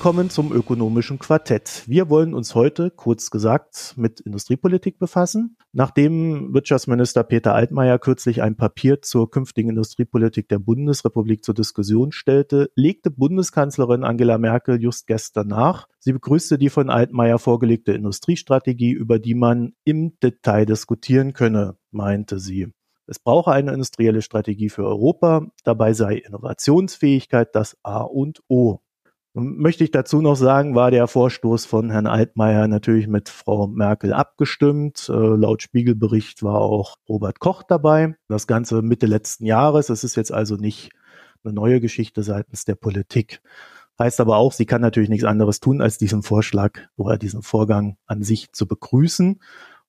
[0.00, 1.82] Willkommen zum ökonomischen Quartett.
[1.86, 5.58] Wir wollen uns heute, kurz gesagt, mit Industriepolitik befassen.
[5.72, 12.70] Nachdem Wirtschaftsminister Peter Altmaier kürzlich ein Papier zur künftigen Industriepolitik der Bundesrepublik zur Diskussion stellte,
[12.74, 15.86] legte Bundeskanzlerin Angela Merkel just gestern nach.
[15.98, 22.38] Sie begrüßte die von Altmaier vorgelegte Industriestrategie, über die man im Detail diskutieren könne, meinte
[22.38, 22.68] sie.
[23.06, 25.48] Es brauche eine industrielle Strategie für Europa.
[25.62, 28.80] Dabei sei Innovationsfähigkeit das A und O.
[29.32, 34.12] Möchte ich dazu noch sagen, war der Vorstoß von Herrn Altmaier natürlich mit Frau Merkel
[34.12, 35.08] abgestimmt.
[35.08, 38.16] Äh, laut Spiegelbericht war auch Robert Koch dabei.
[38.26, 39.88] Das Ganze Mitte letzten Jahres.
[39.88, 40.90] Es ist jetzt also nicht
[41.44, 43.40] eine neue Geschichte seitens der Politik.
[44.00, 47.98] Heißt aber auch, sie kann natürlich nichts anderes tun, als diesen Vorschlag oder diesen Vorgang
[48.06, 49.40] an sich zu begrüßen.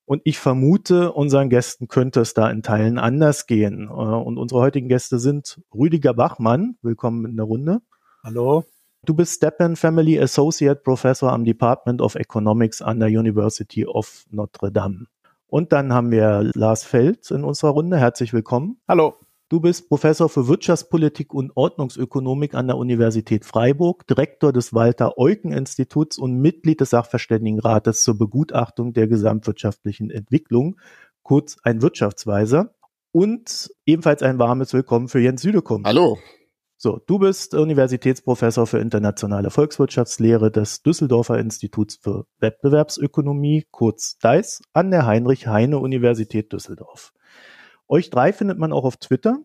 [0.04, 3.88] Und ich vermute, unseren Gästen könnte es da in Teilen anders gehen.
[3.88, 6.76] Äh, und unsere heutigen Gäste sind Rüdiger Bachmann.
[6.80, 7.80] Willkommen in der Runde.
[8.22, 8.71] Hallo.
[9.04, 14.70] Du bist Stepan Family Associate Professor am Department of Economics an der University of Notre
[14.70, 15.06] Dame.
[15.48, 17.98] Und dann haben wir Lars Feld in unserer Runde.
[17.98, 18.80] Herzlich willkommen.
[18.86, 19.16] Hallo.
[19.48, 26.40] Du bist Professor für Wirtschaftspolitik und Ordnungsökonomik an der Universität Freiburg, Direktor des Walter-Eucken-Instituts und
[26.40, 30.78] Mitglied des Sachverständigenrates zur Begutachtung der gesamtwirtschaftlichen Entwicklung,
[31.24, 32.72] kurz ein Wirtschaftsweiser.
[33.10, 35.82] Und ebenfalls ein warmes Willkommen für Jens Südekum.
[35.84, 36.18] Hallo.
[36.84, 44.90] So, du bist Universitätsprofessor für internationale Volkswirtschaftslehre des Düsseldorfer Instituts für Wettbewerbsökonomie, kurz DICE, an
[44.90, 47.12] der Heinrich-Heine-Universität Düsseldorf.
[47.86, 49.38] Euch drei findet man auch auf Twitter.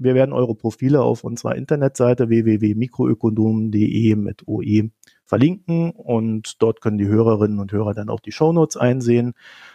[0.00, 4.90] Wir werden eure Profile auf unserer Internetseite www.mikroökonomen.de mit OE
[5.30, 9.34] verlinken und dort können die Hörerinnen und Hörer dann auch die Shownotes einsehen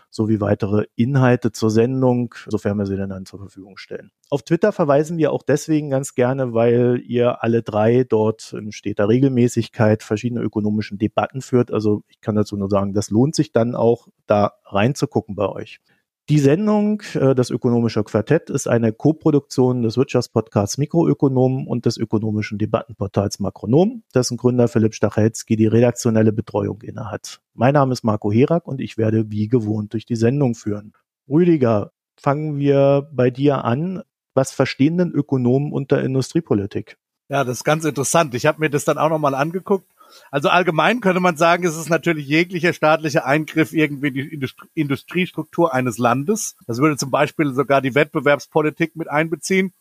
[0.09, 4.11] sowie weitere Inhalte zur Sendung, sofern wir sie dann, dann zur Verfügung stellen.
[4.29, 9.07] Auf Twitter verweisen wir auch deswegen ganz gerne, weil ihr alle drei dort in steter
[9.07, 11.71] Regelmäßigkeit verschiedene ökonomischen Debatten führt.
[11.71, 15.79] Also ich kann dazu nur sagen, das lohnt sich dann auch, da reinzugucken bei euch.
[16.27, 22.57] Die Sendung äh, Das Ökonomische Quartett ist eine Koproduktion des Wirtschaftspodcasts Mikroökonomen und des ökonomischen
[22.57, 27.41] Debattenportals Makronom, dessen Gründer Philipp Stachelski die redaktionelle Betreuung innehat.
[27.53, 30.93] Mein Name ist Marco Herak und ich werde wie gewohnt durch die Sendung führen.
[31.29, 34.01] Rüdiger, fangen wir bei dir an.
[34.33, 36.97] Was verstehen denn Ökonomen unter Industriepolitik?
[37.29, 38.33] Ja, das ist ganz interessant.
[38.33, 39.94] Ich habe mir das dann auch nochmal angeguckt
[40.31, 45.73] also allgemein könnte man sagen, es ist natürlich jeglicher staatlicher Eingriff irgendwie in die Industriestruktur
[45.73, 46.55] eines Landes.
[46.67, 49.73] Das würde zum Beispiel sogar die Wettbewerbspolitik mit einbeziehen.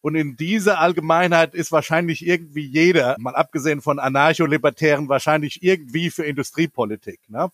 [0.00, 6.24] Und in dieser Allgemeinheit ist wahrscheinlich irgendwie jeder, mal abgesehen von Anarcho-Libertären, wahrscheinlich irgendwie für
[6.24, 7.20] Industriepolitik.
[7.28, 7.50] Ne?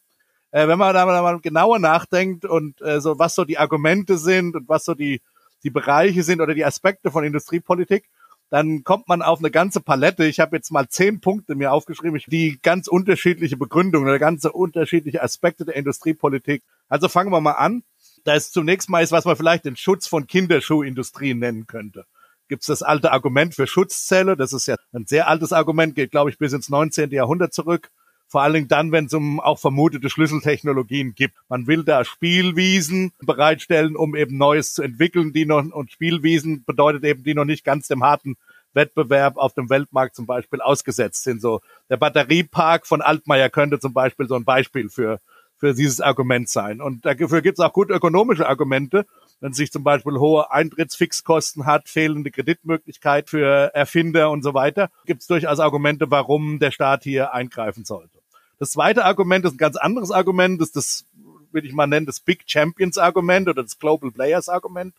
[0.50, 4.56] Äh, wenn man da mal genauer nachdenkt und äh, so was so die Argumente sind
[4.56, 5.20] und was so die
[5.62, 8.08] die Bereiche sind oder die Aspekte von Industriepolitik,
[8.50, 10.26] dann kommt man auf eine ganze Palette.
[10.26, 15.22] Ich habe jetzt mal zehn Punkte mir aufgeschrieben, die ganz unterschiedliche Begründungen oder ganz unterschiedliche
[15.22, 16.62] Aspekte der Industriepolitik.
[16.88, 17.84] Also fangen wir mal an.
[18.24, 22.04] Da ist zunächst mal ist, was man vielleicht den Schutz von Kinderschuhindustrien nennen könnte.
[22.48, 24.36] Gibt es das alte Argument für Schutzzelle?
[24.36, 27.10] Das ist ja ein sehr altes Argument, geht, glaube ich, bis ins 19.
[27.12, 27.90] Jahrhundert zurück.
[28.30, 31.34] Vor allen Dingen dann, wenn es um auch vermutete Schlüsseltechnologien gibt.
[31.48, 37.04] Man will da Spielwiesen bereitstellen, um eben Neues zu entwickeln, die noch, und Spielwiesen bedeutet
[37.04, 38.36] eben, die noch nicht ganz dem harten
[38.72, 41.42] Wettbewerb auf dem Weltmarkt zum Beispiel ausgesetzt sind.
[41.42, 45.20] So der Batteriepark von Altmaier könnte zum Beispiel so ein Beispiel für
[45.56, 46.80] für dieses Argument sein.
[46.80, 49.04] Und dafür gibt es auch gut ökonomische Argumente
[49.40, 55.22] wenn sich zum Beispiel hohe Eintrittsfixkosten hat, fehlende Kreditmöglichkeit für Erfinder und so weiter, gibt
[55.22, 58.19] es durchaus Argumente, warum der Staat hier eingreifen sollte.
[58.60, 61.06] Das zweite Argument ist ein ganz anderes Argument, das ist das,
[61.50, 64.94] würde ich mal nennen, das Big Champions Argument oder das Global Players Argument.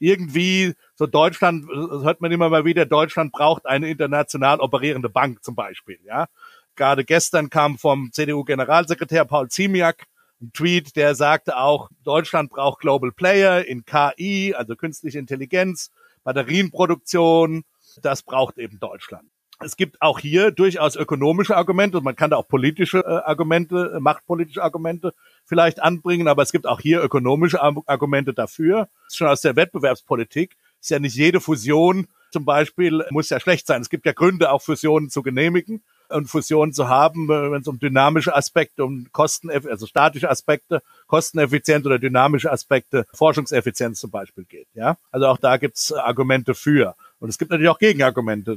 [0.00, 5.54] Irgendwie, so Deutschland, hört man immer mal wieder, Deutschland braucht eine international operierende Bank zum
[5.54, 6.26] Beispiel, ja.
[6.74, 10.06] Gerade gestern kam vom CDU-Generalsekretär Paul Ziemiak
[10.42, 15.92] ein Tweet, der sagte auch, Deutschland braucht Global Player in KI, also künstliche Intelligenz,
[16.24, 17.64] Batterienproduktion.
[18.02, 19.30] Das braucht eben Deutschland.
[19.60, 23.94] Es gibt auch hier durchaus ökonomische Argumente und man kann da auch politische äh, Argumente,
[23.96, 25.14] äh, machtpolitische Argumente
[25.44, 28.88] vielleicht anbringen, aber es gibt auch hier ökonomische Argumente dafür.
[29.10, 32.06] Schon aus der Wettbewerbspolitik ist ja nicht jede Fusion
[32.36, 33.80] zum Beispiel muss ja schlecht sein.
[33.80, 37.68] Es gibt ja Gründe, auch Fusionen zu genehmigen und Fusionen zu haben, äh, wenn es
[37.68, 44.44] um dynamische Aspekte, um Kosten, also statische Aspekte, Kosteneffizienz oder dynamische Aspekte, Forschungseffizienz zum Beispiel
[44.44, 44.68] geht.
[44.74, 46.94] Ja, also auch da gibt's Argumente für.
[47.18, 48.56] Und es gibt natürlich auch Gegenargumente,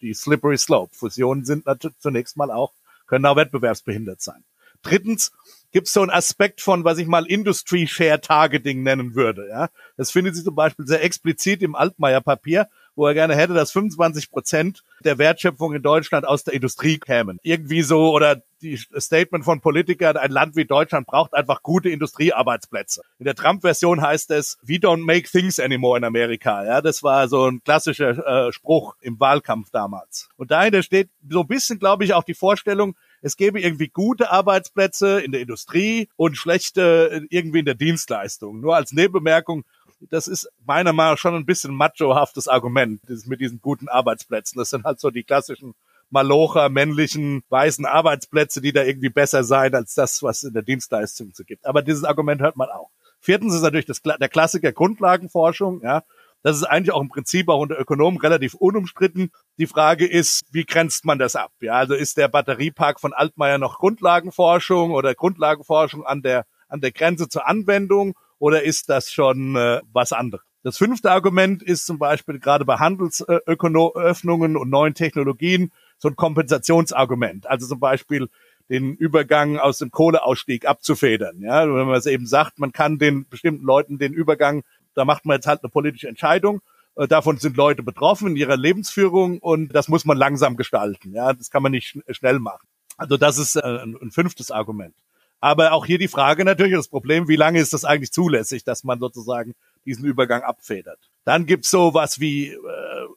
[0.00, 0.94] die slippery slope.
[0.94, 2.72] Fusionen sind natürlich zunächst mal auch,
[3.06, 4.44] können auch wettbewerbsbehindert sein.
[4.82, 5.32] Drittens
[5.70, 9.48] gibt es so einen Aspekt von, was ich mal Industry Share Targeting nennen würde.
[9.48, 13.54] Ja, das findet sich zum Beispiel sehr explizit im Altmaier Papier, wo er gerne hätte,
[13.54, 17.38] dass 25 Prozent der Wertschöpfung in Deutschland aus der Industrie kämen.
[17.42, 23.02] Irgendwie so oder die Statement von Politikern, ein Land wie Deutschland braucht einfach gute Industriearbeitsplätze.
[23.18, 26.64] In der Trump-Version heißt es, we don't make things anymore in Amerika.
[26.64, 30.28] Ja, das war so ein klassischer äh, Spruch im Wahlkampf damals.
[30.36, 34.32] Und dahinter steht so ein bisschen, glaube ich, auch die Vorstellung, es gäbe irgendwie gute
[34.32, 38.60] Arbeitsplätze in der Industrie und schlechte irgendwie in der Dienstleistung.
[38.60, 39.64] Nur als Nebenbemerkung,
[40.10, 44.58] das ist meiner Meinung nach schon ein bisschen machohaftes Argument mit diesen guten Arbeitsplätzen.
[44.58, 45.74] Das sind halt so die klassischen
[46.10, 51.30] Malocher, männlichen, weißen Arbeitsplätze, die da irgendwie besser sein als das, was in der Dienstleistung
[51.32, 51.66] so gibt.
[51.66, 52.90] Aber dieses Argument hört man auch.
[53.18, 56.02] Viertens ist natürlich das, der Klassiker Grundlagenforschung, ja.
[56.42, 59.30] Das ist eigentlich auch im Prinzip auch unter Ökonomen relativ unumstritten.
[59.58, 61.52] Die Frage ist, wie grenzt man das ab?
[61.60, 66.90] Ja, also ist der Batteriepark von Altmaier noch Grundlagenforschung oder Grundlagenforschung an der, an der
[66.90, 70.44] Grenze zur Anwendung oder ist das schon äh, was anderes?
[70.64, 77.46] Das fünfte Argument ist zum Beispiel gerade bei Handelsöffnungen und neuen Technologien so ein Kompensationsargument.
[77.46, 78.28] Also zum Beispiel
[78.68, 81.40] den Übergang aus dem Kohleausstieg abzufedern.
[81.40, 84.64] Ja, wenn man es eben sagt, man kann den bestimmten Leuten den Übergang,
[84.94, 86.62] da macht man jetzt halt eine politische Entscheidung.
[86.96, 91.14] Äh, davon sind Leute betroffen in ihrer Lebensführung und das muss man langsam gestalten.
[91.14, 92.66] Ja, das kann man nicht schnell machen.
[92.96, 94.96] Also das ist äh, ein fünftes Argument.
[95.42, 98.84] Aber auch hier die Frage natürlich, das Problem, wie lange ist das eigentlich zulässig, dass
[98.84, 99.54] man sozusagen
[99.84, 101.00] diesen Übergang abfedert.
[101.24, 102.58] Dann gibt's so was wie äh,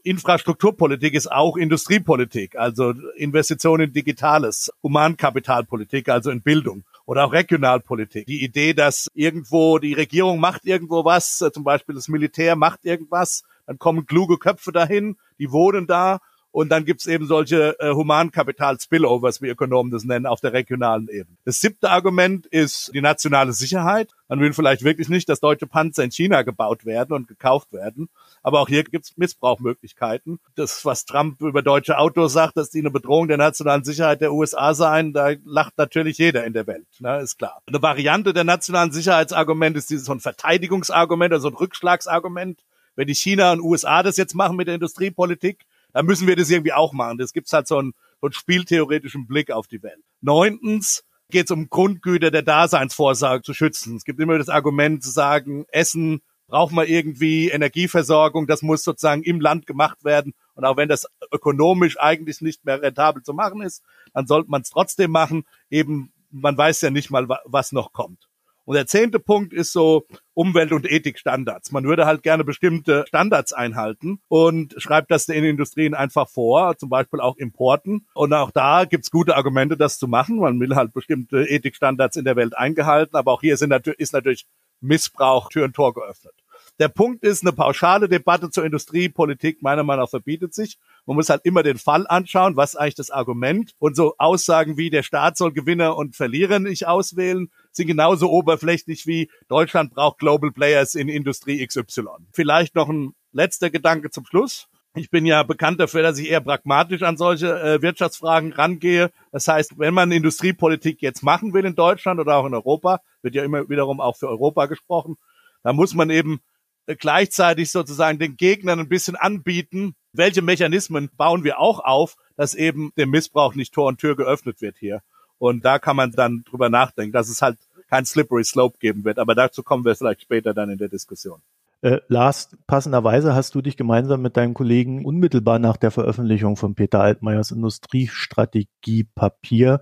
[0.02, 8.26] Infrastrukturpolitik ist auch Industriepolitik, also Investitionen in Digitales, Humankapitalpolitik, also in Bildung oder auch Regionalpolitik.
[8.26, 12.86] Die Idee, dass irgendwo die Regierung macht irgendwo was, äh, zum Beispiel das Militär macht
[12.86, 16.22] irgendwas, dann kommen kluge Köpfe dahin, die wohnen da
[16.56, 21.36] und dann gibt's eben solche äh, Humankapital-Spillovers, wie Ökonomen das nennen, auf der regionalen Ebene.
[21.44, 24.12] Das siebte Argument ist die nationale Sicherheit.
[24.30, 28.08] Man will vielleicht wirklich nicht, dass deutsche Panzer in China gebaut werden und gekauft werden.
[28.42, 30.40] Aber auch hier gibt's Missbrauchmöglichkeiten.
[30.56, 34.32] Das, was Trump über deutsche Autos sagt, dass die eine Bedrohung der nationalen Sicherheit der
[34.32, 37.64] USA seien, da lacht natürlich jeder in der Welt, ne, ist klar.
[37.68, 42.64] Eine Variante der nationalen Sicherheitsargument ist dieses so ein Verteidigungsargument, also ein Rückschlagsargument.
[42.96, 46.50] Wenn die China und USA das jetzt machen mit der Industriepolitik, dann müssen wir das
[46.50, 47.18] irgendwie auch machen.
[47.18, 50.04] Das gibt's halt so einen, so einen spieltheoretischen Blick auf die Welt.
[50.20, 53.96] Neuntens geht es um Grundgüter der Daseinsvorsorge zu schützen.
[53.96, 59.24] Es gibt immer das Argument zu sagen, Essen braucht man irgendwie, Energieversorgung, das muss sozusagen
[59.24, 60.34] im Land gemacht werden.
[60.56, 63.82] Und auch wenn das ökonomisch eigentlich nicht mehr rentabel zu machen ist,
[64.14, 65.46] dann sollte man es trotzdem machen.
[65.70, 68.28] Eben, man weiß ja nicht mal, was noch kommt.
[68.66, 71.72] Und der zehnte Punkt ist so Umwelt- und Ethikstandards.
[71.72, 76.90] Man würde halt gerne bestimmte Standards einhalten und schreibt das den Industrien einfach vor, zum
[76.90, 78.08] Beispiel auch Importen.
[78.14, 80.40] Und auch da gibt's gute Argumente, das zu machen.
[80.40, 84.14] Man will halt bestimmte Ethikstandards in der Welt eingehalten, aber auch hier sind natürlich, ist
[84.14, 84.46] natürlich
[84.82, 86.34] Missbrauch Tür und Tor geöffnet.
[86.80, 90.78] Der Punkt ist, eine pauschale Debatte zur Industriepolitik meiner Meinung nach verbietet sich.
[91.06, 93.72] Man muss halt immer den Fall anschauen, was eigentlich das Argument.
[93.80, 99.06] Und so Aussagen wie der Staat soll Gewinner und Verlierer nicht auswählen, sind genauso oberflächlich
[99.06, 102.06] wie Deutschland braucht Global Players in Industrie XY.
[102.32, 104.68] Vielleicht noch ein letzter Gedanke zum Schluss.
[104.98, 109.12] Ich bin ja bekannt dafür, dass ich eher pragmatisch an solche äh, Wirtschaftsfragen rangehe.
[109.34, 113.36] Das heißt, wenn man Industriepolitik jetzt machen will in Deutschland oder auch in Europa, wird
[113.36, 115.18] ja immer wiederum auch für Europa gesprochen,
[115.64, 116.40] dann muss man eben
[116.86, 122.92] gleichzeitig sozusagen den Gegnern ein bisschen anbieten, welche Mechanismen bauen wir auch auf, dass eben
[122.98, 125.02] dem Missbrauch nicht Tor und Tür geöffnet wird hier.
[125.48, 129.20] Und da kann man dann drüber nachdenken, dass es halt kein slippery slope geben wird.
[129.20, 131.40] Aber dazu kommen wir vielleicht später dann in der Diskussion.
[131.82, 136.74] Äh, Lars, passenderweise hast du dich gemeinsam mit deinem Kollegen unmittelbar nach der Veröffentlichung von
[136.74, 139.82] Peter Altmaiers Industriestrategiepapier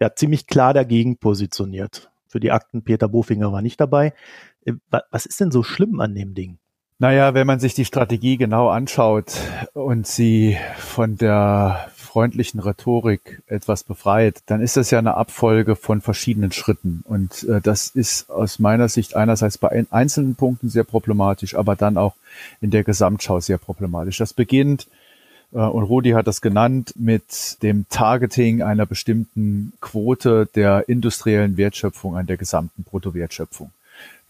[0.00, 2.10] ja ziemlich klar dagegen positioniert.
[2.26, 4.14] Für die Akten Peter Bofinger war nicht dabei.
[4.64, 4.72] Äh,
[5.12, 6.58] was ist denn so schlimm an dem Ding?
[6.98, 9.34] Naja, wenn man sich die Strategie genau anschaut
[9.74, 16.02] und sie von der freundlichen Rhetorik etwas befreit, dann ist das ja eine Abfolge von
[16.02, 17.02] verschiedenen Schritten.
[17.06, 21.96] Und äh, das ist aus meiner Sicht einerseits bei einzelnen Punkten sehr problematisch, aber dann
[21.96, 22.14] auch
[22.60, 24.18] in der Gesamtschau sehr problematisch.
[24.18, 24.88] Das beginnt,
[25.52, 32.14] äh, und Rudi hat das genannt, mit dem Targeting einer bestimmten Quote der industriellen Wertschöpfung
[32.14, 33.70] an der gesamten Bruttowertschöpfung.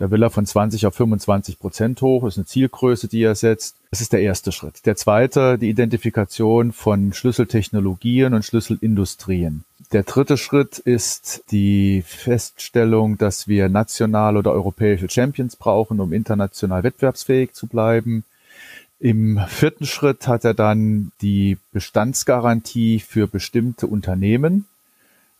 [0.02, 2.24] Da will er von 20 auf 25 Prozent hoch.
[2.24, 3.76] Das ist eine Zielgröße, die er setzt.
[3.92, 4.84] Das ist der erste Schritt.
[4.84, 9.62] Der zweite, die Identifikation von Schlüsseltechnologien und Schlüsselindustrien.
[9.92, 16.82] Der dritte Schritt ist die Feststellung, dass wir national oder europäische Champions brauchen, um international
[16.82, 18.24] wettbewerbsfähig zu bleiben.
[18.98, 24.66] Im vierten Schritt hat er dann die Bestandsgarantie für bestimmte Unternehmen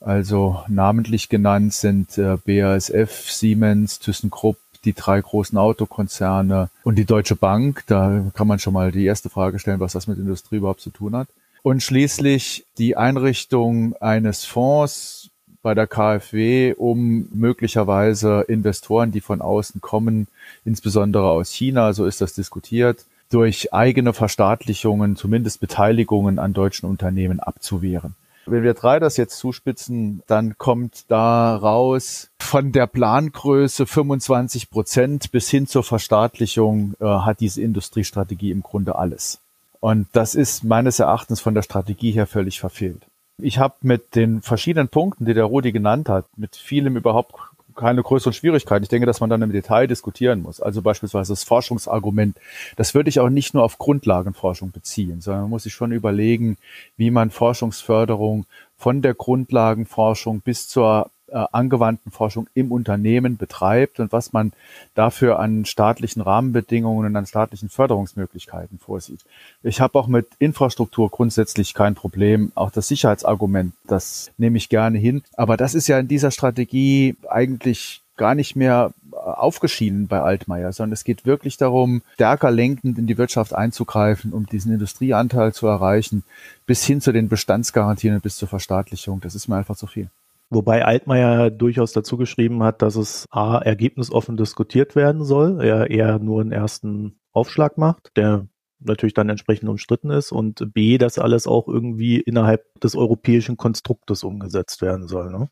[0.05, 7.37] also namentlich genannt sind äh, BASF, Siemens, ThyssenKrupp, die drei großen Autokonzerne und die Deutsche
[7.37, 7.85] Bank.
[7.87, 10.91] Da kann man schon mal die erste Frage stellen, was das mit Industrie überhaupt zu
[10.91, 11.29] tun hat.
[11.63, 15.31] Und schließlich die Einrichtung eines Fonds
[15.63, 20.27] bei der KfW, um möglicherweise Investoren, die von außen kommen,
[20.65, 27.39] insbesondere aus China, so ist das diskutiert, durch eigene Verstaatlichungen, zumindest Beteiligungen an deutschen Unternehmen
[27.39, 28.17] abzuwehren.
[28.47, 35.31] Wenn wir drei das jetzt zuspitzen, dann kommt da raus von der Plangröße 25 Prozent
[35.33, 39.39] bis hin zur Verstaatlichung äh, hat diese Industriestrategie im Grunde alles.
[39.81, 43.07] Und das ist meines Erachtens von der Strategie her völlig verfehlt.
[43.39, 47.35] Ich habe mit den verschiedenen Punkten, die der Rudi genannt hat, mit vielem überhaupt
[47.75, 48.83] keine größeren Schwierigkeiten.
[48.83, 50.61] Ich denke, dass man dann im Detail diskutieren muss.
[50.61, 52.37] Also beispielsweise das Forschungsargument.
[52.77, 56.57] Das würde ich auch nicht nur auf Grundlagenforschung beziehen, sondern man muss sich schon überlegen,
[56.97, 64.13] wie man Forschungsförderung von der Grundlagenforschung bis zur äh, angewandten Forschung im Unternehmen betreibt und
[64.13, 64.53] was man
[64.95, 69.21] dafür an staatlichen Rahmenbedingungen und an staatlichen Förderungsmöglichkeiten vorsieht.
[69.63, 72.53] Ich habe auch mit Infrastruktur grundsätzlich kein Problem.
[72.55, 75.23] Auch das Sicherheitsargument, das nehme ich gerne hin.
[75.35, 80.73] Aber das ist ja in dieser Strategie eigentlich gar nicht mehr äh, aufgeschieden bei Altmaier,
[80.73, 85.67] sondern es geht wirklich darum, stärker lenkend in die Wirtschaft einzugreifen, um diesen Industrieanteil zu
[85.67, 86.25] erreichen,
[86.67, 89.21] bis hin zu den Bestandsgarantien und bis zur Verstaatlichung.
[89.21, 90.11] Das ist mir einfach zu viel.
[90.55, 96.19] Wobei Altmaier durchaus dazu geschrieben hat, dass es A, ergebnisoffen diskutiert werden soll, er eher
[96.19, 101.47] nur einen ersten Aufschlag macht, der natürlich dann entsprechend umstritten ist und B, dass alles
[101.47, 105.31] auch irgendwie innerhalb des europäischen Konstruktes umgesetzt werden soll.
[105.31, 105.49] Ne?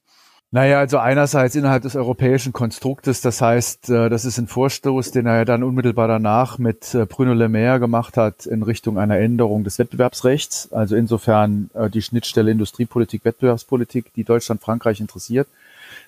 [0.52, 5.26] Naja, also einerseits innerhalb des europäischen Konstruktes, das heißt, äh, das ist ein Vorstoß, den
[5.26, 9.16] er ja dann unmittelbar danach mit äh, Bruno Le Maire gemacht hat in Richtung einer
[9.16, 10.72] Änderung des Wettbewerbsrechts.
[10.72, 15.46] Also insofern äh, die Schnittstelle Industriepolitik, Wettbewerbspolitik, die Deutschland, Frankreich interessiert.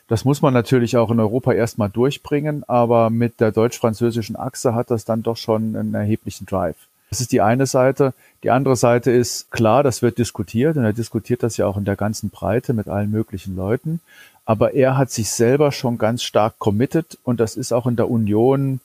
[0.09, 4.91] Das muss man natürlich auch in Europa erstmal durchbringen, aber mit der deutsch-französischen Achse hat
[4.91, 6.77] das dann doch schon einen erheblichen Drive.
[7.13, 8.15] Das ist die eine Seite.
[8.43, 11.85] Die andere Seite ist klar, das wird diskutiert und er diskutiert das ja auch in
[11.85, 14.01] der ganzen Breite mit allen möglichen Leuten.
[14.45, 18.11] Aber er hat sich selber schon ganz stark committed und das ist auch in der
[18.11, 18.81] Union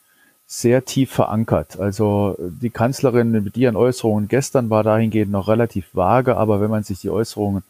[0.45, 1.79] sehr tief verankert.
[1.79, 6.83] Also die Kanzlerin mit ihren Äußerungen gestern war dahingehend noch relativ vage, aber wenn man
[6.83, 7.63] sich die Äußerungen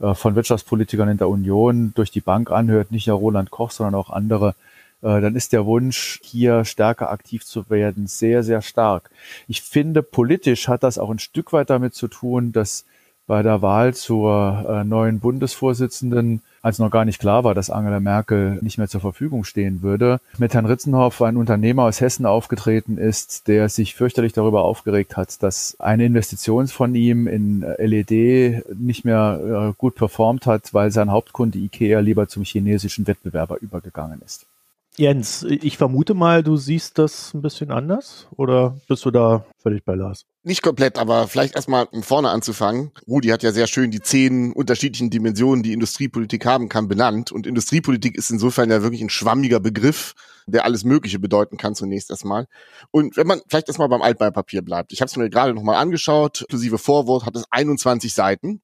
[0.00, 3.94] äh, von Wirtschaftspolitikern in der Union durch die Bank anhört, nicht nur Roland Koch, sondern
[3.94, 4.54] auch andere,
[5.02, 9.10] äh, dann ist der Wunsch, hier stärker aktiv zu werden, sehr, sehr stark.
[9.46, 12.86] Ich finde, politisch hat das auch ein Stück weit damit zu tun, dass
[13.26, 18.00] bei der Wahl zur äh, neuen Bundesvorsitzenden, als noch gar nicht klar war, dass Angela
[18.00, 22.96] Merkel nicht mehr zur Verfügung stehen würde, mit Herrn Ritzenhoff ein Unternehmer aus Hessen aufgetreten
[22.96, 29.04] ist, der sich fürchterlich darüber aufgeregt hat, dass eine Investition von ihm in LED nicht
[29.04, 34.46] mehr äh, gut performt hat, weil sein Hauptkunde IKEA lieber zum chinesischen Wettbewerber übergegangen ist.
[34.96, 39.84] Jens, ich vermute mal, du siehst das ein bisschen anders oder bist du da völlig
[39.84, 40.24] bei Lars?
[40.44, 42.92] Nicht komplett, aber vielleicht erstmal vorne anzufangen.
[43.08, 47.32] Rudi hat ja sehr schön die zehn unterschiedlichen Dimensionen, die Industriepolitik haben kann, benannt.
[47.32, 50.14] Und Industriepolitik ist insofern ja wirklich ein schwammiger Begriff,
[50.46, 52.46] der alles Mögliche bedeuten kann zunächst erstmal.
[52.92, 54.92] Und wenn man vielleicht erstmal beim Altbeipapier bleibt.
[54.92, 58.62] Ich habe es mir gerade nochmal angeschaut, inklusive Vorwort hat es 21 Seiten.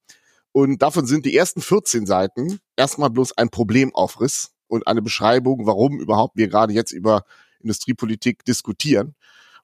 [0.53, 6.01] Und davon sind die ersten 14 Seiten erstmal bloß ein Problemaufriss und eine Beschreibung, warum
[6.01, 7.25] überhaupt wir gerade jetzt über
[7.61, 9.15] Industriepolitik diskutieren.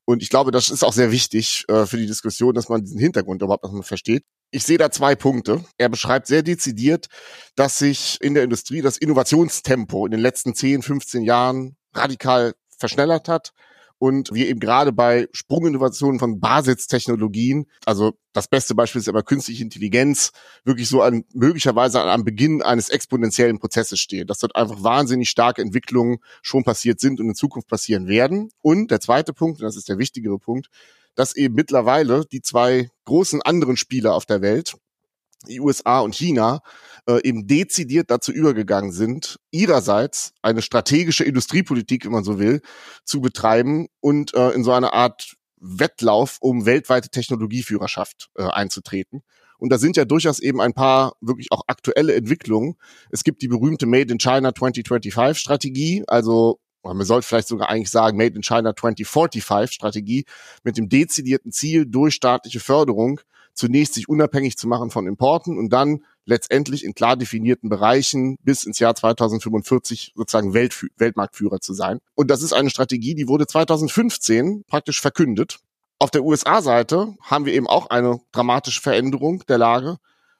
[0.04, 3.00] Und ich glaube, das ist auch sehr wichtig äh, für die Diskussion, dass man diesen
[3.00, 4.25] Hintergrund überhaupt erstmal versteht.
[4.52, 5.64] Ich sehe da zwei Punkte.
[5.78, 7.06] Er beschreibt sehr dezidiert,
[7.56, 13.28] dass sich in der Industrie das Innovationstempo in den letzten 10, 15 Jahren radikal verschnellert
[13.28, 13.52] hat
[13.99, 19.62] und wir eben gerade bei Sprunginnovationen von Basistechnologien, also das beste Beispiel ist immer künstliche
[19.62, 20.33] Intelligenz,
[20.65, 25.62] wirklich so an möglicherweise am Beginn eines exponentiellen Prozesses stehen, dass dort einfach wahnsinnig starke
[25.62, 28.50] Entwicklungen schon passiert sind und in Zukunft passieren werden.
[28.61, 30.69] Und der zweite Punkt, und das ist der wichtigere Punkt,
[31.15, 34.76] dass eben mittlerweile die zwei großen anderen Spieler auf der Welt,
[35.49, 36.61] die USA und China,
[37.09, 42.61] äh, eben dezidiert dazu übergegangen sind, ihrerseits eine strategische Industriepolitik, wenn man so will,
[43.05, 49.23] zu betreiben und äh, in so eine Art Wettlauf um weltweite Technologieführerschaft äh, einzutreten.
[49.59, 52.75] Und da sind ja durchaus eben ein paar wirklich auch aktuelle Entwicklungen.
[53.11, 57.91] Es gibt die berühmte Made in China 2025 Strategie, also man sollte vielleicht sogar eigentlich
[57.91, 60.25] sagen Made in China 2045 Strategie
[60.62, 63.21] mit dem dezidierten Ziel, durch staatliche Förderung
[63.56, 68.64] zunächst sich unabhängig zu machen von Importen und dann letztendlich in klar definierten Bereichen bis
[68.64, 71.98] ins Jahr 2045 sozusagen Weltfü Weltmarktführer zu sein.
[72.14, 75.58] Und das ist eine Strategie, die wurde 2015 praktisch verkündet.
[75.98, 79.96] Auf der USA-Seite haben wir eben auch eine dramatische Veränderung der Lage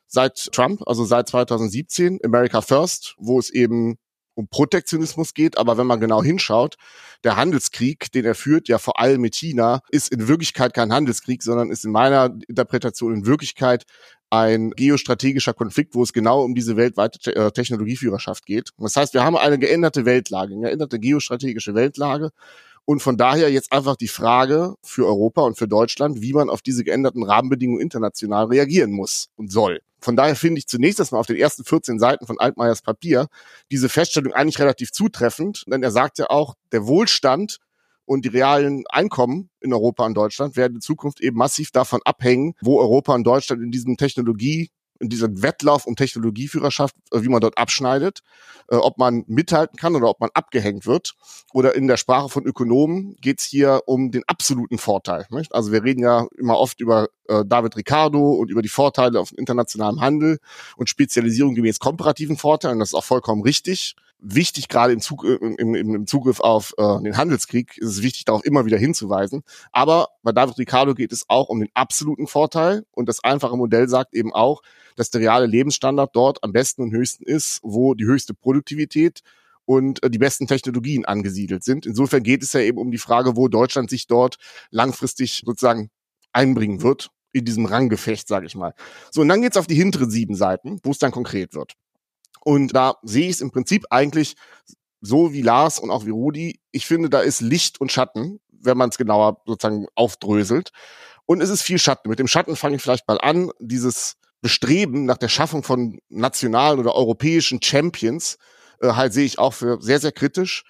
[0.06, 3.96] seit Trump, also seit 2017, America First, wo es eben
[4.37, 6.76] um Protektionismus geht, aber wenn man genau hinschaut,
[7.25, 11.43] der Handelskrieg, den er führt, ja vor allem mit China, ist in Wirklichkeit kein Handelskrieg,
[11.43, 13.85] sondern ist in meiner Interpretation in Wirklichkeit
[14.31, 18.71] ein geostrategischer Konflikt, wo es genau um diese weltweite äh, Technologieführerschaft geht.
[18.78, 22.31] Das heißt, wir haben eine geänderte Weltlage, eine geänderte geostrategische Weltlage.
[22.85, 26.62] Und von daher jetzt einfach die Frage für Europa und für Deutschland, wie man auf
[26.62, 29.81] diese geänderten Rahmenbedingungen international reagieren muss und soll.
[30.07, 33.27] Von daher finde ich zunächst erstmal auf den ersten 14 Seiten von Altmaiers Papier
[33.73, 37.59] diese Feststellung eigentlich relativ zutreffend, denn er sagt ja auch, der Wohlstand
[38.05, 42.55] und die realen Einkommen in Europa und Deutschland werden in Zukunft eben massiv davon abhängen,
[42.61, 47.41] wo Europa und Deutschland in diesem Technologie in diesem Wettlauf um Technologieführerschaft, äh, wie man
[47.41, 48.23] dort abschneidet,
[48.69, 51.15] äh, ob man mithalten kann oder ob man abgehängt wird.
[51.53, 55.26] Oder in der Sprache von Ökonomen geht es hier um den absoluten Vorteil.
[55.50, 59.37] Also wir reden ja immer oft über äh, David Ricardo und über die Vorteile auf
[59.37, 60.38] internationalem Handel
[60.76, 62.79] und Spezialisierung gemäß komparativen Vorteilen.
[62.79, 67.02] Das ist auch vollkommen richtig wichtig, gerade im, Zug, im, im, im Zugriff auf äh,
[67.02, 69.42] den Handelskrieg, ist es wichtig, darauf immer wieder hinzuweisen.
[69.73, 73.88] Aber bei David Ricardo geht es auch um den absoluten Vorteil und das einfache Modell
[73.88, 74.62] sagt eben auch,
[74.96, 79.20] dass der reale Lebensstandard dort am besten und höchsten ist, wo die höchste Produktivität
[79.66, 81.87] und äh, die besten Technologien angesiedelt sind.
[81.87, 84.37] Insofern geht es ja eben um die Frage, wo Deutschland sich dort
[84.70, 85.90] langfristig sozusagen
[86.32, 88.75] einbringen wird in diesem Ranggefecht, sage ich mal.
[89.11, 91.75] So, und dann geht's auf die hinteren sieben Seiten, wo es dann konkret wird.
[92.47, 94.37] Und da sehe ich es im Prinzip eigentlich
[95.00, 96.61] so wie Lars und auch wie Rudi.
[96.71, 100.71] Ich finde, da ist Licht und Schatten, wenn man es genauer sozusagen aufdröselt.
[101.25, 102.09] Und es ist viel Schatten.
[102.09, 103.50] Mit dem Schatten fange ich vielleicht mal an.
[103.59, 108.38] Dieses Bestreben nach der Schaffung von nationalen oder europäischen Champions
[108.81, 110.62] äh, halt sehe ich auch für sehr, sehr kritisch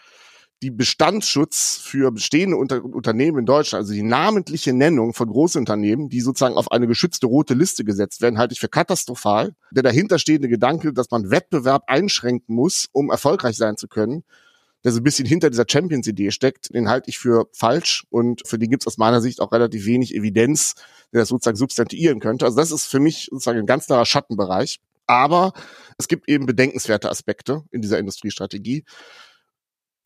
[0.63, 6.21] die Bestandsschutz für bestehende Unter Unternehmen in Deutschland, also die namentliche Nennung von Großunternehmen, die
[6.21, 9.55] sozusagen auf eine geschützte rote Liste gesetzt werden, halte ich für katastrophal.
[9.71, 14.25] Der dahinterstehende Gedanke, dass man Wettbewerb einschränken muss, um erfolgreich sein zu können,
[14.83, 18.59] der so ein bisschen hinter dieser Champions-Idee steckt, den halte ich für falsch und für
[18.59, 20.75] den gibt es aus meiner Sicht auch relativ wenig Evidenz,
[21.13, 22.47] der das sozusagen substantiieren könnte.
[22.47, 24.81] Also das ist für mich sozusagen ein ganz klarer Schattenbereich.
[25.07, 25.53] Aber
[25.99, 28.85] es gibt eben bedenkenswerte Aspekte in dieser Industriestrategie.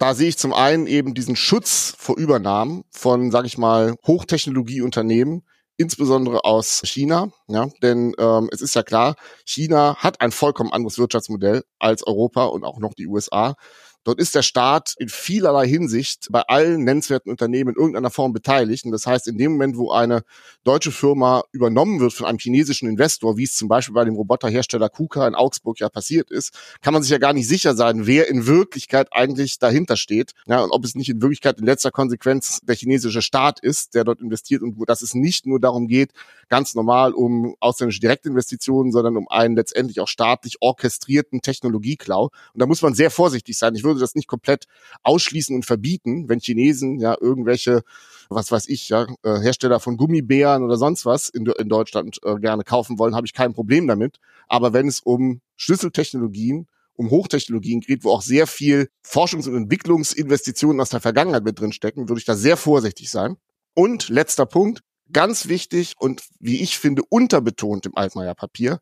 [0.00, 5.42] Da sehe ich zum einen eben diesen Schutz vor Übernahmen von, sage ich mal, Hochtechnologieunternehmen,
[5.76, 7.30] insbesondere aus China.
[7.48, 12.44] Ja, denn ähm, es ist ja klar, China hat ein vollkommen anderes Wirtschaftsmodell als Europa
[12.44, 13.56] und auch noch die USA.
[14.04, 18.84] Dort ist der Staat in vielerlei Hinsicht bei allen nennenswerten Unternehmen in irgendeiner Form beteiligt.
[18.84, 20.22] Und das heißt, in dem Moment, wo eine
[20.64, 24.88] deutsche Firma übernommen wird von einem chinesischen Investor, wie es zum Beispiel bei dem Roboterhersteller
[24.88, 28.28] KUKA in Augsburg ja passiert ist, kann man sich ja gar nicht sicher sein, wer
[28.28, 30.32] in Wirklichkeit eigentlich dahinter steht.
[30.46, 34.04] Ja, und ob es nicht in Wirklichkeit in letzter Konsequenz der chinesische Staat ist, der
[34.04, 36.12] dort investiert und wo dass es nicht nur darum geht,
[36.48, 42.24] ganz normal um ausländische Direktinvestitionen, sondern um einen letztendlich auch staatlich orchestrierten Technologieklau.
[42.24, 43.74] Und da muss man sehr vorsichtig sein.
[43.74, 44.66] Ich würde das nicht komplett
[45.02, 47.82] ausschließen und verbieten, wenn Chinesen ja irgendwelche,
[48.28, 52.36] was weiß ich, ja, äh, Hersteller von Gummibären oder sonst was in, in Deutschland äh,
[52.36, 54.18] gerne kaufen wollen, habe ich kein Problem damit.
[54.48, 56.68] Aber wenn es um Schlüsseltechnologien
[57.00, 61.72] um Hochtechnologien geht, wo auch sehr viel Forschungs- und Entwicklungsinvestitionen aus der Vergangenheit mit drin
[61.80, 63.38] würde ich da sehr vorsichtig sein.
[63.72, 68.80] Und letzter Punkt, ganz wichtig und wie ich finde unterbetont im Altmaier Papier,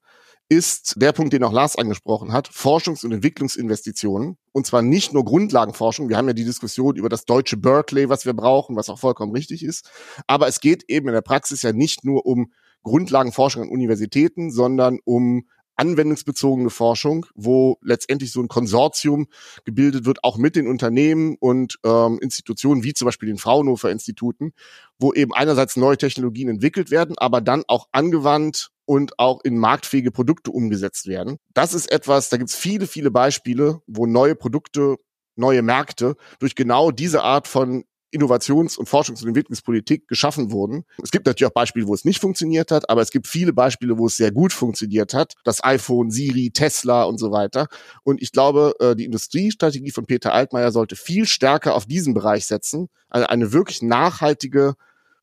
[0.49, 4.37] ist der Punkt, den auch Lars angesprochen hat, Forschungs- und Entwicklungsinvestitionen.
[4.59, 6.09] Und zwar nicht nur Grundlagenforschung.
[6.09, 9.31] Wir haben ja die Diskussion über das deutsche Berkeley, was wir brauchen, was auch vollkommen
[9.31, 9.89] richtig ist.
[10.27, 12.51] Aber es geht eben in der Praxis ja nicht nur um
[12.83, 19.29] Grundlagenforschung an Universitäten, sondern um anwendungsbezogene Forschung, wo letztendlich so ein Konsortium
[19.65, 24.55] gebildet wird, auch mit den Unternehmen und ähm, Institutionen wie zum Beispiel den Fraunhofer Instituten,
[24.99, 30.11] wo eben einerseits neue Technologien entwickelt werden, aber dann auch angewandt und auch in marktfähige
[30.11, 31.37] Produkte umgesetzt werden.
[31.53, 34.97] Das ist etwas, da gibt es viele, viele Beispiele, wo neue Produkte
[35.37, 40.85] neue Märkte durch genau diese Art von Innovations- und Forschungs- und Entwicklungspolitik geschaffen wurden.
[41.03, 43.99] Es gibt natürlich auch Beispiele, wo es nicht funktioniert hat, aber es gibt viele Beispiele,
[43.99, 45.35] wo es sehr gut funktioniert hat.
[45.45, 47.69] Das iPhone, Siri, Tesla und so weiter.
[48.05, 52.47] Und ich glaube, äh, die Industriestrategie von Peter Altmaier sollte viel stärker auf diesen Bereich
[52.47, 52.89] setzen.
[53.11, 54.75] Also eine wirklich nachhaltige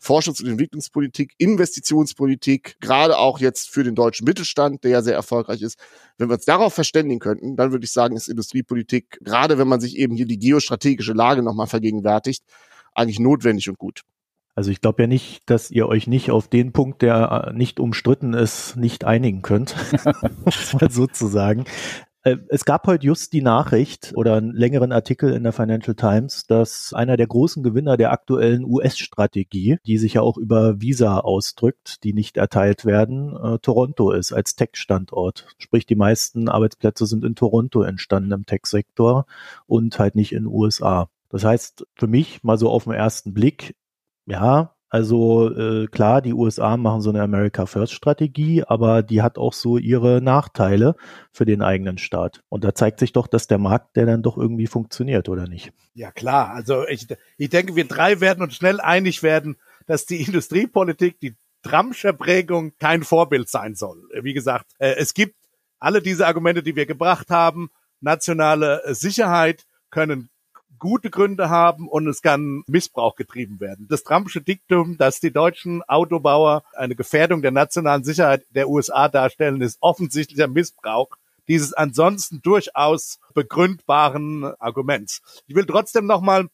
[0.01, 5.61] Forschungs- und Entwicklungspolitik, Investitionspolitik, gerade auch jetzt für den deutschen Mittelstand, der ja sehr erfolgreich
[5.61, 5.79] ist.
[6.17, 9.79] Wenn wir uns darauf verständigen könnten, dann würde ich sagen, ist Industriepolitik, gerade wenn man
[9.79, 12.43] sich eben hier die geostrategische Lage nochmal vergegenwärtigt,
[12.93, 14.01] eigentlich notwendig und gut.
[14.55, 17.79] Also ich glaube ja nicht, dass ihr euch nicht auf den Punkt, der äh, nicht
[17.79, 19.75] umstritten ist, nicht einigen könnt,
[20.79, 20.89] mal
[22.25, 26.47] Äh, es gab heute just die Nachricht oder einen längeren Artikel in der Financial Times,
[26.47, 32.03] dass einer der großen Gewinner der aktuellen US-Strategie, die sich ja auch über Visa ausdrückt,
[32.03, 35.53] die nicht erteilt werden, äh, Toronto ist als Tech-Standort.
[35.59, 39.27] Sprich, die meisten Arbeitsplätze sind in Toronto entstanden im Tech-Sektor
[39.67, 41.09] und halt nicht in den USA.
[41.29, 43.75] Das heißt, für mich mal so auf den ersten Blick,
[44.25, 49.37] ja, also äh, klar, die USA machen so eine America First Strategie, aber die hat
[49.37, 50.95] auch so ihre Nachteile
[51.31, 52.41] für den eigenen Staat.
[52.49, 55.73] Und da zeigt sich doch, dass der Markt, der dann doch irgendwie funktioniert, oder nicht?
[55.93, 60.21] Ja klar, also ich, ich denke, wir drei werden uns schnell einig werden, dass die
[60.21, 64.07] Industriepolitik, die Trumpsche Prägung kein Vorbild sein soll.
[64.21, 65.35] Wie gesagt, äh, es gibt
[65.79, 67.69] alle diese Argumente, die wir gebracht haben,
[68.01, 70.29] nationale Sicherheit können
[70.79, 73.87] gute Gründe haben und es kann Missbrauch getrieben werden.
[73.89, 79.61] Das Trumpsche Diktum, dass die deutschen Autobauer eine Gefährdung der nationalen Sicherheit der USA darstellen,
[79.61, 81.09] ist offensichtlicher Missbrauch
[81.47, 85.21] dieses ansonsten durchaus begründbaren Arguments.
[85.47, 86.47] Ich will trotzdem nochmal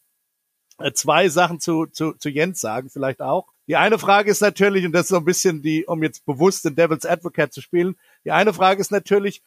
[0.79, 3.47] äh, zwei Sachen zu, zu, zu Jens sagen, vielleicht auch.
[3.67, 6.65] Die eine Frage ist natürlich, und das ist so ein bisschen die, um jetzt bewusst
[6.65, 9.41] den Devil's Advocate zu spielen, die eine Frage ist natürlich,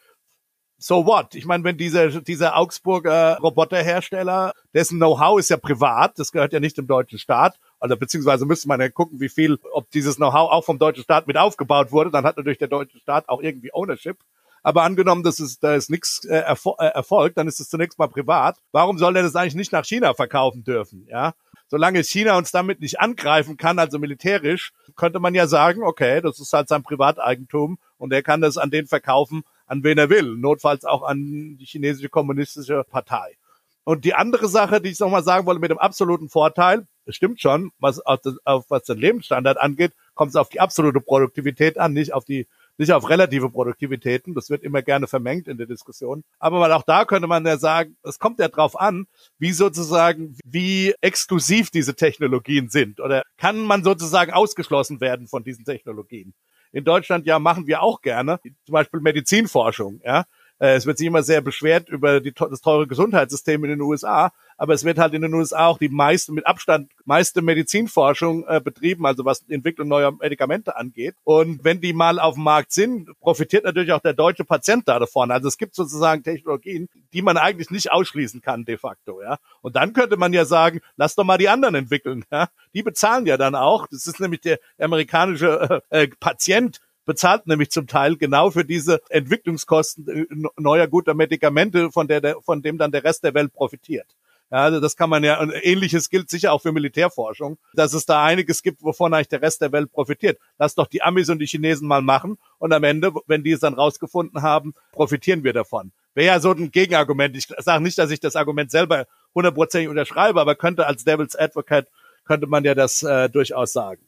[0.78, 1.34] so what?
[1.34, 6.60] Ich meine, wenn dieser, dieser Augsburger Roboterhersteller, dessen Know-how ist ja privat, das gehört ja
[6.60, 10.50] nicht dem deutschen Staat, also beziehungsweise müsste man ja gucken, wie viel, ob dieses Know-how
[10.50, 13.72] auch vom deutschen Staat mit aufgebaut wurde, dann hat natürlich der deutsche Staat auch irgendwie
[13.72, 14.18] Ownership.
[14.62, 17.98] Aber angenommen, dass es, da ist nichts äh, erfol äh, erfolgt, dann ist es zunächst
[17.98, 18.56] mal privat.
[18.72, 21.06] Warum soll er das eigentlich nicht nach China verkaufen dürfen?
[21.10, 21.34] Ja,
[21.68, 26.40] solange China uns damit nicht angreifen kann, also militärisch, könnte man ja sagen, okay, das
[26.40, 30.36] ist halt sein Privateigentum und er kann das an den verkaufen, an wen er will,
[30.36, 33.36] notfalls auch an die chinesische kommunistische Partei.
[33.84, 37.40] Und die andere Sache, die ich nochmal sagen wollte, mit dem absoluten Vorteil, es stimmt
[37.40, 41.76] schon, was auf, das, auf was den Lebensstandard angeht, kommt es auf die absolute Produktivität
[41.76, 42.46] an, nicht auf die
[42.76, 44.34] nicht auf relative Produktivitäten.
[44.34, 46.24] Das wird immer gerne vermengt in der Diskussion.
[46.38, 49.06] Aber weil auch da könnte man ja sagen, es kommt ja drauf an,
[49.38, 53.00] wie sozusagen, wie exklusiv diese Technologien sind.
[53.00, 56.34] Oder kann man sozusagen ausgeschlossen werden von diesen Technologien?
[56.74, 60.24] In Deutschland ja machen wir auch gerne, zum Beispiel Medizinforschung, ja.
[60.64, 64.32] Äh, es wird sich immer sehr beschwert über die, das teure Gesundheitssystem in den USA,
[64.56, 68.62] aber es wird halt in den USA auch die meiste, mit Abstand meiste Medizinforschung äh,
[68.64, 71.16] betrieben, also was die Entwicklung neuer Medikamente angeht.
[71.22, 74.98] Und wenn die mal auf dem Markt sind, profitiert natürlich auch der deutsche Patient da
[74.98, 75.30] davon.
[75.30, 79.36] Also es gibt sozusagen Technologien, die man eigentlich nicht ausschließen kann de facto, ja.
[79.60, 82.48] Und dann könnte man ja sagen, lass doch mal die anderen entwickeln, ja.
[82.72, 83.86] Die bezahlen ja dann auch.
[83.88, 89.00] Das ist nämlich der amerikanische äh, äh Patient, bezahlt nämlich zum Teil genau für diese
[89.08, 93.52] Entwicklungskosten äh, neuer guter Medikamente, von der, der von dem dann der Rest der Welt
[93.52, 94.16] profitiert.
[94.50, 98.06] Ja, also das kann man ja, und ähnliches gilt sicher auch für Militärforschung, dass es
[98.06, 100.38] da einiges gibt, wovon eigentlich der Rest der Welt profitiert.
[100.58, 103.60] Lass doch die Amis und die Chinesen mal machen und am Ende, wenn die es
[103.60, 105.92] dann rausgefunden haben, profitieren wir davon.
[106.14, 107.36] Wäre ja so ein Gegenargument.
[107.36, 111.88] Ich sage nicht, dass ich das Argument selber hundertprozentig unterschreibe, aber könnte als Devil's Advocate,
[112.24, 114.06] könnte man ja das äh, durchaus sagen.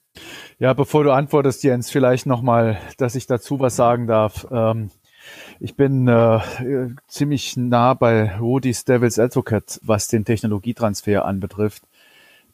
[0.58, 4.46] Ja, bevor du antwortest, Jens, vielleicht nochmal, dass ich dazu was sagen darf.
[4.50, 4.90] Ähm,
[5.60, 6.40] ich bin äh,
[7.08, 11.82] ziemlich nah bei Rudy's Devil's Advocate, was den Technologietransfer anbetrifft.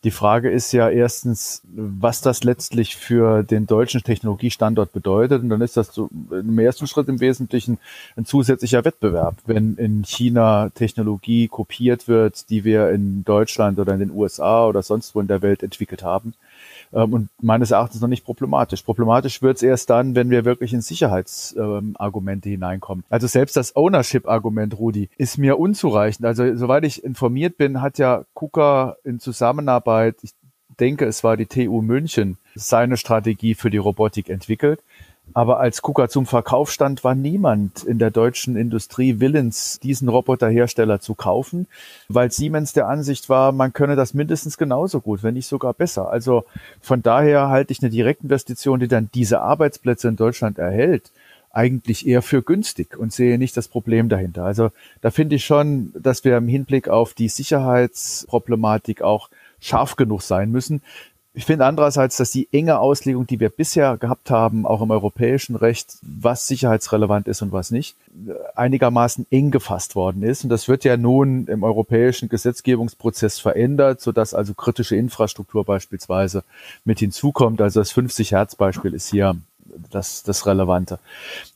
[0.05, 5.44] Die Frage ist ja erstens, was das letztlich für den deutschen Technologiestandort bedeutet.
[5.44, 7.79] Und dann ist das im ersten Schritt im Wesentlichen
[8.16, 9.37] ein zusätzlicher Wettbewerb.
[9.46, 14.83] Wenn in China Technologie kopiert wird, die wir in Deutschland oder in den USA oder
[14.83, 16.35] sonst wo in der Welt entwickelt haben,
[16.92, 18.83] ähm, und meines Erachtens noch nicht problematisch.
[18.83, 23.05] Problematisch wird es erst dann, wenn wir wirklich in Sicherheitsargumente ähm, hineinkommen.
[23.11, 26.26] Also selbst das Ownership-Argument, Rudi, ist mir unzureichend.
[26.26, 30.33] Also soweit ich informiert bin, hat ja KUKA in Zusammenarbeit, ich
[30.81, 34.83] denke, es war die TU München, seine Strategie für die Robotik entwickelt.
[35.35, 41.00] Aber als KUKA zum Verkauf stand, war niemand in der deutschen Industrie willens, diesen Roboterhersteller
[41.00, 41.66] zu kaufen,
[42.08, 46.11] weil Siemens der Ansicht war, man könne das mindestens genauso gut, wenn nicht sogar besser.
[46.11, 46.44] Also
[46.80, 51.11] von daher halte ich eine Direktinvestition, die dann diese Arbeitsplätze in Deutschland erhält,
[51.50, 54.44] eigentlich eher für günstig und sehe nicht das Problem dahinter.
[54.44, 59.28] Also da finde ich schon, dass wir im Hinblick auf die Sicherheitsproblematik auch
[59.61, 60.82] scharf genug sein müssen.
[61.35, 65.57] Ich finde andererseits, dass die enge Auslegung, die wir bisher gehabt haben, auch im europäischen
[65.57, 67.97] Recht, was sicherheitsrelevant ist und was nicht,
[68.55, 70.45] einigermaßen eng gefasst worden ist.
[70.45, 76.45] Und das wird ja nun im europäischen Gesetzgebungsprozess verändert, sodass also kritische Infrastruktur beispielsweise
[76.85, 77.62] mit hinzukommt.
[77.62, 79.35] Also das 50-Hertz-Beispiel ist hier
[79.90, 80.98] das, das Relevante.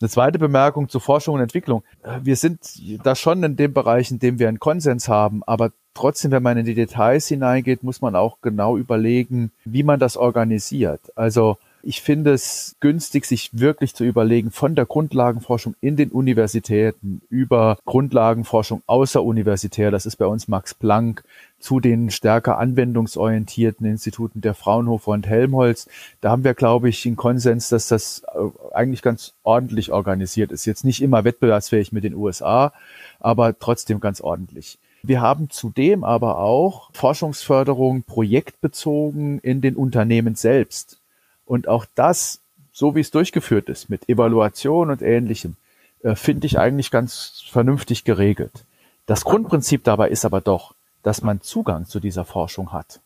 [0.00, 1.82] Eine zweite Bemerkung zur Forschung und Entwicklung.
[2.22, 2.60] Wir sind
[3.04, 6.58] da schon in dem Bereich, in dem wir einen Konsens haben, aber trotzdem, wenn man
[6.58, 11.00] in die Details hineingeht, muss man auch genau überlegen, wie man das organisiert.
[11.16, 11.56] Also
[11.88, 17.78] Ich finde es günstig, sich wirklich zu überlegen, von der Grundlagenforschung in den Universitäten über
[17.84, 21.22] Grundlagenforschung außeruniversitär, das ist bei uns Max Planck,
[21.58, 25.88] zu den stärker anwendungsorientierten Instituten der Fraunhofer und Helmholtz.
[26.20, 30.66] Da haben wir, glaube ich, einen Konsens, dass das äh, eigentlich ganz ordentlich organisiert ist.
[30.66, 32.72] Jetzt nicht immer wettbewerbsfähig mit den USA,
[33.20, 34.78] aber trotzdem ganz ordentlich.
[35.02, 40.98] Wir haben zudem aber auch Forschungsförderung projektbezogen in den Unternehmen selbst.
[41.44, 42.40] Und auch das,
[42.72, 45.56] so wie es durchgeführt ist, mit Evaluation und ähnlichem,
[46.02, 48.64] äh, finde ich eigentlich ganz vernünftig geregelt.
[49.06, 50.74] Das Grundprinzip dabei ist aber doch,
[51.06, 53.00] dass man Zugang zu dieser Forschung hat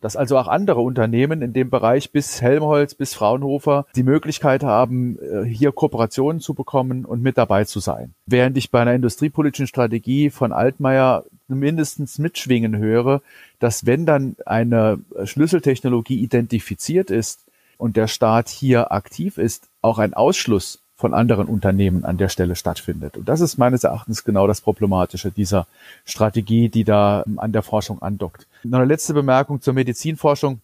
[0.00, 5.18] dass also auch andere Unternehmen in dem Bereich bis Helmholtz, bis Fraunhofer die Möglichkeit haben,
[5.18, 8.14] äh, hier Kooperationen zu bekommen und mit dabei zu sein.
[8.26, 13.22] Während ich bei einer industriepolitischen Strategie von Altmaier mindestens mitschwingen höre,
[13.58, 17.46] dass wenn dann eine Schlüsseltechnologie identifiziert ist
[17.78, 22.56] und der Staat hier aktiv ist, auch ein Ausschluss von anderen Unternehmen an der Stelle
[22.56, 23.16] stattfindet.
[23.16, 25.66] Und das ist meines Erachtens genau das Problematische dieser
[26.04, 28.46] Strategie, die da an der Forschung andockt.
[28.64, 30.60] Noch eine letzte Bemerkung zur Medizinforschung.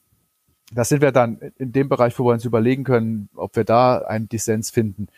[0.72, 3.98] Da sind wir dann in dem Bereich, wo wir uns überlegen können, ob wir da
[3.98, 5.08] einen Dissens finden.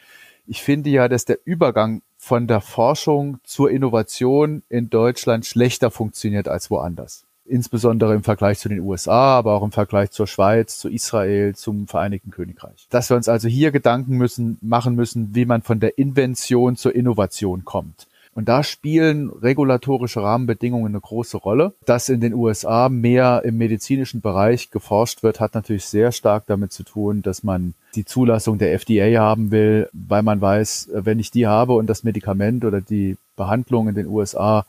[0.46, 6.48] Ich finde ja, dass der Übergang von der Forschung zur Innovation in Deutschland schlechter funktioniert
[6.48, 10.88] als woanders insbesondere im Vergleich zu den USA, aber auch im Vergleich zur Schweiz, zu
[10.88, 12.86] Israel, zum Vereinigten Königreich.
[12.90, 16.94] Dass wir uns also hier Gedanken müssen, machen müssen, wie man von der Invention zur
[16.94, 18.06] Innovation kommt.
[18.34, 21.72] Und da spielen regulatorische Rahmenbedingungen eine große Rolle.
[21.86, 26.72] Dass in den USA mehr im medizinischen Bereich geforscht wird, hat natürlich sehr stark damit
[26.72, 31.30] zu tun, dass man die Zulassung der FDA haben will, weil man weiß, wenn ich
[31.30, 34.66] die habe und das Medikament oder die Behandlung in den USA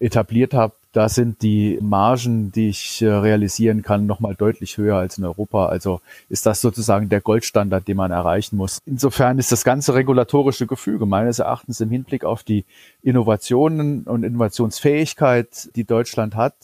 [0.00, 5.18] etabliert habe, da sind die Margen, die ich äh, realisieren kann, nochmal deutlich höher als
[5.18, 5.66] in Europa.
[5.66, 8.80] Also ist das sozusagen der Goldstandard, den man erreichen muss.
[8.86, 12.64] Insofern ist das ganze regulatorische Gefüge meines Erachtens im Hinblick auf die
[13.02, 16.54] Innovationen und Innovationsfähigkeit, die Deutschland hat,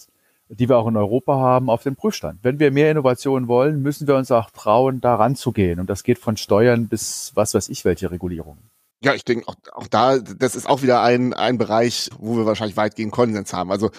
[0.48, 2.40] die wir auch in Europa haben, auf dem Prüfstand.
[2.42, 5.78] Wenn wir mehr Innovationen wollen, müssen wir uns auch trauen, da ranzugehen.
[5.78, 8.75] Und das geht von Steuern bis was weiß ich, welche Regulierungen.
[9.02, 12.46] Ja, ich denke auch, auch da, das ist auch wieder ein, ein Bereich, wo wir
[12.46, 13.70] wahrscheinlich weitgehend Konsens haben.
[13.70, 13.90] Also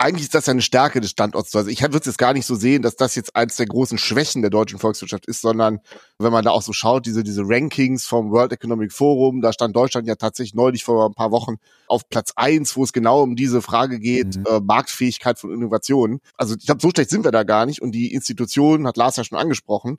[0.00, 1.54] eigentlich ist das ja eine Stärke des Standorts.
[1.54, 3.98] Also ich würde es jetzt gar nicht so sehen, dass das jetzt eines der großen
[3.98, 5.80] Schwächen der deutschen Volkswirtschaft ist, sondern
[6.18, 9.76] wenn man da auch so schaut, diese, diese Rankings vom World Economic Forum, da stand
[9.76, 13.36] Deutschland ja tatsächlich neulich vor ein paar Wochen auf Platz eins, wo es genau um
[13.36, 14.46] diese Frage geht, mhm.
[14.48, 16.20] äh, Marktfähigkeit von Innovationen.
[16.38, 17.82] Also ich glaube, so schlecht sind wir da gar nicht.
[17.82, 19.98] Und die Institutionen, hat Lars ja schon angesprochen,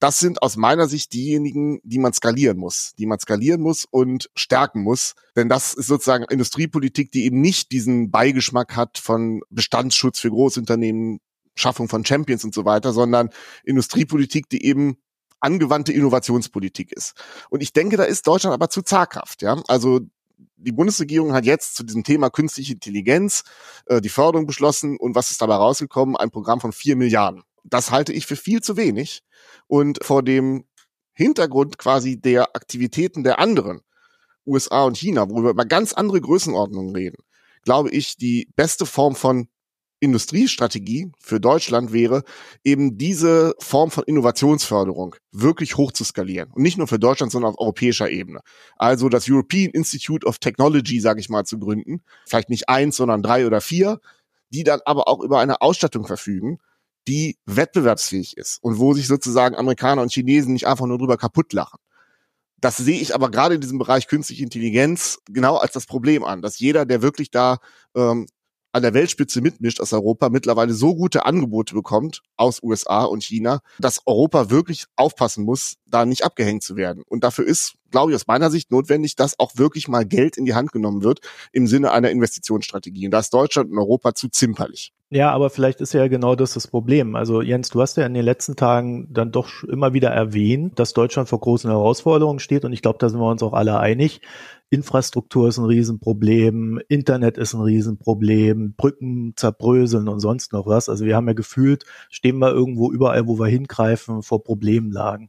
[0.00, 4.30] das sind aus meiner Sicht diejenigen, die man skalieren muss, die man skalieren muss und
[4.34, 5.14] stärken muss.
[5.36, 11.20] Denn das ist sozusagen Industriepolitik, die eben nicht diesen Beigeschmack hat von Bestandsschutz für Großunternehmen,
[11.54, 13.28] Schaffung von Champions und so weiter, sondern
[13.62, 14.96] Industriepolitik, die eben
[15.38, 17.14] angewandte Innovationspolitik ist.
[17.50, 19.42] Und ich denke, da ist Deutschland aber zu zaghaft.
[19.42, 19.62] Ja?
[19.68, 20.00] Also
[20.56, 23.44] die Bundesregierung hat jetzt zu diesem Thema künstliche Intelligenz
[23.86, 26.16] äh, die Förderung beschlossen und was ist dabei rausgekommen?
[26.16, 27.42] Ein Programm von vier Milliarden.
[27.64, 29.22] Das halte ich für viel zu wenig.
[29.66, 30.64] Und vor dem
[31.12, 33.80] Hintergrund quasi der Aktivitäten der anderen,
[34.46, 37.22] USA und China, wo wir über ganz andere Größenordnungen reden,
[37.62, 39.48] glaube ich, die beste Form von
[40.00, 42.24] Industriestrategie für Deutschland wäre,
[42.64, 46.50] eben diese Form von Innovationsförderung wirklich hoch zu skalieren.
[46.52, 48.40] Und nicht nur für Deutschland, sondern auf europäischer Ebene.
[48.76, 52.02] Also das European Institute of Technology, sage ich mal, zu gründen.
[52.26, 54.00] Vielleicht nicht eins, sondern drei oder vier,
[54.48, 56.58] die dann aber auch über eine Ausstattung verfügen,
[57.08, 61.52] die wettbewerbsfähig ist und wo sich sozusagen Amerikaner und Chinesen nicht einfach nur drüber kaputt
[61.52, 61.78] lachen.
[62.60, 66.42] Das sehe ich aber gerade in diesem Bereich künstliche Intelligenz genau als das Problem an,
[66.42, 67.58] dass jeder, der wirklich da
[67.96, 68.26] ähm,
[68.72, 73.60] an der Weltspitze mitmischt aus Europa, mittlerweile so gute Angebote bekommt aus USA und China,
[73.78, 77.02] dass Europa wirklich aufpassen muss, da nicht abgehängt zu werden.
[77.06, 80.44] Und dafür ist, glaube ich, aus meiner Sicht notwendig, dass auch wirklich mal Geld in
[80.44, 81.20] die Hand genommen wird
[81.52, 83.06] im Sinne einer Investitionsstrategie.
[83.06, 84.92] Und da ist Deutschland und Europa zu zimperlich.
[85.12, 87.16] Ja, aber vielleicht ist ja genau das das Problem.
[87.16, 90.92] Also Jens, du hast ja in den letzten Tagen dann doch immer wieder erwähnt, dass
[90.92, 94.20] Deutschland vor großen Herausforderungen steht und ich glaube, da sind wir uns auch alle einig.
[94.70, 100.88] Infrastruktur ist ein Riesenproblem, Internet ist ein Riesenproblem, Brücken zerbröseln und sonst noch was.
[100.88, 105.28] Also wir haben ja gefühlt, stehen wir irgendwo überall, wo wir hingreifen, vor Problemlagen.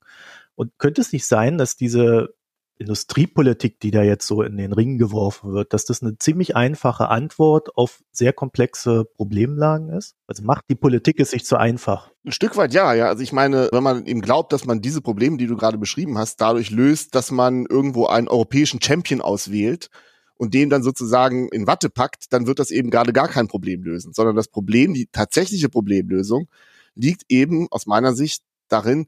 [0.53, 2.35] Und könnte es nicht sein, dass diese
[2.81, 7.07] Industriepolitik, die da jetzt so in den Ring geworfen wird, dass das eine ziemlich einfache
[7.07, 10.15] Antwort auf sehr komplexe Problemlagen ist?
[10.27, 12.11] Also macht die Politik es sich zu einfach?
[12.25, 13.07] Ein Stück weit ja, ja.
[13.07, 16.17] Also ich meine, wenn man eben glaubt, dass man diese Probleme, die du gerade beschrieben
[16.17, 19.89] hast, dadurch löst, dass man irgendwo einen europäischen Champion auswählt
[20.35, 23.83] und den dann sozusagen in Watte packt, dann wird das eben gerade gar kein Problem
[23.83, 26.47] lösen, sondern das Problem, die tatsächliche Problemlösung
[26.95, 29.05] liegt eben aus meiner Sicht darin,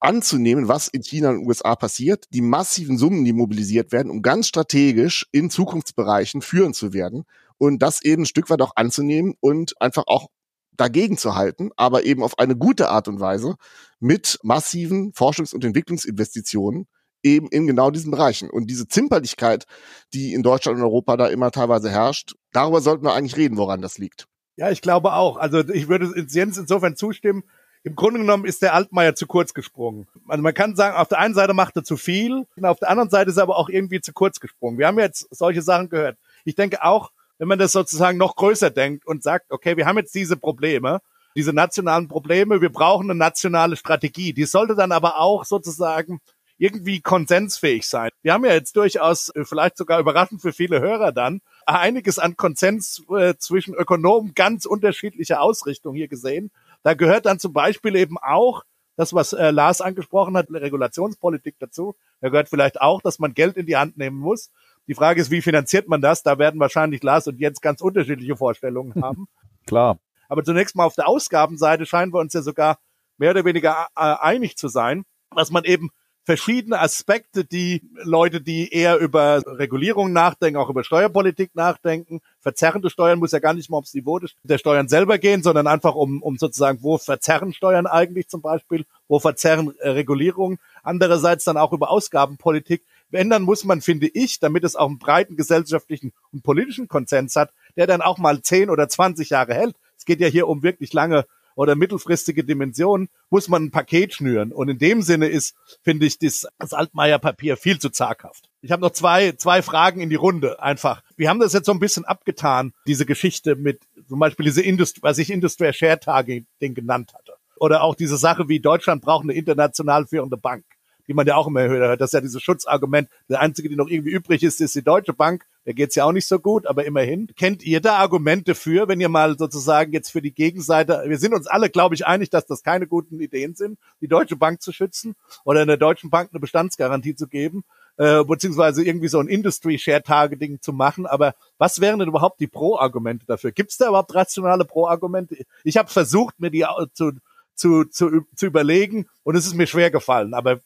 [0.00, 4.46] anzunehmen, was in China und USA passiert, die massiven Summen, die mobilisiert werden, um ganz
[4.46, 7.24] strategisch in Zukunftsbereichen führen zu werden
[7.58, 10.28] und das eben ein Stück weit auch anzunehmen und einfach auch
[10.76, 13.56] dagegen zu halten, aber eben auf eine gute Art und Weise
[13.98, 16.86] mit massiven Forschungs- und Entwicklungsinvestitionen
[17.22, 18.50] eben in genau diesen Bereichen.
[18.50, 19.64] Und diese Zimperlichkeit,
[20.12, 23.80] die in Deutschland und Europa da immer teilweise herrscht, darüber sollten wir eigentlich reden, woran
[23.80, 24.26] das liegt.
[24.56, 25.36] Ja, ich glaube auch.
[25.36, 27.44] Also ich würde Jens insofern zustimmen.
[27.86, 30.08] Im Grunde genommen ist der Altmaier zu kurz gesprungen.
[30.26, 33.10] Also man kann sagen, auf der einen Seite macht er zu viel, auf der anderen
[33.10, 34.76] Seite ist er aber auch irgendwie zu kurz gesprungen.
[34.76, 36.18] Wir haben jetzt solche Sachen gehört.
[36.44, 39.98] Ich denke auch, wenn man das sozusagen noch größer denkt und sagt, okay, wir haben
[39.98, 41.00] jetzt diese Probleme,
[41.36, 44.32] diese nationalen Probleme, wir brauchen eine nationale Strategie.
[44.32, 46.20] Die sollte dann aber auch sozusagen
[46.58, 48.10] irgendwie konsensfähig sein.
[48.22, 52.36] Wir haben ja jetzt durchaus, äh, vielleicht sogar überraschend für viele Hörer dann, einiges an
[52.36, 56.50] Konsens äh, zwischen Ökonomen ganz unterschiedlicher Ausrichtung hier gesehen.
[56.86, 58.62] Da gehört dann zum Beispiel eben auch
[58.94, 61.96] das, was äh, Lars angesprochen hat, Regulationspolitik dazu.
[62.20, 64.52] Da gehört vielleicht auch, dass man Geld in die Hand nehmen muss.
[64.86, 66.22] Die Frage ist, wie finanziert man das?
[66.22, 69.26] Da werden wahrscheinlich Lars und Jens ganz unterschiedliche Vorstellungen haben.
[69.66, 69.98] Klar.
[70.28, 72.78] Aber zunächst mal auf der Ausgabenseite scheinen wir uns ja sogar
[73.18, 75.90] mehr oder weniger äh, einig zu sein, dass man eben
[76.26, 82.20] verschiedene Aspekte, die Leute, die eher über Regulierung nachdenken, auch über Steuerpolitik nachdenken.
[82.40, 85.94] Verzerrende Steuern muss ja gar nicht mal ums Niveau der Steuern selber gehen, sondern einfach
[85.94, 90.58] um, um sozusagen, wo verzerren Steuern eigentlich zum Beispiel, wo verzerren äh, Regulierungen.
[90.82, 92.82] Andererseits dann auch über Ausgabenpolitik.
[93.12, 97.52] Dann muss man, finde ich, damit es auch einen breiten gesellschaftlichen und politischen Konsens hat,
[97.76, 99.76] der dann auch mal 10 oder 20 Jahre hält.
[99.96, 101.24] Es geht ja hier um wirklich lange
[101.56, 104.52] oder mittelfristige Dimensionen, muss man ein Paket schnüren.
[104.52, 108.48] Und in dem Sinne ist, finde ich, das, das Altmaier-Papier viel zu zaghaft.
[108.60, 111.02] Ich habe noch zwei, zwei Fragen in die Runde einfach.
[111.16, 115.02] Wir haben das jetzt so ein bisschen abgetan, diese Geschichte mit zum Beispiel diese Industrie,
[115.02, 117.32] was ich Industrial Share Targeting genannt hatte.
[117.58, 120.64] Oder auch diese Sache, wie Deutschland braucht eine international führende Bank
[121.08, 122.00] die man ja auch immer hört.
[122.00, 123.08] Das ist ja dieses Schutzargument.
[123.28, 125.44] Der einzige, die noch irgendwie übrig ist, ist die Deutsche Bank.
[125.66, 127.28] Der geht's ja auch nicht so gut, aber immerhin.
[127.36, 131.34] Kennt ihr da Argumente für, wenn ihr mal sozusagen jetzt für die Gegenseite, wir sind
[131.34, 134.72] uns alle, glaube ich, einig, dass das keine guten Ideen sind, die Deutsche Bank zu
[134.72, 137.64] schützen oder in der Deutschen Bank eine Bestandsgarantie zu geben,
[137.96, 141.04] äh, beziehungsweise irgendwie so ein Industry-Share-Targeting zu machen.
[141.04, 143.50] Aber was wären denn überhaupt die Pro-Argumente dafür?
[143.50, 145.36] Gibt es da überhaupt rationale Pro-Argumente?
[145.64, 147.10] Ich habe versucht, mir die zu,
[147.56, 150.32] zu, zu, zu überlegen und es ist mir schwer gefallen.
[150.32, 150.60] Aber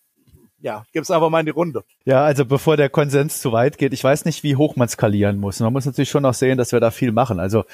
[0.63, 1.83] ja, gib's einfach mal in die Runde.
[2.05, 5.39] Ja, also bevor der Konsens zu weit geht, ich weiß nicht, wie hoch man skalieren
[5.39, 5.61] muss.
[5.61, 7.41] Man muss natürlich schon auch sehen, dass wir da viel machen.
[7.41, 7.65] Also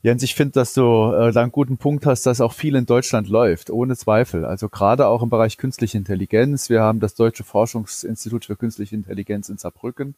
[0.00, 2.86] Jens, ich finde, dass du äh, da einen guten Punkt hast, dass auch viel in
[2.86, 4.44] Deutschland läuft, ohne Zweifel.
[4.44, 6.70] Also gerade auch im Bereich künstliche Intelligenz.
[6.70, 10.14] Wir haben das Deutsche Forschungsinstitut für künstliche Intelligenz in Saarbrücken,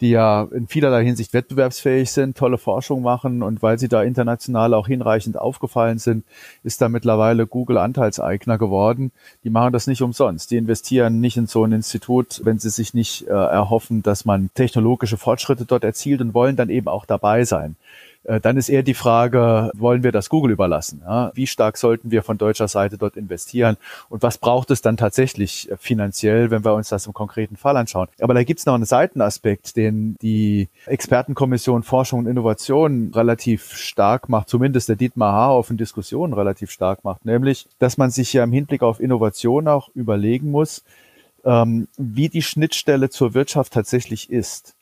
[0.00, 4.72] die ja in vielerlei Hinsicht wettbewerbsfähig sind, tolle Forschung machen und weil sie da international
[4.72, 6.24] auch hinreichend aufgefallen sind,
[6.64, 9.12] ist da mittlerweile Google Anteilseigner geworden.
[9.44, 10.50] Die machen das nicht umsonst.
[10.50, 14.48] Die investieren nicht in so ein Institut, wenn sie sich nicht äh, erhoffen, dass man
[14.54, 17.76] technologische Fortschritte dort erzielt und wollen dann eben auch dabei sein.
[18.24, 21.02] Äh, dann ist eher die Frage, wollen wir das Google überlassen?
[21.04, 21.32] Ja?
[21.34, 23.76] Wie stark sollten wir von deutscher Seite dort investieren?
[24.08, 27.76] Und was braucht es dann tatsächlich äh, finanziell, wenn wir uns das im konkreten Fall
[27.76, 28.08] anschauen?
[28.20, 34.28] Aber da gibt es noch einen Seitenaspekt, den die Expertenkommission Forschung und Innovation relativ stark
[34.28, 38.44] macht, zumindest der Dietmar Haarhoff in Diskussionen relativ stark macht, nämlich, dass man sich ja
[38.44, 40.84] im Hinblick auf Innovation auch überlegen muss,
[41.44, 44.74] ähm, wie die Schnittstelle zur Wirtschaft tatsächlich ist.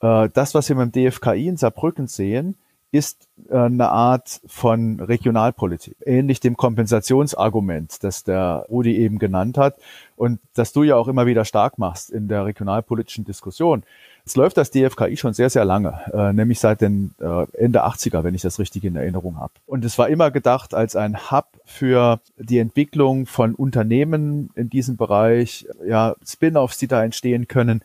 [0.00, 2.54] Äh, das, was wir beim DFKI in Saarbrücken sehen,
[2.94, 9.78] ist äh, eine Art von Regionalpolitik, ähnlich dem Kompensationsargument, das der Rudi eben genannt hat
[10.14, 13.82] und das du ja auch immer wieder stark machst in der regionalpolitischen Diskussion.
[14.24, 18.22] Es läuft das DFKI schon sehr, sehr lange, äh, nämlich seit den äh, Ende 80er,
[18.22, 19.54] wenn ich das richtig in Erinnerung habe.
[19.66, 24.96] Und es war immer gedacht als ein Hub für die Entwicklung von Unternehmen in diesem
[24.96, 27.82] Bereich, ja, Spin-offs, die da entstehen können.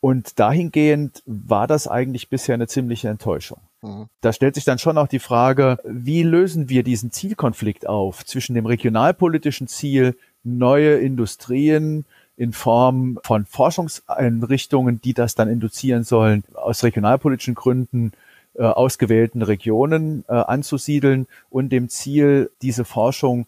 [0.00, 3.58] Und dahingehend war das eigentlich bisher eine ziemliche Enttäuschung.
[3.82, 4.06] Mhm.
[4.20, 8.54] Da stellt sich dann schon auch die Frage, wie lösen wir diesen Zielkonflikt auf zwischen
[8.54, 16.82] dem regionalpolitischen Ziel, neue Industrien in Form von Forschungseinrichtungen, die das dann induzieren sollen, aus
[16.82, 18.12] regionalpolitischen Gründen
[18.54, 23.46] äh, ausgewählten Regionen äh, anzusiedeln und dem Ziel, diese Forschung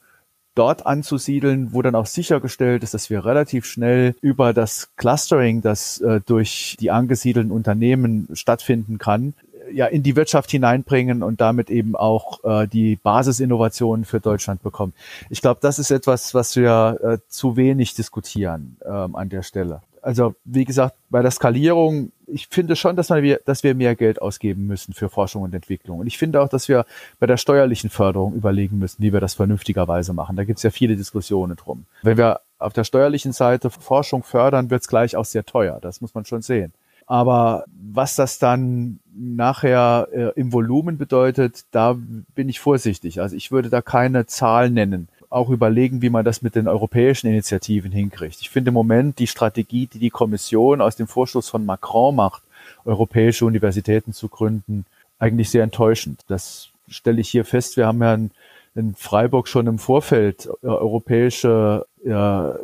[0.55, 6.01] dort anzusiedeln, wo dann auch sichergestellt ist, dass wir relativ schnell über das Clustering, das
[6.01, 9.35] äh, durch die angesiedelten Unternehmen stattfinden kann,
[9.73, 14.93] ja in die Wirtschaft hineinbringen und damit eben auch äh, die Basisinnovationen für Deutschland bekommen.
[15.31, 19.81] Ich glaube, das ist etwas, was wir äh, zu wenig diskutieren ähm, an der Stelle.
[20.03, 24.21] Also wie gesagt, bei der Skalierung, ich finde schon, dass, wir, dass wir mehr Geld
[24.21, 26.01] ausgeben müssen für Forschung und Entwicklung.
[26.01, 26.85] Und ich finde auch, dass wir
[27.21, 30.37] bei der steuerlichen Förderung überlegen müssen, wie wir das vernünftigerweise machen.
[30.37, 31.87] Da gibt es ja viele Diskussionen drum.
[32.03, 35.79] Wenn wir Auf der steuerlichen Seite Forschung fördern wird es gleich auch sehr teuer.
[35.81, 36.73] Das muss man schon sehen.
[37.07, 41.97] Aber was das dann nachher äh, im Volumen bedeutet, da
[42.35, 43.21] bin ich vorsichtig.
[43.21, 45.09] Also ich würde da keine Zahl nennen.
[45.33, 48.39] Auch überlegen, wie man das mit den europäischen Initiativen hinkriegt.
[48.43, 52.43] Ich finde im Moment die Strategie, die die Kommission aus dem Vorschluss von Macron macht,
[52.85, 54.85] europäische Universitäten zu gründen,
[55.19, 56.21] eigentlich sehr enttäuschend.
[56.29, 57.79] Das stelle ich hier fest.
[57.79, 58.31] Wir haben ja in,
[58.75, 62.55] in Freiburg schon im Vorfeld äh, europäische ja,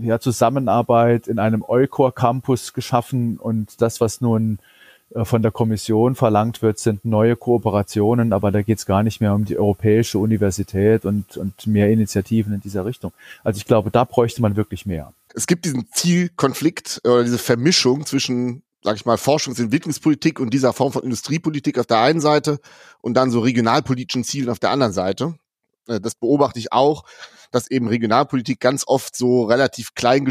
[0.00, 4.58] ja, Zusammenarbeit in einem Eukor Campus geschaffen und das, was nun
[5.22, 9.34] von der Kommission verlangt wird, sind neue Kooperationen, aber da geht es gar nicht mehr
[9.34, 13.12] um die europäische Universität und, und mehr Initiativen in dieser Richtung.
[13.44, 15.12] Also ich glaube, da bräuchte man wirklich mehr.
[15.34, 20.52] Es gibt diesen Zielkonflikt oder diese Vermischung zwischen sag ich mal, Forschungs- und Entwicklungspolitik und
[20.52, 22.60] dieser Form von Industriepolitik auf der einen Seite
[23.00, 25.36] und dann so regionalpolitischen Zielen auf der anderen Seite.
[25.88, 27.04] Äh, das beobachte ich auch,
[27.54, 30.24] dass eben Regionalpolitik ganz oft so relativ klein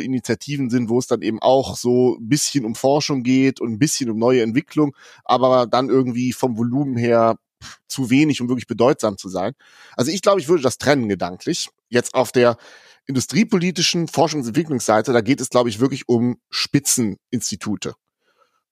[0.00, 3.78] Initiativen sind, wo es dann eben auch so ein bisschen um Forschung geht und ein
[3.78, 7.36] bisschen um neue Entwicklung, aber dann irgendwie vom Volumen her
[7.88, 9.52] zu wenig, um wirklich bedeutsam zu sein.
[9.96, 11.68] Also ich glaube, ich würde das trennen gedanklich.
[11.90, 12.56] Jetzt auf der
[13.06, 17.94] industriepolitischen Forschungs- und Entwicklungsseite, da geht es, glaube ich, wirklich um Spitzeninstitute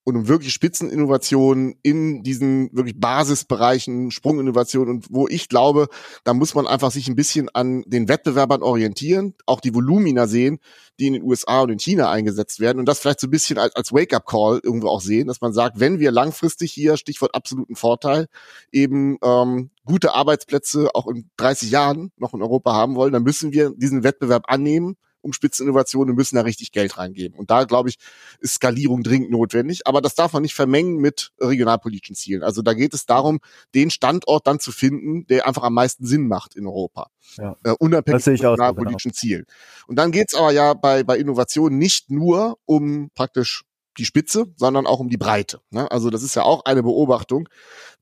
[0.05, 5.89] und um wirklich Spitzeninnovationen in diesen wirklich Basisbereichen, Sprunginnovationen und wo ich glaube,
[6.25, 10.59] da muss man einfach sich ein bisschen an den Wettbewerbern orientieren, auch die Volumina sehen,
[10.99, 13.59] die in den USA und in China eingesetzt werden und das vielleicht so ein bisschen
[13.59, 17.77] als, als Wake-up-Call irgendwo auch sehen, dass man sagt, wenn wir langfristig hier, Stichwort absoluten
[17.77, 18.27] Vorteil,
[18.73, 23.53] eben ähm, gute Arbeitsplätze auch in 30 Jahren noch in Europa haben wollen, dann müssen
[23.53, 27.39] wir diesen Wettbewerb annehmen um Spitzeninnovationen, müssen da richtig Geld reingeben.
[27.39, 27.99] Und da, glaube ich,
[28.41, 29.87] ist Skalierung dringend notwendig.
[29.87, 32.43] Aber das darf man nicht vermengen mit regionalpolitischen Zielen.
[32.43, 33.41] Also da geht es darum,
[33.75, 37.11] den Standort dann zu finden, der einfach am meisten Sinn macht in Europa.
[37.37, 37.57] Ja.
[37.65, 39.21] Äh, unabhängig von regionalpolitischen genau.
[39.21, 39.45] Zielen.
[39.87, 43.65] Und dann geht es aber ja bei, bei Innovationen nicht nur um praktisch
[44.01, 45.61] die Spitze, sondern auch um die Breite.
[45.71, 45.91] Ne?
[45.91, 47.49] Also das ist ja auch eine Beobachtung,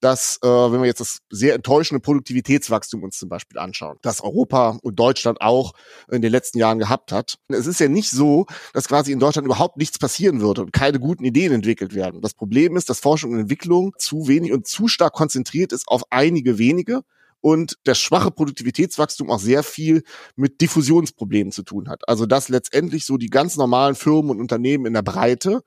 [0.00, 4.78] dass, äh, wenn wir jetzt das sehr enttäuschende Produktivitätswachstum uns zum Beispiel anschauen, das Europa
[4.82, 5.72] und Deutschland auch
[6.10, 7.38] in den letzten Jahren gehabt hat.
[7.48, 11.00] Es ist ja nicht so, dass quasi in Deutschland überhaupt nichts passieren würde und keine
[11.00, 12.22] guten Ideen entwickelt werden.
[12.22, 16.04] Das Problem ist, dass Forschung und Entwicklung zu wenig und zu stark konzentriert ist auf
[16.10, 17.02] einige wenige
[17.40, 20.02] und das schwache Produktivitätswachstum auch sehr viel
[20.36, 22.08] mit Diffusionsproblemen zu tun hat.
[22.08, 25.62] Also dass letztendlich so die ganz normalen Firmen und Unternehmen in der Breite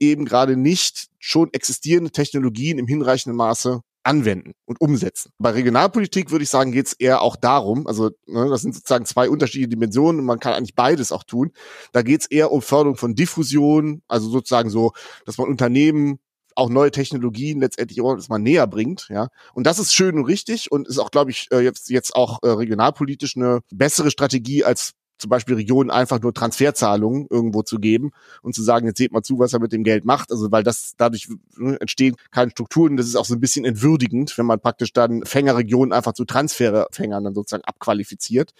[0.00, 5.30] eben gerade nicht schon existierende Technologien im hinreichenden Maße anwenden und umsetzen.
[5.38, 9.06] Bei Regionalpolitik würde ich sagen, geht es eher auch darum, also ne, das sind sozusagen
[9.06, 11.52] zwei unterschiedliche Dimensionen und man kann eigentlich beides auch tun.
[11.92, 14.92] Da geht es eher um Förderung von Diffusion, also sozusagen so,
[15.24, 16.18] dass man Unternehmen
[16.56, 19.28] auch neue Technologien letztendlich auch man näher bringt, ja.
[19.54, 22.38] Und das ist schön und richtig und ist auch, glaube ich, äh, jetzt, jetzt auch
[22.42, 24.92] äh, regionalpolitisch eine bessere Strategie als
[25.22, 28.10] zum Beispiel Regionen einfach nur Transferzahlungen irgendwo zu geben
[28.42, 30.32] und zu sagen, jetzt seht mal zu, was er mit dem Geld macht.
[30.32, 32.96] Also weil das dadurch ne, entstehen keine Strukturen.
[32.96, 37.24] Das ist auch so ein bisschen entwürdigend, wenn man praktisch dann Fängerregionen einfach zu Transferfängern
[37.24, 38.52] dann sozusagen abqualifiziert.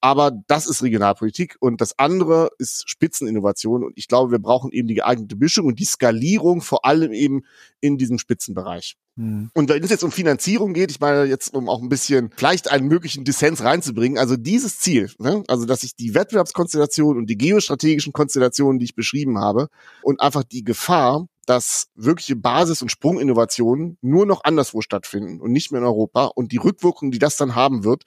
[0.00, 4.88] Aber das ist Regionalpolitik und das andere ist Spitzeninnovation und ich glaube, wir brauchen eben
[4.88, 7.42] die geeignete Mischung und die Skalierung vor allem eben
[7.80, 8.96] in diesem Spitzenbereich.
[9.18, 9.50] Mhm.
[9.52, 12.70] Und wenn es jetzt um Finanzierung geht, ich meine jetzt, um auch ein bisschen vielleicht
[12.70, 17.36] einen möglichen Dissens reinzubringen, also dieses Ziel, ne, also dass ich die Wettbewerbskonstellation und die
[17.36, 19.68] geostrategischen Konstellationen, die ich beschrieben habe,
[20.02, 25.72] und einfach die Gefahr, dass wirkliche Basis- und Sprunginnovationen nur noch anderswo stattfinden und nicht
[25.72, 28.04] mehr in Europa und die Rückwirkung, die das dann haben wird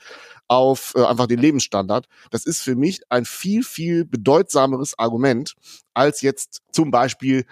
[0.47, 5.55] auf äh, einfach den Lebensstandard, das ist für mich ein viel, viel bedeutsameres Argument
[5.93, 7.45] als jetzt zum Beispiel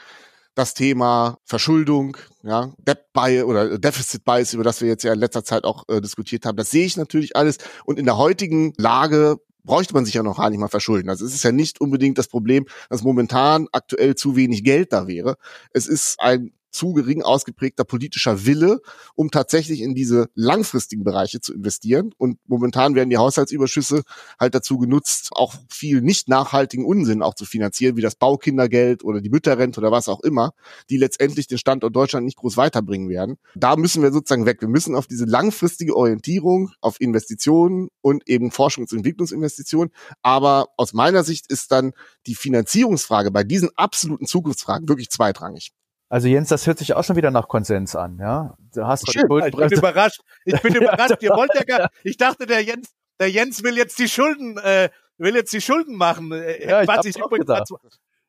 [0.60, 5.20] das Thema Verschuldung, ja, Debt Bias oder Deficit Bias, über das wir jetzt ja in
[5.20, 6.58] letzter Zeit auch äh, diskutiert haben.
[6.58, 7.58] Das sehe ich natürlich alles.
[7.86, 11.10] Und in der heutigen Lage bräuchte man sich ja noch gar nicht mal verschulden.
[11.10, 15.08] Also es ist ja nicht unbedingt das Problem, dass momentan aktuell zu wenig Geld da
[15.08, 15.38] wäre.
[15.72, 18.82] Es ist ein zu gering ausgeprägter politischer Wille,
[19.16, 22.12] um tatsächlich in diese langfristigen Bereiche zu investieren.
[22.18, 24.04] Und momentan werden die Haushaltsüberschüsse
[24.40, 29.22] halt dazu genutzt, auch viel nicht nachhaltigen Unsinn auch zu finanzieren, wie das Baukindergeld oder
[29.22, 30.52] die Mütterrente oder was auch immer,
[30.90, 33.38] die letztendlich den Standort Deutschland nicht groß weiterbringen werden.
[33.56, 34.62] Da müssen wir sozusagen weg.
[34.62, 39.94] Wir müssen auf diese langfristige Orientierung, auf Investitionen und eben Forschungs- und Entwicklungsinvestitionen.
[40.22, 41.94] Aber aus meiner Sicht ist dann
[42.26, 45.72] die Finanzierungsfrage bei diesen absoluten Zukunftsfragen wirklich zweitrangig.
[46.10, 48.56] Also Jens, das hört sich auch schon wieder nach Konsens an, ja?
[48.74, 50.22] Du hast Schön, ich bin überrascht.
[50.44, 51.22] Ich bin überrascht.
[51.22, 52.90] Ihr wollt ja gar, ich dachte, der Jens,
[53.20, 54.90] der Jens will jetzt die Schulden, äh,
[55.20, 56.32] will jetzt die Schulden machen.
[56.32, 57.48] Äh, ja, was ich, ich übrigens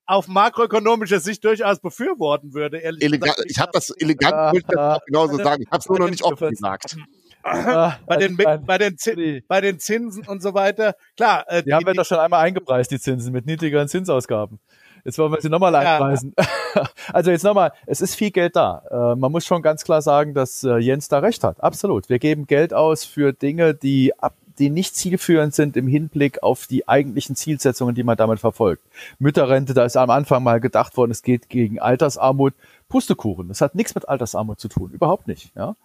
[0.05, 2.79] auf makroökonomischer Sicht durchaus befürworten würde.
[2.79, 3.45] Ehrlich gesagt.
[3.47, 5.63] Ich habe das elegant, ja, ich das genauso sagen.
[5.63, 6.97] Ich habe es nur noch nicht offen gesagt.
[7.43, 10.95] Ah, bei, den, bei, den Zin, bei den Zinsen und so weiter.
[11.17, 11.45] Klar.
[11.47, 14.59] Äh, die, die haben wir doch schon einmal eingepreist, die Zinsen, mit niedrigeren Zinsausgaben.
[15.05, 16.35] Jetzt wollen wir sie nochmal einpreisen.
[16.39, 16.47] Ja.
[17.13, 18.83] Also jetzt nochmal, es ist viel Geld da.
[18.91, 21.61] Äh, man muss schon ganz klar sagen, dass äh, Jens da recht hat.
[21.61, 22.09] Absolut.
[22.09, 26.67] Wir geben Geld aus für Dinge, die ab die nicht zielführend sind im Hinblick auf
[26.67, 28.83] die eigentlichen Zielsetzungen, die man damit verfolgt.
[29.19, 32.53] Mütterrente, da ist am Anfang mal gedacht worden, es geht gegen Altersarmut.
[32.89, 33.49] Pustekuchen.
[33.49, 34.91] Das hat nichts mit Altersarmut zu tun.
[34.91, 35.51] Überhaupt nicht.
[35.57, 35.77] Ja.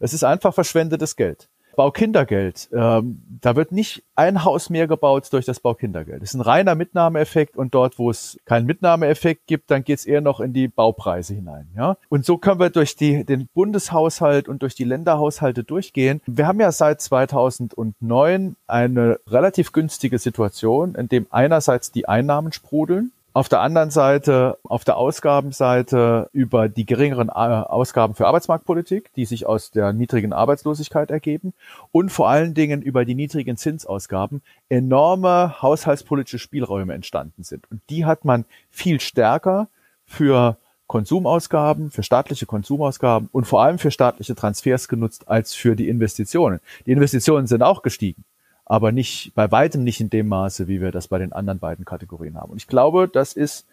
[0.00, 1.48] Es ist einfach verschwendetes Geld.
[1.76, 2.68] Baukindergeld.
[2.72, 6.22] Ähm, da wird nicht ein Haus mehr gebaut durch das Baukindergeld.
[6.22, 10.06] Das ist ein reiner Mitnahmeeffekt und dort, wo es keinen Mitnahmeeffekt gibt, dann geht es
[10.06, 11.68] eher noch in die Baupreise hinein.
[11.76, 11.96] Ja?
[12.08, 16.20] Und so können wir durch die, den Bundeshaushalt und durch die Länderhaushalte durchgehen.
[16.26, 23.12] Wir haben ja seit 2009 eine relativ günstige Situation, in dem einerseits die Einnahmen sprudeln,
[23.34, 29.24] auf der anderen Seite, auf der Ausgabenseite über die geringeren äh, Ausgaben für Arbeitsmarktpolitik, die
[29.24, 31.52] sich aus der niedrigen Arbeitslosigkeit ergeben
[31.90, 37.68] und vor allen Dingen über die niedrigen Zinsausgaben enorme haushaltspolitische Spielräume entstanden sind.
[37.72, 39.66] Und die hat man viel stärker
[40.06, 40.56] für
[40.86, 46.60] Konsumausgaben, für staatliche Konsumausgaben und vor allem für staatliche Transfers genutzt als für die Investitionen.
[46.86, 48.24] Die Investitionen sind auch gestiegen
[48.66, 51.84] aber nicht, bei weitem nicht in dem Maße, wie wir das bei den anderen beiden
[51.84, 52.52] Kategorien haben.
[52.52, 53.66] Und ich glaube, das ist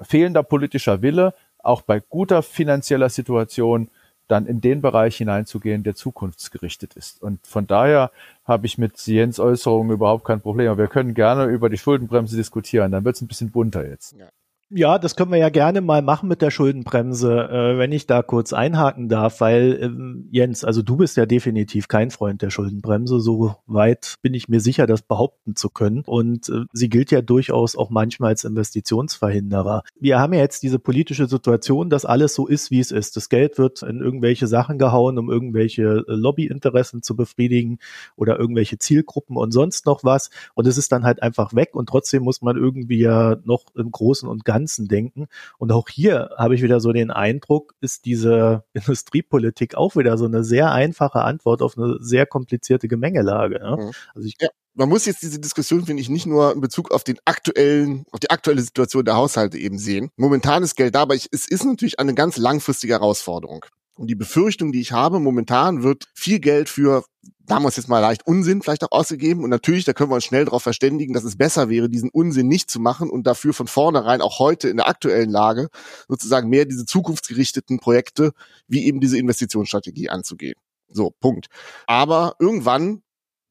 [0.00, 3.90] fehlender politischer Wille, auch bei guter finanzieller Situation
[4.28, 7.22] dann in den Bereich hineinzugehen, der zukunftsgerichtet ist.
[7.22, 8.10] Und von daher
[8.44, 10.76] habe ich mit Jens Äußerungen überhaupt kein Problem.
[10.76, 12.92] Wir können gerne über die Schuldenbremse diskutieren.
[12.92, 14.12] Dann wird es ein bisschen bunter jetzt.
[14.12, 14.28] Ja.
[14.70, 18.22] Ja, das können wir ja gerne mal machen mit der Schuldenbremse, äh, wenn ich da
[18.22, 23.18] kurz einhaken darf, weil ähm, Jens, also du bist ja definitiv kein Freund der Schuldenbremse,
[23.18, 26.02] so weit bin ich mir sicher, das behaupten zu können.
[26.04, 29.84] Und äh, sie gilt ja durchaus auch manchmal als Investitionsverhinderer.
[29.98, 33.16] Wir haben ja jetzt diese politische Situation, dass alles so ist, wie es ist.
[33.16, 37.78] Das Geld wird in irgendwelche Sachen gehauen, um irgendwelche äh, Lobbyinteressen zu befriedigen
[38.16, 40.28] oder irgendwelche Zielgruppen und sonst noch was.
[40.52, 43.90] Und es ist dann halt einfach weg und trotzdem muss man irgendwie ja noch im
[43.90, 45.26] Großen und Ganzen Ganzen denken.
[45.58, 50.24] Und auch hier habe ich wieder so den Eindruck, ist diese Industriepolitik auch wieder so
[50.24, 53.60] eine sehr einfache Antwort auf eine sehr komplizierte Gemengelage.
[53.60, 53.76] Ne?
[53.78, 53.92] Mhm.
[54.14, 57.02] Also ich ja man muss jetzt diese Diskussion, finde ich, nicht nur in Bezug auf
[57.02, 60.10] den aktuellen, auf die aktuelle Situation der Haushalte eben sehen.
[60.16, 63.64] Momentan ist Geld da, aber ich, es ist natürlich eine ganz langfristige Herausforderung.
[63.98, 67.04] Und die Befürchtung, die ich habe, momentan wird viel Geld für,
[67.48, 69.42] es jetzt mal leicht, Unsinn vielleicht auch ausgegeben.
[69.42, 72.46] Und natürlich, da können wir uns schnell darauf verständigen, dass es besser wäre, diesen Unsinn
[72.46, 75.68] nicht zu machen und dafür von vornherein auch heute in der aktuellen Lage
[76.06, 78.32] sozusagen mehr diese zukunftsgerichteten Projekte
[78.68, 80.54] wie eben diese Investitionsstrategie anzugehen.
[80.90, 81.48] So, Punkt.
[81.86, 83.02] Aber irgendwann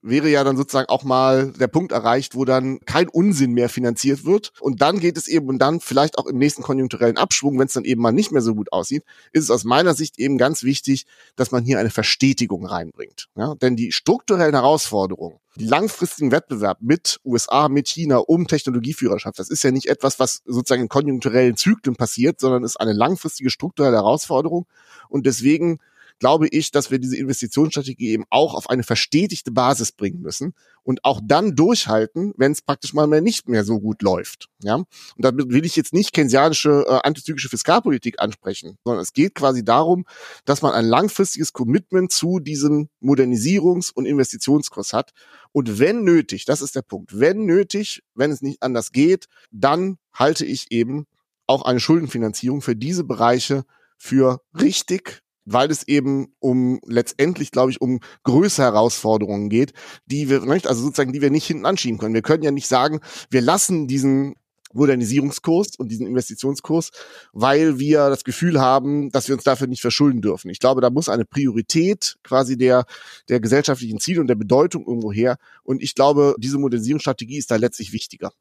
[0.10, 4.26] wäre ja dann sozusagen auch mal der Punkt erreicht, wo dann kein Unsinn mehr finanziert
[4.26, 4.52] wird.
[4.60, 7.74] Und dann geht es eben und dann vielleicht auch im nächsten konjunkturellen Abschwung, wenn es
[7.74, 10.64] dann eben mal nicht mehr so gut aussieht, ist es aus meiner Sicht eben ganz
[10.64, 11.06] wichtig,
[11.36, 13.30] dass man hier eine Verstetigung reinbringt.
[13.36, 13.56] Ja?
[13.56, 19.64] Denn die strukturellen Herausforderungen, die langfristigen Wettbewerb mit USA, mit China um Technologieführerschaft, das ist
[19.64, 24.68] ja nicht etwas, was sozusagen in konjunkturellen Zyklen passiert, sondern ist eine langfristige strukturelle Herausforderung.
[25.10, 25.80] Und deswegen
[26.20, 30.54] glaube ich, dass wir diese Investitionsstrategie eben auch auf eine verstetigte Basis bringen müssen
[30.84, 34.48] und auch dann durchhalten, wenn es praktisch mal mehr nicht mehr so gut läuft.
[34.64, 34.88] Ja, und
[35.18, 40.06] damit will ich jetzt nicht keynesianische äh, antizyklische Fiskalpolitik ansprechen, sondern es geht quasi darum,
[40.46, 45.14] dass man ein langfristiges Commitment zu diesem Modernisierungs- und Investitionskurs hat
[45.52, 49.98] und wenn nötig, das ist der Punkt, wenn nötig, wenn es nicht anders geht, dann
[50.14, 51.06] halte ich eben
[51.48, 53.64] auch eine Schuldenfinanzierung für diese Bereiche
[53.98, 59.74] für richtig weil es eben um letztendlich, glaube ich, um größere Herausforderungen geht,
[60.06, 62.14] die wir, also sozusagen, die wir nicht hinten anschieben können.
[62.14, 64.36] Wir können ja nicht sagen, wir lassen diesen
[64.74, 66.92] Modernisierungskurs und diesen Investitionskurs,
[67.32, 70.50] weil wir das Gefühl haben, dass wir uns dafür nicht verschulden dürfen.
[70.50, 72.86] Ich glaube, da muss eine Priorität quasi der,
[73.30, 75.38] der gesellschaftlichen Ziele und der Bedeutung irgendwo her.
[75.64, 78.34] Und ich glaube, diese Modernisierungsstrategie ist da letztlich wichtiger.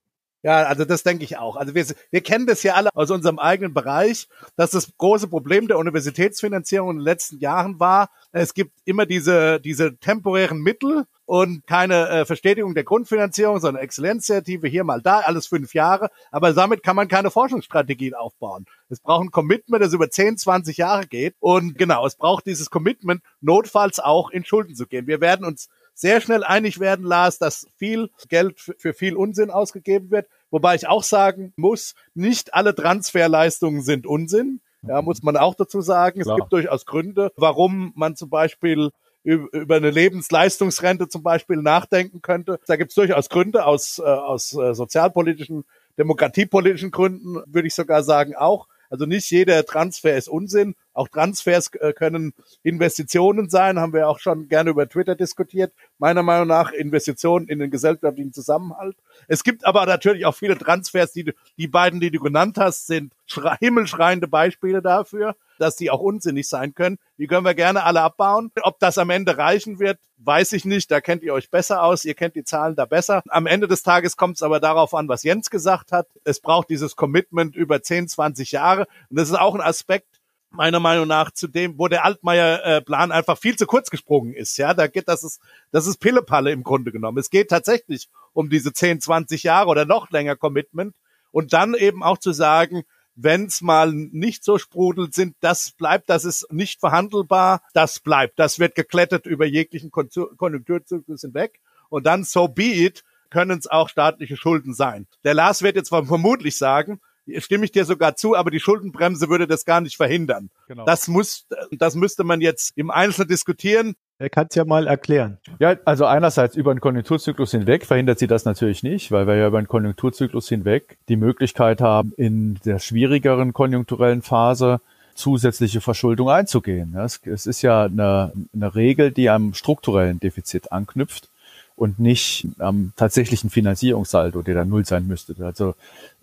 [0.43, 1.57] Ja, also das denke ich auch.
[1.57, 5.67] Also wir, wir kennen das ja alle aus unserem eigenen Bereich, dass das große Problem
[5.67, 11.67] der Universitätsfinanzierung in den letzten Jahren war, es gibt immer diese, diese temporären Mittel und
[11.67, 16.11] keine äh, Verstetigung der Grundfinanzierung, sondern Exzellenzinitiative hier mal da, alles fünf Jahre.
[16.31, 18.67] Aber damit kann man keine Forschungsstrategien aufbauen.
[18.91, 21.35] Es braucht ein Commitment, das über 10, 20 Jahre geht.
[21.41, 25.07] Und genau, es braucht dieses Commitment, notfalls auch in Schulden zu gehen.
[25.07, 30.11] Wir werden uns sehr schnell einig werden, Lars, dass viel Geld für viel Unsinn ausgegeben
[30.11, 30.29] wird.
[30.51, 34.61] Wobei ich auch sagen muss, nicht alle Transferleistungen sind Unsinn.
[34.83, 36.21] Ja, muss man auch dazu sagen.
[36.21, 36.37] Klar.
[36.37, 38.91] Es gibt durchaus Gründe, warum man zum Beispiel
[39.25, 42.61] über eine Lebensleistungsrente zum Beispiel nachdenken könnte.
[42.69, 45.65] Da gibt es durchaus Gründe aus, äh, aus äh, sozialpolitischen,
[45.99, 48.69] demokratiepolitischen Gründen, würde ich sogar sagen auch.
[48.91, 50.75] Also nicht jeder Transfer ist Unsinn.
[50.93, 52.33] Auch Transfers äh, können
[52.63, 55.73] Investitionen sein, haben wir auch schon gerne über Twitter diskutiert.
[55.99, 58.97] Meiner Meinung nach Investitionen in den gesellschaftlichen Zusammenhalt.
[59.29, 63.13] Es gibt aber natürlich auch viele Transfers, die die beiden, die du genannt hast, sind
[63.61, 66.99] himmelschreiende Beispiele dafür dass die auch unsinnig sein können.
[67.19, 68.51] Die können wir gerne alle abbauen.
[68.63, 70.91] Ob das am Ende reichen wird, weiß ich nicht.
[70.91, 72.05] Da kennt ihr euch besser aus.
[72.05, 73.23] Ihr kennt die Zahlen da besser.
[73.29, 76.09] Am Ende des Tages kommt es aber darauf an, was Jens gesagt hat.
[76.25, 78.87] Es braucht dieses Commitment über 10, 20 Jahre.
[79.11, 83.39] Und das ist auch ein Aspekt, meiner Meinung nach zu dem, wo der Altmaier-Plan einfach
[83.39, 84.57] viel zu kurz gesprungen ist.
[84.57, 85.41] Ja, da geht das ist
[85.71, 87.19] das ist Pillepalle im Grunde genommen.
[87.19, 90.97] Es geht tatsächlich um diese 10, 20 Jahre oder noch länger Commitment
[91.31, 92.85] und dann eben auch zu sagen,
[93.17, 98.39] wenn es mal nicht so sprudelt, sind das bleibt, das ist nicht verhandelbar, das bleibt,
[98.39, 103.89] das wird geklettet über jeglichen Konjunkturzyklus hinweg und dann so be it, können es auch
[103.89, 105.07] staatliche Schulden sein.
[105.25, 107.01] Der Lars wird jetzt vermutlich sagen,
[107.39, 110.51] stimme ich dir sogar zu, aber die Schuldenbremse würde das gar nicht verhindern.
[110.69, 110.85] Genau.
[110.85, 113.97] Das muss, das müsste man jetzt im Einzelnen diskutieren.
[114.19, 115.37] Er kann es ja mal erklären.
[115.59, 119.49] Ja, also einerseits über den Konjunkturzyklus hinweg verhindert sie das natürlich nicht, weil wir ja
[119.49, 124.81] über den Konjunkturzyklus hinweg die Möglichkeit haben, in der schwierigeren konjunkturellen Phase
[125.15, 126.97] zusätzliche Verschuldung einzugehen.
[126.97, 131.29] Es ist ja eine, eine Regel, die am strukturellen Defizit anknüpft
[131.77, 135.37] und nicht am tatsächlichen Finanzierungssaldo, der dann null sein müsste.
[135.45, 135.75] Also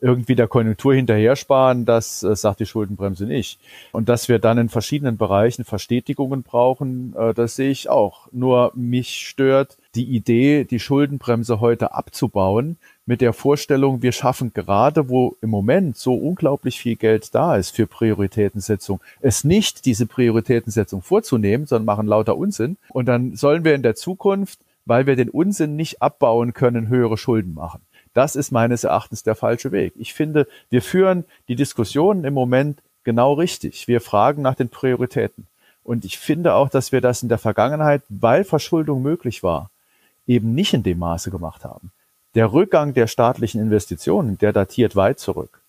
[0.02, 3.60] irgendwie der Konjunktur hinterher sparen, das äh, sagt die Schuldenbremse nicht.
[3.92, 8.28] Und dass wir dann in verschiedenen Bereichen Verstetigungen brauchen, äh, das sehe ich auch.
[8.32, 15.10] Nur mich stört die Idee, die Schuldenbremse heute abzubauen, mit der Vorstellung, wir schaffen gerade,
[15.10, 21.02] wo im Moment so unglaublich viel Geld da ist für Prioritätensetzung, es nicht diese Prioritätensetzung
[21.02, 22.78] vorzunehmen, sondern machen lauter Unsinn.
[22.90, 27.18] Und dann sollen wir in der Zukunft weil wir den Unsinn nicht abbauen können, höhere
[27.18, 27.82] Schulden machen.
[28.14, 29.94] Das ist meines Erachtens der falsche Weg.
[29.98, 33.88] Ich finde, wir führen die Diskussionen im Moment genau richtig.
[33.88, 35.48] Wir fragen nach den Prioritäten.
[35.84, 39.70] Und ich finde auch, dass wir das in der Vergangenheit, weil Verschuldung möglich war,
[40.28, 41.92] eben nicht in dem Maße gemacht haben.
[42.36, 45.62] Der Rückgang der staatlichen Investitionen, der datiert weit zurück.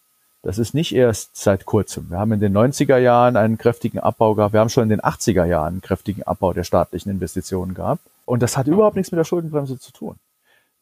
[0.43, 2.11] Das ist nicht erst seit kurzem.
[2.11, 4.53] Wir haben in den 90er Jahren einen kräftigen Abbau gehabt.
[4.53, 8.03] Wir haben schon in den 80er Jahren einen kräftigen Abbau der staatlichen Investitionen gehabt.
[8.25, 10.17] Und das hat überhaupt nichts mit der Schuldenbremse zu tun.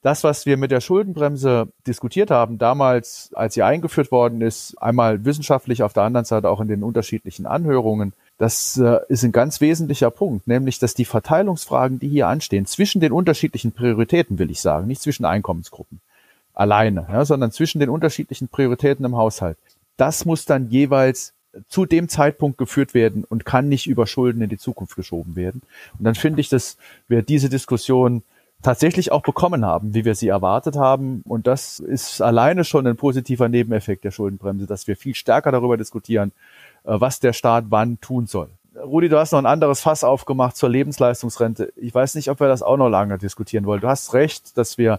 [0.02, 5.24] Das, was wir mit der Schuldenbremse diskutiert haben, damals, als sie eingeführt worden ist, einmal
[5.24, 9.60] wissenschaftlich, auf der anderen Seite auch in den unterschiedlichen Anhörungen, das äh, ist ein ganz
[9.60, 14.60] wesentlicher Punkt, nämlich, dass die Verteilungsfragen, die hier anstehen, zwischen den unterschiedlichen Prioritäten, will ich
[14.60, 16.00] sagen, nicht zwischen Einkommensgruppen
[16.54, 19.56] alleine, ja, sondern zwischen den unterschiedlichen Prioritäten im Haushalt,
[19.96, 21.32] das muss dann jeweils
[21.68, 25.62] zu dem Zeitpunkt geführt werden und kann nicht über Schulden in die Zukunft geschoben werden.
[25.98, 26.76] Und dann finde ich, dass
[27.08, 28.22] wir diese Diskussion
[28.62, 31.22] tatsächlich auch bekommen haben, wie wir sie erwartet haben.
[31.26, 35.76] Und das ist alleine schon ein positiver Nebeneffekt der Schuldenbremse, dass wir viel stärker darüber
[35.76, 36.32] diskutieren,
[36.84, 38.48] äh, was der Staat wann tun soll.
[38.74, 41.72] Rudi, du hast noch ein anderes Fass aufgemacht zur Lebensleistungsrente.
[41.76, 43.82] Ich weiß nicht, ob wir das auch noch lange diskutieren wollen.
[43.82, 44.98] Du hast recht, dass wir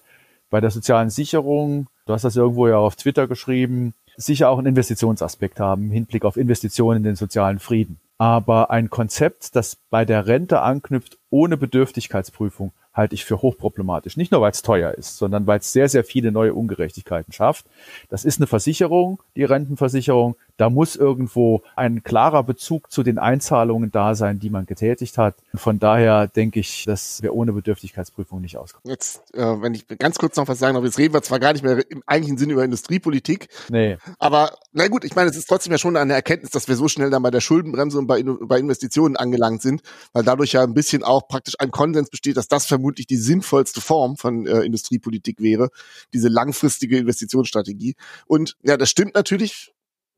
[0.51, 4.68] bei der sozialen Sicherung, du hast das irgendwo ja auf Twitter geschrieben, sicher auch einen
[4.68, 7.99] Investitionsaspekt haben im Hinblick auf Investitionen in den sozialen Frieden.
[8.18, 14.18] Aber ein Konzept, das bei der Rente anknüpft ohne Bedürftigkeitsprüfung, halte ich für hochproblematisch.
[14.18, 17.66] Nicht nur, weil es teuer ist, sondern weil es sehr, sehr viele neue Ungerechtigkeiten schafft.
[18.09, 20.36] Das ist eine Versicherung, die Rentenversicherung.
[20.58, 25.36] Da muss irgendwo ein klarer Bezug zu den Einzahlungen da sein, die man getätigt hat.
[25.56, 28.89] Von daher denke ich, dass wir ohne Bedürftigkeitsprüfung nicht auskommen.
[28.89, 31.54] Jetzt, äh, wenn ich ganz kurz noch was sagen darf, jetzt reden wir zwar gar
[31.54, 33.47] nicht mehr im eigentlichen Sinne über Industriepolitik.
[33.70, 33.97] Nee.
[34.20, 36.88] Aber na gut, ich meine, es ist trotzdem ja schon eine Erkenntnis, dass wir so
[36.88, 39.82] schnell dann bei der Schuldenbremse und bei, bei Investitionen angelangt sind,
[40.14, 43.82] weil dadurch ja ein bisschen auch praktisch ein Konsens besteht, dass das vermutlich die sinnvollste
[43.82, 45.70] Form von äh, Industriepolitik wäre,
[46.14, 47.95] diese langfristige Investitionsstrategie.
[48.28, 49.72] Und ja, das stimmt natürlich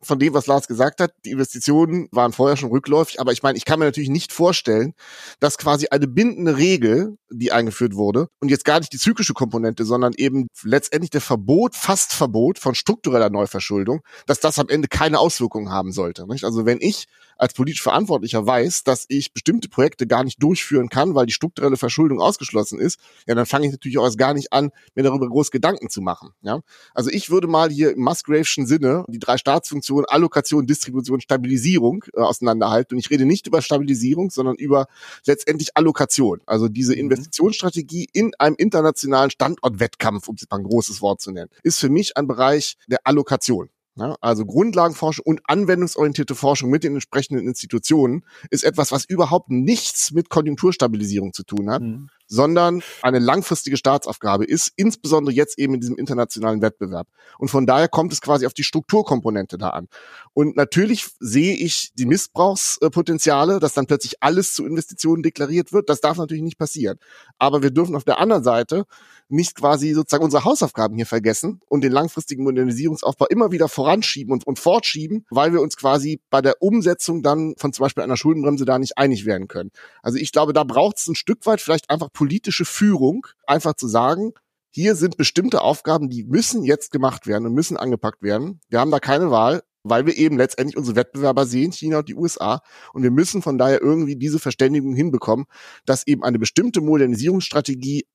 [0.05, 3.57] von dem, was Lars gesagt hat, die Investitionen waren vorher schon rückläufig, aber ich meine,
[3.57, 4.93] ich kann mir natürlich nicht vorstellen,
[5.39, 9.85] dass quasi eine bindende Regel, die eingeführt wurde, und jetzt gar nicht die zyklische Komponente,
[9.85, 15.19] sondern eben letztendlich der Verbot, fast Verbot von struktureller Neuverschuldung, dass das am Ende keine
[15.19, 16.27] Auswirkungen haben sollte.
[16.27, 16.43] Nicht?
[16.43, 17.05] Also wenn ich
[17.37, 21.77] als politisch Verantwortlicher weiß, dass ich bestimmte Projekte gar nicht durchführen kann, weil die strukturelle
[21.77, 25.27] Verschuldung ausgeschlossen ist, ja, dann fange ich natürlich auch erst gar nicht an, mir darüber
[25.27, 26.31] groß Gedanken zu machen.
[26.41, 26.61] Ja?
[26.93, 32.21] Also ich würde mal hier im Musgrave'schen Sinne die drei Staatsfunktionen Allokation, Distribution, Stabilisierung äh,
[32.21, 32.95] auseinanderhalten.
[32.95, 34.87] Und ich rede nicht über Stabilisierung, sondern über
[35.25, 36.41] letztendlich Allokation.
[36.45, 36.99] Also diese mhm.
[37.01, 41.89] Investitionsstrategie in einem internationalen Standortwettkampf, um es mal ein großes Wort zu nennen, ist für
[41.89, 43.69] mich ein Bereich der Allokation.
[43.97, 50.11] Ja, also Grundlagenforschung und anwendungsorientierte Forschung mit den entsprechenden Institutionen ist etwas, was überhaupt nichts
[50.11, 52.09] mit Konjunkturstabilisierung zu tun hat, mhm.
[52.27, 57.07] Sondern eine langfristige Staatsaufgabe ist, insbesondere jetzt eben in diesem internationalen Wettbewerb.
[57.37, 59.87] Und von daher kommt es quasi auf die Strukturkomponente da an.
[60.33, 65.89] Und natürlich sehe ich die Missbrauchspotenziale, dass dann plötzlich alles zu Investitionen deklariert wird.
[65.89, 66.97] Das darf natürlich nicht passieren.
[67.37, 68.85] Aber wir dürfen auf der anderen Seite
[69.27, 74.45] nicht quasi sozusagen unsere Hausaufgaben hier vergessen und den langfristigen Modernisierungsaufbau immer wieder voranschieben und,
[74.45, 78.65] und fortschieben, weil wir uns quasi bei der Umsetzung dann von zum Beispiel einer Schuldenbremse
[78.65, 79.71] da nicht einig werden können.
[80.03, 83.87] Also ich glaube, da braucht es ein Stück weit vielleicht einfach politische Führung, einfach zu
[83.87, 84.31] sagen,
[84.71, 88.59] hier sind bestimmte Aufgaben, die müssen jetzt gemacht werden und müssen angepackt werden.
[88.67, 92.15] Wir haben da keine Wahl, weil wir eben letztendlich unsere Wettbewerber sehen, China und die
[92.15, 92.61] USA.
[92.91, 95.45] Und wir müssen von daher irgendwie diese Verständigung hinbekommen,
[95.85, 98.05] dass eben eine bestimmte Modernisierungsstrategie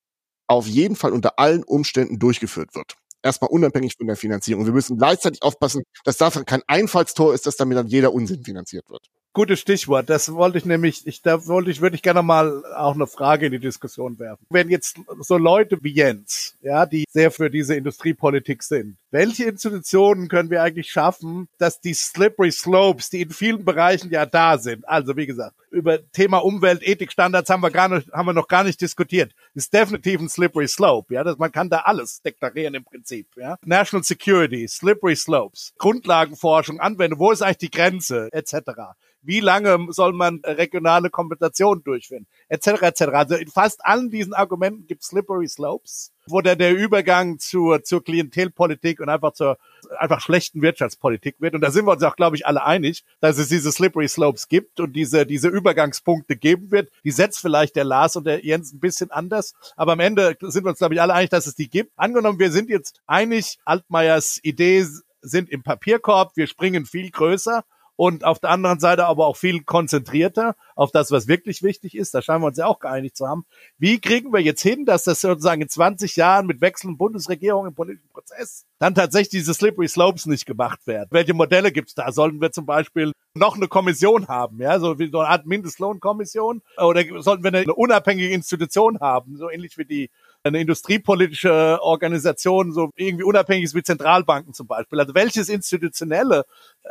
[0.49, 2.97] auf jeden Fall unter allen Umständen durchgeführt wird.
[3.23, 4.67] Erstmal unabhängig von der Finanzierung.
[4.67, 8.89] Wir müssen gleichzeitig aufpassen, dass davon kein Einfallstor ist, dass damit dann jeder Unsinn finanziert
[8.89, 9.07] wird.
[9.33, 10.11] Gutes Stichwort.
[10.11, 13.47] Das wollte ich nämlich, ich, da wollte ich, würde ich gerne mal auch eine Frage
[13.47, 14.45] in die Diskussion werfen.
[14.51, 20.29] Wenn jetzt so Leute wie Jens, ja, die sehr für diese Industriepolitik sind, welche Institutionen
[20.29, 24.89] können wir eigentlich schaffen, dass die slippery slopes, die in vielen Bereichen ja da sind,
[24.89, 28.65] also wie gesagt, über Thema Umwelt, Ethikstandards haben wir gar nicht, haben wir noch gar
[28.65, 29.33] nicht diskutiert.
[29.55, 33.57] Ist definitiv ein slippery slope, ja, dass man kann da alles deklarieren im Prinzip, ja.
[33.65, 40.13] National Security, slippery slopes, Grundlagenforschung, Anwendung, wo ist eigentlich die Grenze, etc wie lange soll
[40.13, 42.83] man regionale Kompensation durchführen, etc.
[42.83, 43.03] etc.
[43.13, 48.03] Also in fast allen diesen Argumenten gibt slippery slopes, wo der, der Übergang zur, zur
[48.03, 49.59] Klientelpolitik und einfach zur
[49.99, 51.55] einfach schlechten Wirtschaftspolitik wird.
[51.55, 54.49] Und da sind wir uns auch, glaube ich, alle einig, dass es diese slippery slopes
[54.49, 56.91] gibt und diese, diese Übergangspunkte geben wird.
[57.05, 59.55] Die setzt vielleicht der Lars und der Jens ein bisschen anders.
[59.76, 61.93] Aber am Ende sind wir uns, glaube ich, alle einig, dass es die gibt.
[61.97, 64.87] Angenommen, wir sind jetzt einig, Altmaiers Idee
[65.22, 67.64] sind im Papierkorb, wir springen viel größer
[68.01, 72.15] und auf der anderen Seite aber auch viel konzentrierter auf das, was wirklich wichtig ist.
[72.15, 73.45] Da scheinen wir uns ja auch geeinigt zu haben.
[73.77, 77.75] Wie kriegen wir jetzt hin, dass das sozusagen in 20 Jahren mit wechselnden Bundesregierungen im
[77.75, 81.09] politischen Prozess dann tatsächlich diese Slippery Slopes nicht gemacht werden?
[81.11, 82.11] Welche Modelle gibt's da?
[82.11, 86.63] Sollten wir zum Beispiel noch eine Kommission haben, ja, so wie so eine Art Mindestlohnkommission?
[86.79, 90.11] Oder sollten wir eine unabhängige Institution haben, so ähnlich wie die
[90.43, 94.99] eine industriepolitische Organisation, so irgendwie unabhängig ist wie Zentralbanken zum Beispiel.
[95.01, 96.45] Also welches institutionelle,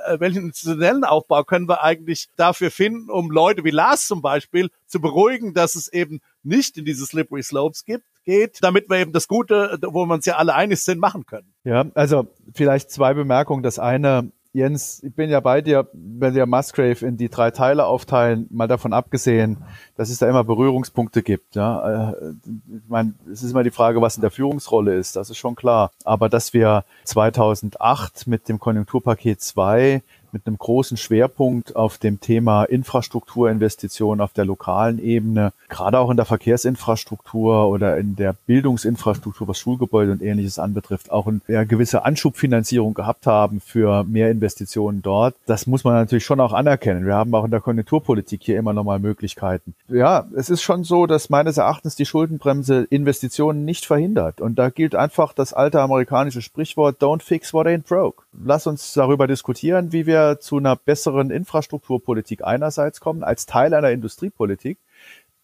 [0.05, 4.69] äh, welchen institutionellen Aufbau können wir eigentlich dafür finden, um Leute wie Lars zum Beispiel
[4.85, 9.11] zu beruhigen, dass es eben nicht in diese Slippery Slopes gibt, geht, damit wir eben
[9.11, 11.53] das Gute, wo wir uns ja alle einig sind, machen können.
[11.63, 13.63] Ja, also vielleicht zwei Bemerkungen.
[13.63, 17.85] Das eine, Jens, ich bin ja bei dir, wenn wir Musgrave in die drei Teile
[17.85, 19.57] aufteilen, mal davon abgesehen,
[19.95, 21.55] dass es da immer Berührungspunkte gibt.
[21.55, 22.33] Ja, äh,
[22.67, 25.15] ich meine, es ist immer die Frage, was in der Führungsrolle ist.
[25.15, 25.91] Das ist schon klar.
[26.03, 30.01] Aber dass wir 2008 mit dem Konjunkturpaket 2
[30.33, 36.17] mit einem großen Schwerpunkt auf dem Thema Infrastrukturinvestitionen auf der lokalen Ebene, gerade auch in
[36.17, 42.93] der Verkehrsinfrastruktur oder in der Bildungsinfrastruktur, was Schulgebäude und ähnliches anbetrifft, auch eine gewisse Anschubfinanzierung
[42.93, 45.35] gehabt haben für mehr Investitionen dort.
[45.45, 47.05] Das muss man natürlich schon auch anerkennen.
[47.05, 49.73] Wir haben auch in der Konjunkturpolitik hier immer noch mal Möglichkeiten.
[49.87, 54.41] Ja, es ist schon so, dass meines Erachtens die Schuldenbremse Investitionen nicht verhindert.
[54.41, 58.23] Und da gilt einfach das alte amerikanische Sprichwort, don't fix what ain't broke.
[58.43, 63.73] Lass uns darüber diskutieren, wie wir wir zu einer besseren Infrastrukturpolitik einerseits kommen, als Teil
[63.73, 64.77] einer Industriepolitik,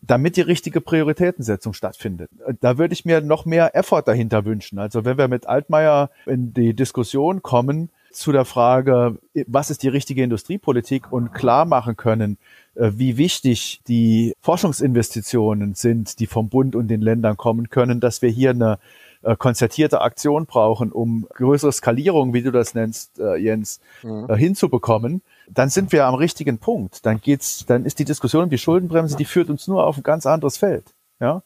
[0.02, 2.30] damit die richtige Prioritätensetzung stattfindet.
[2.62, 4.78] Da würde ich mir noch mehr Effort dahinter wünschen.
[4.78, 9.18] Also wenn wir mit Altmaier in die Diskussion kommen zu der Frage,
[9.48, 12.38] was ist die richtige Industriepolitik und klar machen können,
[12.76, 18.22] äh, wie wichtig die Forschungsinvestitionen sind, die vom Bund und den Ländern kommen können, dass
[18.22, 18.80] wir hier eine
[19.26, 24.28] äh, konzertierte Aktion brauchen, um größere Skalierung, wie du das nennst, äh, Jens, mhm.
[24.30, 27.06] äh, hinzubekommen, dann sind wir am richtigen Punkt.
[27.06, 30.04] Dann geht's, dann ist die Diskussion um die Schuldenbremse, die führt uns nur auf ein
[30.04, 30.86] ganz anderes Feld.
[31.20, 31.42] Ja.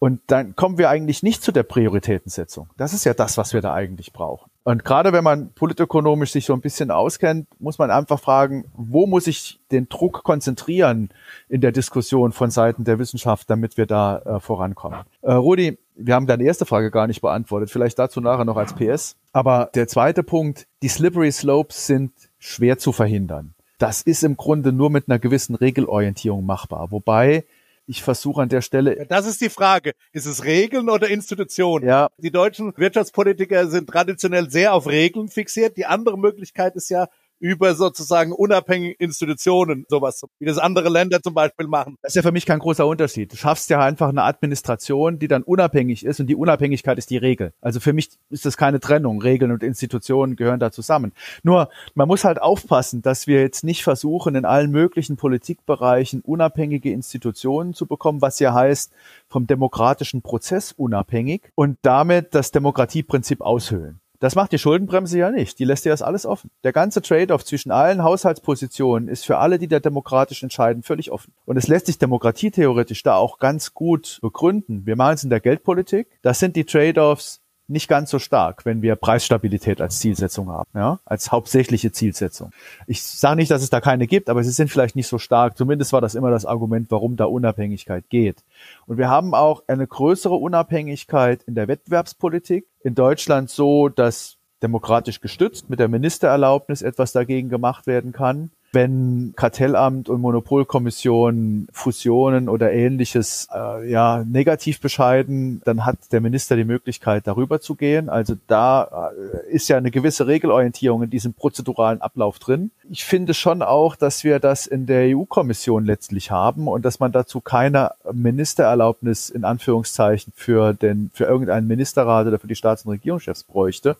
[0.00, 2.68] Und dann kommen wir eigentlich nicht zu der Prioritätensetzung.
[2.76, 4.49] Das ist ja das, was wir da eigentlich brauchen.
[4.70, 9.04] Und gerade wenn man politökonomisch sich so ein bisschen auskennt, muss man einfach fragen, wo
[9.04, 11.08] muss ich den Druck konzentrieren
[11.48, 15.00] in der Diskussion von Seiten der Wissenschaft, damit wir da äh, vorankommen.
[15.22, 17.68] Äh, Rudi, wir haben deine erste Frage gar nicht beantwortet.
[17.68, 19.16] Vielleicht dazu nachher noch als PS.
[19.32, 23.54] Aber der zweite Punkt, die Slippery Slopes sind schwer zu verhindern.
[23.78, 26.92] Das ist im Grunde nur mit einer gewissen Regelorientierung machbar.
[26.92, 27.44] Wobei
[27.90, 28.96] ich versuche an der Stelle.
[28.96, 29.94] Ja, das ist die Frage.
[30.12, 31.88] Ist es Regeln oder Institutionen?
[31.88, 32.08] Ja.
[32.18, 35.76] Die deutschen Wirtschaftspolitiker sind traditionell sehr auf Regeln fixiert.
[35.76, 37.08] Die andere Möglichkeit ist ja,
[37.40, 41.96] über sozusagen unabhängige Institutionen, sowas, wie das andere Länder zum Beispiel machen.
[42.02, 43.32] Das ist ja für mich kein großer Unterschied.
[43.32, 47.16] Du schaffst ja einfach eine Administration, die dann unabhängig ist und die Unabhängigkeit ist die
[47.16, 47.52] Regel.
[47.60, 49.22] Also für mich ist das keine Trennung.
[49.22, 51.12] Regeln und Institutionen gehören da zusammen.
[51.42, 56.92] Nur, man muss halt aufpassen, dass wir jetzt nicht versuchen, in allen möglichen Politikbereichen unabhängige
[56.92, 58.92] Institutionen zu bekommen, was ja heißt,
[59.28, 63.99] vom demokratischen Prozess unabhängig und damit das Demokratieprinzip aushöhlen.
[64.20, 65.58] Das macht die Schuldenbremse ja nicht.
[65.58, 66.50] Die lässt ja das alles offen.
[66.62, 71.32] Der ganze Trade-off zwischen allen Haushaltspositionen ist für alle, die da demokratisch entscheiden, völlig offen.
[71.46, 74.84] Und es lässt sich demokratietheoretisch da auch ganz gut begründen.
[74.84, 76.06] Wir machen es in der Geldpolitik.
[76.20, 77.40] Das sind die Trade-offs
[77.70, 82.50] nicht ganz so stark, wenn wir Preisstabilität als Zielsetzung haben, ja, als hauptsächliche Zielsetzung.
[82.86, 85.56] Ich sage nicht, dass es da keine gibt, aber sie sind vielleicht nicht so stark.
[85.56, 88.42] Zumindest war das immer das Argument, warum da Unabhängigkeit geht.
[88.86, 92.66] Und wir haben auch eine größere Unabhängigkeit in der Wettbewerbspolitik.
[92.82, 99.32] In Deutschland so, dass demokratisch gestützt mit der Ministererlaubnis etwas dagegen gemacht werden kann wenn
[99.36, 106.64] Kartellamt und Monopolkommission Fusionen oder ähnliches äh, ja negativ bescheiden, dann hat der Minister die
[106.64, 108.08] Möglichkeit, darüber zu gehen.
[108.08, 109.10] Also da
[109.44, 112.70] äh, ist ja eine gewisse Regelorientierung in diesem prozeduralen Ablauf drin.
[112.88, 117.12] Ich finde schon auch, dass wir das in der EU-Kommission letztlich haben und dass man
[117.12, 122.92] dazu keine Ministererlaubnis in Anführungszeichen für den für irgendeinen Ministerrat oder für die Staats- und
[122.92, 123.96] Regierungschefs bräuchte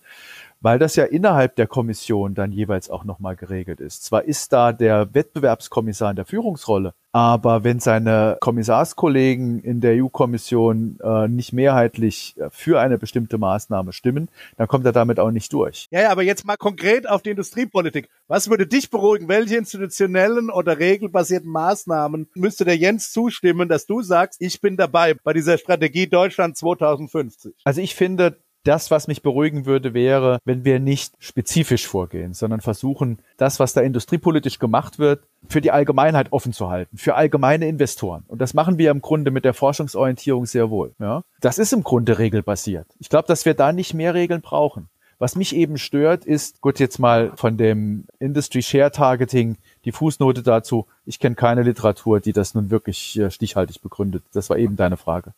[0.61, 4.05] weil das ja innerhalb der Kommission dann jeweils auch nochmal geregelt ist.
[4.05, 10.99] Zwar ist da der Wettbewerbskommissar in der Führungsrolle, aber wenn seine Kommissarskollegen in der EU-Kommission
[11.03, 15.53] äh, nicht mehrheitlich äh, für eine bestimmte Maßnahme stimmen, dann kommt er damit auch nicht
[15.53, 15.89] durch.
[15.91, 18.09] Ja, ja, aber jetzt mal konkret auf die Industriepolitik.
[18.29, 19.29] Was würde dich beruhigen?
[19.29, 25.15] Welche institutionellen oder regelbasierten Maßnahmen müsste der Jens zustimmen, dass du sagst, ich bin dabei
[25.15, 27.55] bei dieser Strategie Deutschland 2050?
[27.65, 32.61] Also ich finde, das, was mich beruhigen würde, wäre, wenn wir nicht spezifisch vorgehen, sondern
[32.61, 37.67] versuchen, das, was da industriepolitisch gemacht wird, für die Allgemeinheit offen zu halten, für allgemeine
[37.69, 38.25] Investoren.
[38.29, 40.93] Und das machen wir im Grunde mit der Forschungsorientierung sehr wohl.
[40.99, 41.23] Ja?
[41.41, 42.87] Das ist im Grunde regelbasiert.
[42.99, 44.89] Ich glaube, dass wir da nicht mehr Regeln brauchen.
[45.19, 50.43] Was mich eben stört, ist, gut, jetzt mal von dem Industry Share Targeting die Fußnote
[50.43, 50.87] dazu.
[51.05, 54.25] Ich kenne keine Literatur, die das nun wirklich äh, stichhaltig begründet.
[54.33, 55.35] Das war eben deine Frage.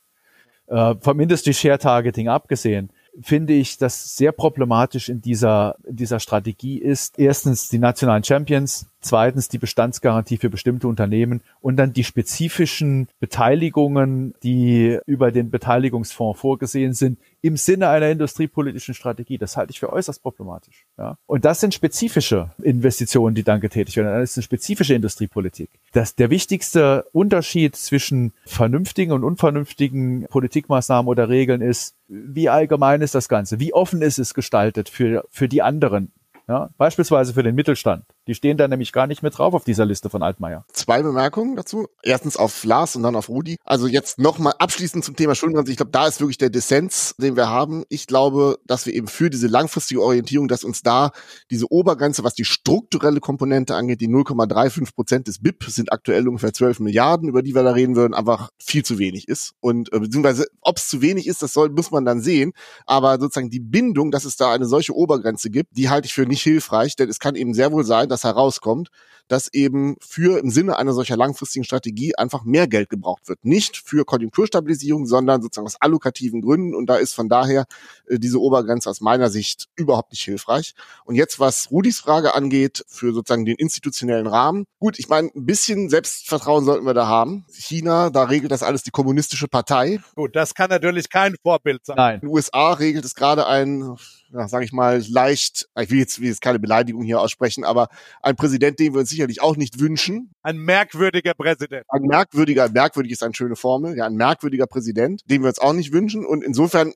[0.69, 2.91] Äh, vom Industry Share Targeting abgesehen,
[3.21, 7.19] finde ich, dass sehr problematisch in dieser, in dieser Strategie ist.
[7.19, 14.35] Erstens die nationalen Champions, zweitens die Bestandsgarantie für bestimmte Unternehmen und dann die spezifischen Beteiligungen,
[14.43, 19.37] die über den Beteiligungsfonds vorgesehen sind, im Sinne einer industriepolitischen Strategie.
[19.37, 20.87] Das halte ich für äußerst problematisch.
[20.97, 21.19] Ja?
[21.27, 24.21] Und das sind spezifische Investitionen, die dann getätigt werden.
[24.21, 25.69] Das ist eine spezifische Industriepolitik.
[25.93, 33.15] Das, der wichtigste Unterschied zwischen vernünftigen und unvernünftigen Politikmaßnahmen oder Regeln ist, wie allgemein ist
[33.15, 33.59] das Ganze?
[33.59, 36.13] Wie offen ist es gestaltet für, für die anderen?
[36.49, 38.05] Ja, beispielsweise für den Mittelstand.
[38.29, 40.65] Die stehen da nämlich gar nicht mit drauf auf dieser Liste von Altmaier.
[40.73, 41.89] Zwei Bemerkungen dazu.
[42.05, 43.57] Erstens auf Lars und dann auf Rudi.
[43.65, 45.73] Also jetzt nochmal abschließend zum Thema Schuldenbremse.
[45.73, 47.85] Ich glaube, da ist wirklich der Dissens, den wir haben.
[47.89, 51.11] Ich glaube, dass wir eben für diese langfristige Orientierung, dass uns da
[51.51, 56.53] diese Obergrenze, was die strukturelle Komponente angeht, die 0,35 Prozent des BIP sind aktuell ungefähr
[56.53, 59.55] 12 Milliarden, über die wir da reden würden, einfach viel zu wenig ist.
[59.61, 62.53] Und äh, beziehungsweise, ob es zu wenig ist, das soll, muss man dann sehen.
[62.87, 66.27] Aber sozusagen die Bindung, dass es da eine solche Obergrenze gibt, die halte ich für
[66.27, 68.91] nicht hilfreich, denn es kann eben sehr wohl sein, dass herauskommt,
[69.33, 73.43] dass eben für im Sinne einer solcher langfristigen Strategie einfach mehr Geld gebraucht wird.
[73.47, 76.75] Nicht für Konjunkturstabilisierung, sondern sozusagen aus allokativen Gründen.
[76.75, 77.65] Und da ist von daher
[78.09, 80.75] äh, diese Obergrenze aus meiner Sicht überhaupt nicht hilfreich.
[81.07, 84.67] Und jetzt, was Rudis Frage angeht, für sozusagen den institutionellen Rahmen.
[84.79, 87.47] Gut, ich meine, ein bisschen Selbstvertrauen sollten wir da haben.
[87.51, 89.99] China, da regelt das alles die kommunistische Partei.
[90.15, 91.97] Gut, das kann natürlich kein Vorbild sein.
[91.97, 92.15] Nein.
[92.17, 93.97] In den USA regelt es gerade ein
[94.33, 97.89] ja, sage ich mal, leicht, ich will jetzt, will jetzt keine Beleidigung hier aussprechen, aber
[98.23, 100.35] ein Präsident, den wir uns sicherlich auch nicht wünschen.
[100.43, 101.85] Ein merkwürdiger Präsident.
[101.89, 105.73] Ein merkwürdiger, merkwürdig ist eine schöne Formel, ja, ein merkwürdiger Präsident, den wir uns auch
[105.73, 106.27] nicht wünschen.
[106.27, 106.93] Und insofern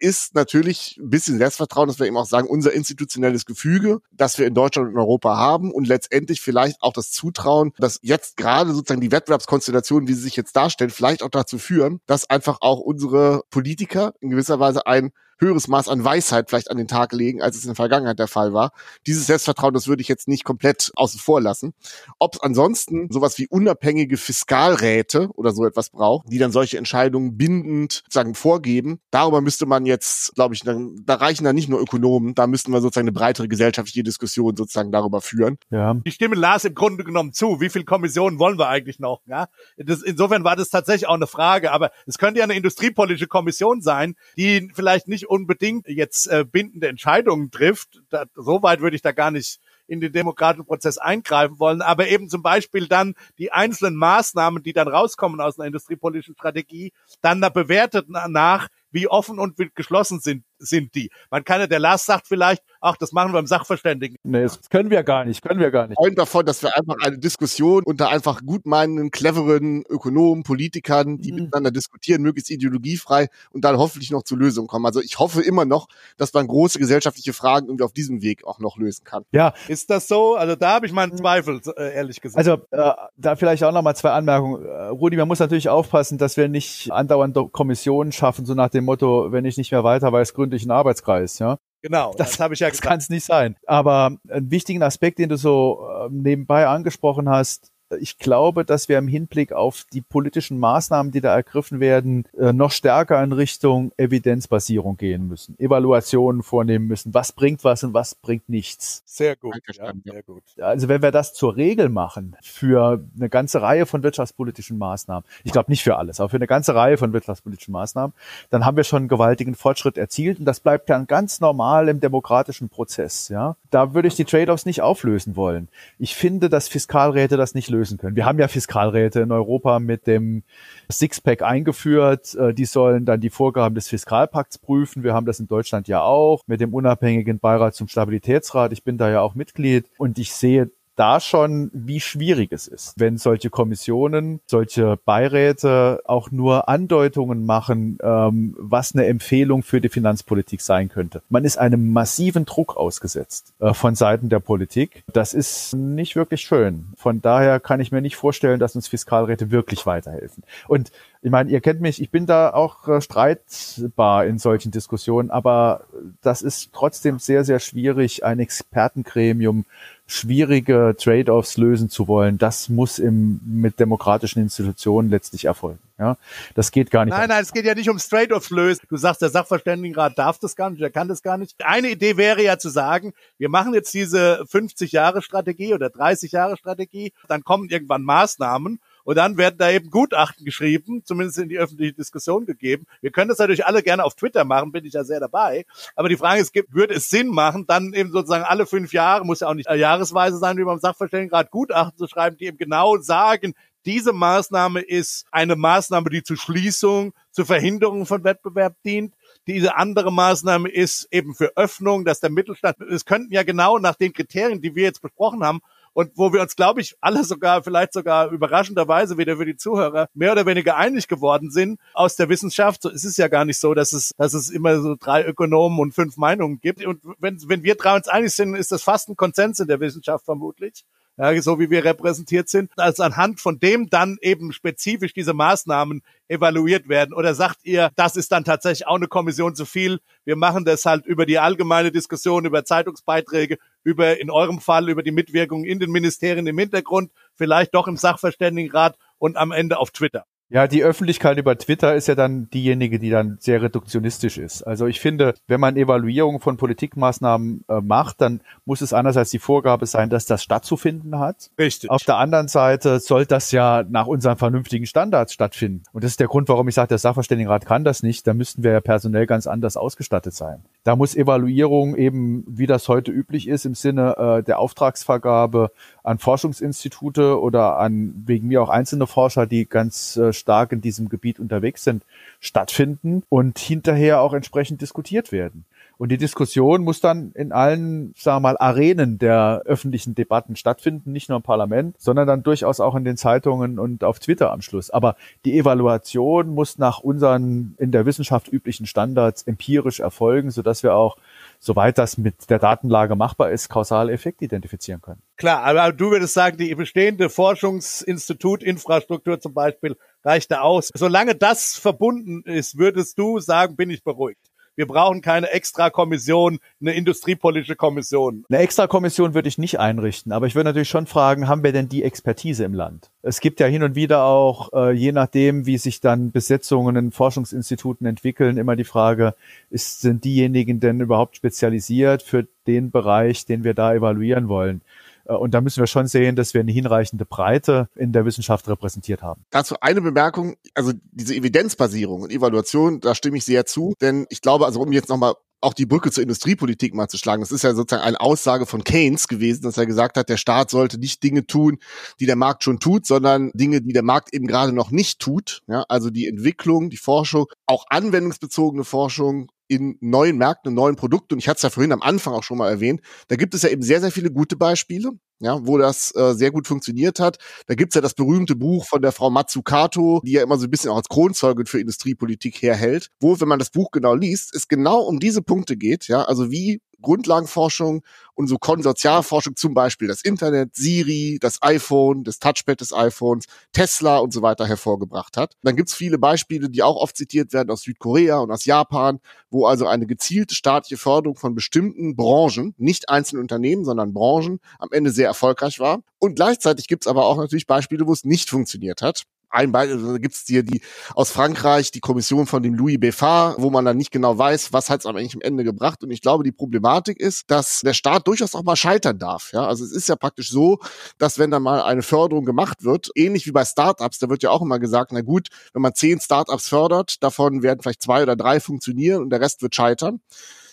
[0.00, 4.46] ist natürlich ein bisschen Selbstvertrauen, dass wir eben auch sagen, unser institutionelles Gefüge, das wir
[4.46, 8.72] in Deutschland und in Europa haben und letztendlich vielleicht auch das Zutrauen, dass jetzt gerade
[8.72, 12.78] sozusagen die Wettbewerbskonstellationen, wie sie sich jetzt darstellen, vielleicht auch dazu führen, dass einfach auch
[12.78, 17.42] unsere Politiker in gewisser Weise ein höheres Maß an Weisheit vielleicht an den Tag legen,
[17.42, 18.72] als es in der Vergangenheit der Fall war.
[19.06, 21.74] Dieses Selbstvertrauen, das würde ich jetzt nicht komplett außen vor lassen.
[22.18, 27.36] Ob es ansonsten sowas wie unabhängige Fiskalräte oder so etwas braucht, die dann solche Entscheidungen
[27.36, 31.80] bindend sozusagen vorgeben, darüber müsste man jetzt, glaube ich, dann, da reichen dann nicht nur
[31.80, 35.58] Ökonomen, da müssten wir sozusagen eine breitere gesellschaftliche Diskussion sozusagen darüber führen.
[35.70, 35.94] Ja.
[35.94, 37.60] Die stimme Lars im Grunde genommen zu.
[37.60, 39.22] Wie viel Kommissionen wollen wir eigentlich noch?
[39.26, 39.48] Ja?
[39.76, 43.80] Das, insofern war das tatsächlich auch eine Frage, aber es könnte ja eine industriepolitische Kommission
[43.80, 48.02] sein, die vielleicht nicht unbedingt jetzt äh, bindende Entscheidungen trifft.
[48.10, 52.08] Da, so weit würde ich da gar nicht in den demokratischen Prozess eingreifen wollen, aber
[52.08, 57.40] eben zum Beispiel dann die einzelnen Maßnahmen, die dann rauskommen aus einer industriepolitischen Strategie, dann
[57.40, 61.10] da bewertet nach, wie offen und wie geschlossen sind, sind die.
[61.30, 64.16] Man kann ja, der Lars sagt vielleicht, ach, das machen wir im Sachverständigen.
[64.22, 65.96] Nee, das können wir gar nicht, können wir gar nicht.
[65.96, 71.38] Freund davon, dass wir einfach eine Diskussion unter einfach gutmeinenden, cleveren Ökonomen, Politikern, die mhm.
[71.42, 74.86] miteinander diskutieren, möglichst ideologiefrei und dann hoffentlich noch zu Lösungen kommen.
[74.86, 78.58] Also ich hoffe immer noch, dass man große gesellschaftliche Fragen irgendwie auf diesem Weg auch
[78.58, 79.24] noch lösen kann.
[79.32, 79.54] Ja.
[79.68, 80.36] Ist das so?
[80.36, 82.38] Also da habe ich meinen Zweifel, äh, ehrlich gesagt.
[82.38, 84.64] Also äh, da vielleicht auch noch mal zwei Anmerkungen.
[84.64, 88.84] Äh, Rudi, man muss natürlich aufpassen, dass wir nicht andauernd Kommissionen schaffen, so nach dem
[88.84, 91.58] Motto, wenn ich nicht mehr weiter weiß, gründe einen Arbeitskreis, ja.
[91.82, 92.84] Genau, das, das habe ich ja gesagt.
[92.84, 93.56] Das kann es nicht sein.
[93.66, 97.70] Aber einen wichtigen Aspekt, den du so äh, nebenbei angesprochen hast,
[98.00, 102.52] ich glaube, dass wir im Hinblick auf die politischen Maßnahmen, die da ergriffen werden, äh,
[102.52, 107.14] noch stärker in Richtung Evidenzbasierung gehen müssen, Evaluationen vornehmen müssen.
[107.14, 109.02] Was bringt was und was bringt nichts?
[109.06, 110.42] Sehr gut, ja, sehr gut.
[110.58, 115.52] Also wenn wir das zur Regel machen für eine ganze Reihe von wirtschaftspolitischen Maßnahmen, ich
[115.52, 118.12] glaube nicht für alles, aber für eine ganze Reihe von wirtschaftspolitischen Maßnahmen,
[118.50, 122.00] dann haben wir schon einen gewaltigen Fortschritt erzielt und das bleibt dann ganz normal im
[122.00, 123.28] demokratischen Prozess.
[123.28, 125.68] Ja, da würde ich die Trade-offs nicht auflösen wollen.
[125.98, 128.16] Ich finde, dass Fiskalräte das nicht lösen lösen können.
[128.16, 130.42] Wir haben ja Fiskalräte in Europa mit dem
[130.90, 132.34] Sixpack eingeführt.
[132.34, 135.02] Äh, die sollen dann die Vorgaben des Fiskalpakts prüfen.
[135.04, 138.72] Wir haben das in Deutschland ja auch mit dem unabhängigen Beirat zum Stabilitätsrat.
[138.72, 142.94] Ich bin da ja auch Mitglied und ich sehe da schon, wie schwierig es ist,
[142.96, 149.88] wenn solche Kommissionen, solche Beiräte auch nur Andeutungen machen, ähm, was eine Empfehlung für die
[149.88, 151.22] Finanzpolitik sein könnte.
[151.28, 155.04] Man ist einem massiven Druck ausgesetzt äh, von Seiten der Politik.
[155.12, 156.88] Das ist nicht wirklich schön.
[156.96, 160.42] Von daher kann ich mir nicht vorstellen, dass uns Fiskalräte wirklich weiterhelfen.
[160.66, 160.90] Und
[161.20, 165.82] ich meine, ihr kennt mich, ich bin da auch äh, streitbar in solchen Diskussionen, aber
[166.22, 169.64] das ist trotzdem sehr, sehr schwierig, ein Expertengremium
[170.10, 175.80] schwierige Trade-offs lösen zu wollen, das muss im, mit demokratischen Institutionen letztlich erfolgen.
[175.98, 176.16] Ja,
[176.54, 177.12] das geht gar nicht.
[177.12, 178.86] Nein, nein, es geht ja nicht um Trade-offs lösen.
[178.88, 181.56] Du sagst, der Sachverständigenrat darf das gar nicht, der kann das gar nicht.
[181.62, 186.32] Eine Idee wäre ja zu sagen, wir machen jetzt diese 50 Jahre Strategie oder 30
[186.32, 191.48] Jahre Strategie, dann kommen irgendwann Maßnahmen und dann werden da eben Gutachten geschrieben, zumindest in
[191.48, 192.84] die öffentliche Diskussion gegeben.
[193.00, 195.64] Wir können das natürlich alle gerne auf Twitter machen, bin ich ja sehr dabei.
[195.96, 199.40] Aber die Frage ist, würde es Sinn machen, dann eben sozusagen alle fünf Jahre, muss
[199.40, 203.54] ja auch nicht jahresweise sein, wie beim Sachverständigenrat Gutachten zu schreiben, die eben genau sagen,
[203.86, 209.14] diese Maßnahme ist eine Maßnahme, die zur Schließung, zur Verhinderung von Wettbewerb dient.
[209.46, 213.94] Diese andere Maßnahme ist eben für Öffnung, dass der Mittelstand, es könnten ja genau nach
[213.94, 215.60] den Kriterien, die wir jetzt besprochen haben,
[215.98, 220.06] und wo wir uns, glaube ich, alle sogar, vielleicht sogar überraschenderweise wieder für die Zuhörer
[220.14, 222.82] mehr oder weniger einig geworden sind aus der Wissenschaft.
[222.82, 225.80] So, es ist ja gar nicht so, dass es, dass es immer so drei Ökonomen
[225.80, 226.86] und fünf Meinungen gibt.
[226.86, 229.80] Und wenn, wenn wir drei uns einig sind, ist das fast ein Konsens in der
[229.80, 230.84] Wissenschaft vermutlich
[231.18, 236.02] ja, so wie wir repräsentiert sind, als anhand von dem dann eben spezifisch diese Maßnahmen
[236.28, 237.12] evaluiert werden?
[237.12, 239.98] Oder sagt ihr, das ist dann tatsächlich auch eine Kommission zu viel?
[240.24, 245.02] Wir machen das halt über die allgemeine Diskussion, über Zeitungsbeiträge, über in eurem Fall über
[245.02, 249.90] die Mitwirkung in den Ministerien im Hintergrund, vielleicht doch im Sachverständigenrat und am Ende auf
[249.90, 250.24] Twitter.
[250.50, 254.62] Ja, die Öffentlichkeit über Twitter ist ja dann diejenige, die dann sehr reduktionistisch ist.
[254.62, 259.40] Also ich finde, wenn man Evaluierung von Politikmaßnahmen äh, macht, dann muss es einerseits die
[259.40, 261.50] Vorgabe sein, dass das stattzufinden hat.
[261.58, 261.90] Richtig.
[261.90, 265.82] Auf der anderen Seite soll das ja nach unseren vernünftigen Standards stattfinden.
[265.92, 268.26] Und das ist der Grund, warum ich sage, der Sachverständigenrat kann das nicht.
[268.26, 270.62] Da müssten wir ja personell ganz anders ausgestattet sein.
[270.82, 275.72] Da muss Evaluierung eben, wie das heute üblich ist, im Sinne äh, der Auftragsvergabe
[276.08, 281.08] an Forschungsinstitute oder an wegen mir auch einzelne Forscher, die ganz äh, stark in diesem
[281.08, 282.04] Gebiet unterwegs sind,
[282.40, 285.64] stattfinden und hinterher auch entsprechend diskutiert werden.
[285.98, 291.10] Und die Diskussion muss dann in allen, sagen wir mal, Arenen der öffentlichen Debatten stattfinden,
[291.10, 294.62] nicht nur im Parlament, sondern dann durchaus auch in den Zeitungen und auf Twitter am
[294.62, 294.90] Schluss.
[294.90, 300.94] Aber die Evaluation muss nach unseren in der Wissenschaft üblichen Standards empirisch erfolgen, sodass wir
[300.94, 301.16] auch
[301.58, 305.22] soweit das mit der Datenlage machbar ist, kausale Effekte identifizieren können.
[305.36, 310.90] Klar, aber du würdest sagen, die bestehende Forschungsinstitutinfrastruktur zum Beispiel reicht da aus.
[310.94, 314.50] Solange das verbunden ist, würdest du sagen, bin ich beruhigt.
[314.78, 318.44] Wir brauchen keine extra Kommission, eine industriepolitische Kommission.
[318.48, 321.72] Eine extra Kommission würde ich nicht einrichten, aber ich würde natürlich schon fragen, haben wir
[321.72, 323.10] denn die Expertise im Land?
[323.22, 327.10] Es gibt ja hin und wieder auch, äh, je nachdem, wie sich dann Besetzungen in
[327.10, 329.34] Forschungsinstituten entwickeln, immer die Frage,
[329.68, 334.82] ist, sind diejenigen denn überhaupt spezialisiert für den Bereich, den wir da evaluieren wollen?
[335.28, 338.68] Äh, und da müssen wir schon sehen, dass wir eine hinreichende Breite in der Wissenschaft
[338.68, 339.44] repräsentiert haben.
[339.50, 344.40] Dazu eine Bemerkung, also diese Evidenzbasierung und Evaluation, da stimme ich sehr zu, denn ich
[344.40, 347.42] glaube, also um jetzt nochmal auch die Brücke zur Industriepolitik mal zu schlagen.
[347.42, 350.70] Das ist ja sozusagen eine Aussage von Keynes gewesen, dass er gesagt hat, der Staat
[350.70, 351.78] sollte nicht Dinge tun,
[352.20, 355.62] die der Markt schon tut, sondern Dinge, die der Markt eben gerade noch nicht tut.
[355.66, 361.34] Ja, also die Entwicklung, die Forschung, auch anwendungsbezogene Forschung in neuen Märkten und neuen Produkten.
[361.34, 363.00] Und ich hatte es ja vorhin am Anfang auch schon mal erwähnt.
[363.28, 366.50] Da gibt es ja eben sehr, sehr viele gute Beispiele, ja, wo das äh, sehr
[366.50, 367.38] gut funktioniert hat.
[367.66, 370.70] Da gibt's ja das berühmte Buch von der Frau Matsukato, die ja immer so ein
[370.70, 374.68] bisschen auch als Kronzeugin für Industriepolitik herhält, wo, wenn man das Buch genau liest, es
[374.68, 376.08] genau um diese Punkte geht.
[376.08, 378.02] Ja, also wie Grundlagenforschung
[378.34, 384.18] und so Konsortialforschung, zum Beispiel das Internet, Siri, das iPhone, das Touchpad des iPhones, Tesla
[384.18, 385.56] und so weiter hervorgebracht hat.
[385.62, 389.20] Dann gibt's viele Beispiele, die auch oft zitiert werden aus Südkorea und aus Japan,
[389.50, 394.88] wo also eine gezielte staatliche Förderung von bestimmten Branchen, nicht einzelnen Unternehmen, sondern Branchen, am
[394.92, 396.02] Ende sehr erfolgreich war.
[396.18, 400.18] Und gleichzeitig gibt's aber auch natürlich Beispiele, wo es nicht funktioniert hat ein Beispiel, also
[400.18, 400.80] gibt es hier die
[401.14, 404.90] aus Frankreich, die Kommission von dem Louis Beffard, wo man dann nicht genau weiß, was
[404.90, 406.02] hat es am Ende gebracht.
[406.02, 409.52] Und ich glaube, die Problematik ist, dass der Staat durchaus auch mal scheitern darf.
[409.52, 410.78] Ja, also es ist ja praktisch so,
[411.18, 414.50] dass wenn da mal eine Förderung gemacht wird, ähnlich wie bei Startups, da wird ja
[414.50, 418.36] auch immer gesagt, na gut, wenn man zehn Startups fördert, davon werden vielleicht zwei oder
[418.36, 420.20] drei funktionieren und der Rest wird scheitern.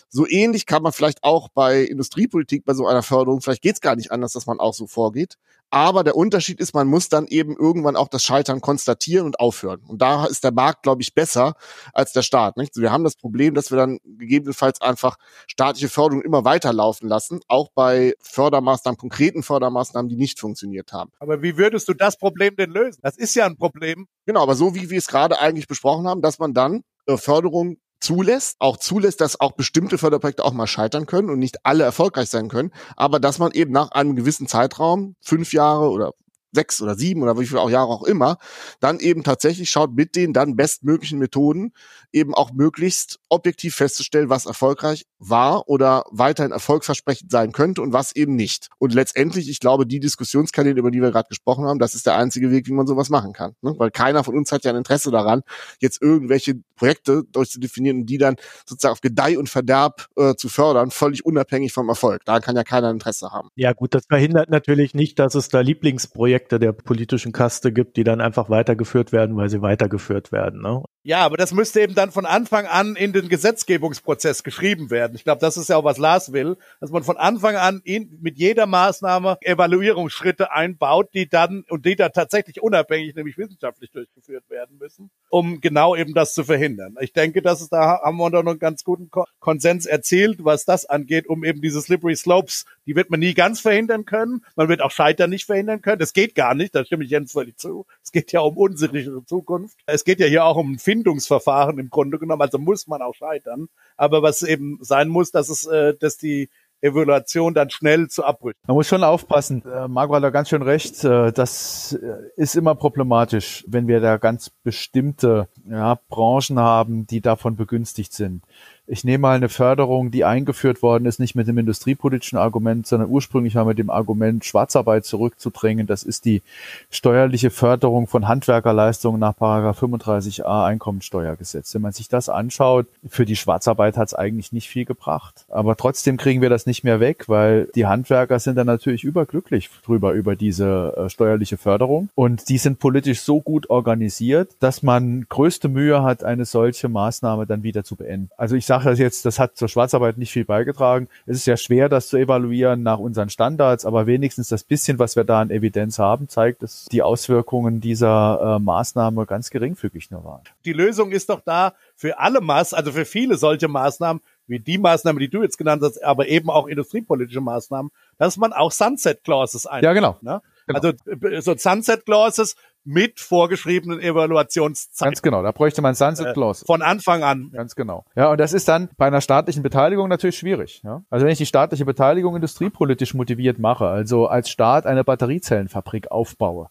[0.08, 3.80] So ähnlich kann man vielleicht auch bei Industriepolitik, bei so einer Förderung, vielleicht geht es
[3.80, 5.36] gar nicht anders, dass man auch so vorgeht.
[5.70, 9.80] Aber der Unterschied ist, man muss dann eben irgendwann auch das Scheitern konstatieren und aufhören.
[9.86, 11.54] Und da ist der Markt, glaube ich, besser
[11.92, 12.56] als der Staat.
[12.56, 12.76] Nicht?
[12.76, 15.16] Wir haben das Problem, dass wir dann gegebenenfalls einfach
[15.48, 21.10] staatliche Förderung immer weiterlaufen lassen, auch bei Fördermaßnahmen, konkreten Fördermaßnahmen, die nicht funktioniert haben.
[21.18, 23.00] Aber wie würdest du das Problem denn lösen?
[23.02, 24.06] Das ist ja ein Problem.
[24.24, 27.78] Genau, aber so wie wir es gerade eigentlich besprochen haben, dass man dann äh, Förderung
[28.00, 32.28] zulässt, auch zulässt, dass auch bestimmte Förderprojekte auch mal scheitern können und nicht alle erfolgreich
[32.28, 36.12] sein können, aber dass man eben nach einem gewissen Zeitraum, fünf Jahre oder
[36.52, 38.38] sechs oder sieben oder wie viele auch Jahre auch immer,
[38.80, 41.72] dann eben tatsächlich schaut mit den dann bestmöglichen Methoden
[42.12, 48.14] eben auch möglichst objektiv festzustellen, was erfolgreich war oder weiterhin erfolgsversprechend sein könnte und was
[48.16, 48.68] eben nicht.
[48.78, 52.16] Und letztendlich, ich glaube, die Diskussionskanäle, über die wir gerade gesprochen haben, das ist der
[52.16, 53.54] einzige Weg, wie man sowas machen kann.
[53.60, 53.74] Ne?
[53.76, 55.42] Weil keiner von uns hat ja ein Interesse daran,
[55.80, 58.36] jetzt irgendwelche Projekte durchzudefinieren und die dann
[58.66, 62.24] sozusagen auf Gedeih und Verderb äh, zu fördern, völlig unabhängig vom Erfolg.
[62.24, 63.50] Da kann ja keiner Interesse haben.
[63.56, 68.04] Ja gut, das verhindert natürlich nicht, dass es da Lieblingsprojekte der politischen Kaste gibt, die
[68.04, 70.62] dann einfach weitergeführt werden, weil sie weitergeführt werden.
[70.62, 70.82] Ne?
[71.02, 75.14] Ja, aber das müsste eben dann von Anfang an in den Gesetzgebungsprozess geschrieben werden.
[75.14, 78.18] Ich glaube, das ist ja auch, was Lars will, dass man von Anfang an in,
[78.20, 84.48] mit jeder Maßnahme Evaluierungsschritte einbaut, die dann und die dann tatsächlich unabhängig, nämlich wissenschaftlich durchgeführt
[84.50, 86.96] werden müssen, um genau eben das zu verhindern.
[87.00, 90.86] Ich denke, dass es da haben wir noch einen ganz guten Konsens erzielt, was das
[90.86, 94.44] angeht, um eben diese Slippery Slopes, die wird man nie ganz verhindern können.
[94.54, 95.98] Man wird auch Scheitern nicht verhindern können.
[95.98, 97.86] Das geht gar nicht, da stimme ich Jens völlig zu.
[98.02, 99.76] Es geht ja um unsichere Zukunft.
[99.86, 103.68] Es geht ja hier auch um Findungsverfahren im Grunde genommen, also muss man auch scheitern.
[103.96, 106.48] Aber was eben sein muss, dass es, äh, dass die
[106.82, 108.60] Evaluation dann schnell zu Abbrüchen.
[108.66, 109.62] Man muss schon aufpassen.
[109.64, 111.02] Äh, Margot hat da ganz schön recht.
[111.04, 117.20] Äh, das äh, ist immer problematisch, wenn wir da ganz bestimmte ja, Branchen haben, die
[117.20, 118.44] davon begünstigt sind
[118.86, 123.10] ich nehme mal eine Förderung, die eingeführt worden ist, nicht mit dem industriepolitischen Argument, sondern
[123.10, 125.86] ursprünglich mal mit dem Argument, Schwarzarbeit zurückzudrängen.
[125.86, 126.42] Das ist die
[126.90, 131.74] steuerliche Förderung von Handwerkerleistungen nach 35a Einkommensteuergesetz.
[131.74, 135.44] Wenn man sich das anschaut, für die Schwarzarbeit hat es eigentlich nicht viel gebracht.
[135.48, 139.68] Aber trotzdem kriegen wir das nicht mehr weg, weil die Handwerker sind dann natürlich überglücklich
[139.84, 142.08] drüber, über diese äh, steuerliche Förderung.
[142.14, 147.46] Und die sind politisch so gut organisiert, dass man größte Mühe hat, eine solche Maßnahme
[147.46, 148.30] dann wieder zu beenden.
[148.36, 151.08] Also ich sage sage das jetzt, das hat zur Schwarzarbeit nicht viel beigetragen.
[151.26, 155.16] Es ist ja schwer, das zu evaluieren nach unseren Standards, aber wenigstens das bisschen, was
[155.16, 160.24] wir da an Evidenz haben, zeigt, dass die Auswirkungen dieser äh, Maßnahme ganz geringfügig nur
[160.24, 160.42] waren.
[160.64, 164.78] Die Lösung ist doch da für alle Maß, also für viele solche Maßnahmen, wie die
[164.78, 169.24] Maßnahmen, die du jetzt genannt hast, aber eben auch industriepolitische Maßnahmen, dass man auch Sunset
[169.24, 169.84] Clauses einbaut.
[169.84, 170.16] Ja, genau.
[170.20, 170.40] Ne?
[170.66, 170.80] Genau.
[170.80, 170.92] Also
[171.28, 175.10] äh, so Sunset Clauses mit vorgeschriebenen Evaluationszeiten.
[175.10, 176.64] Ganz genau, da bräuchte man Sunset Clause.
[176.64, 177.50] Äh, von Anfang an.
[177.52, 178.04] Ganz genau.
[178.14, 180.82] Ja, und das ist dann bei einer staatlichen Beteiligung natürlich schwierig.
[180.84, 181.02] Ja?
[181.10, 186.68] Also wenn ich die staatliche Beteiligung industriepolitisch motiviert mache, also als Staat eine Batteriezellenfabrik aufbaue,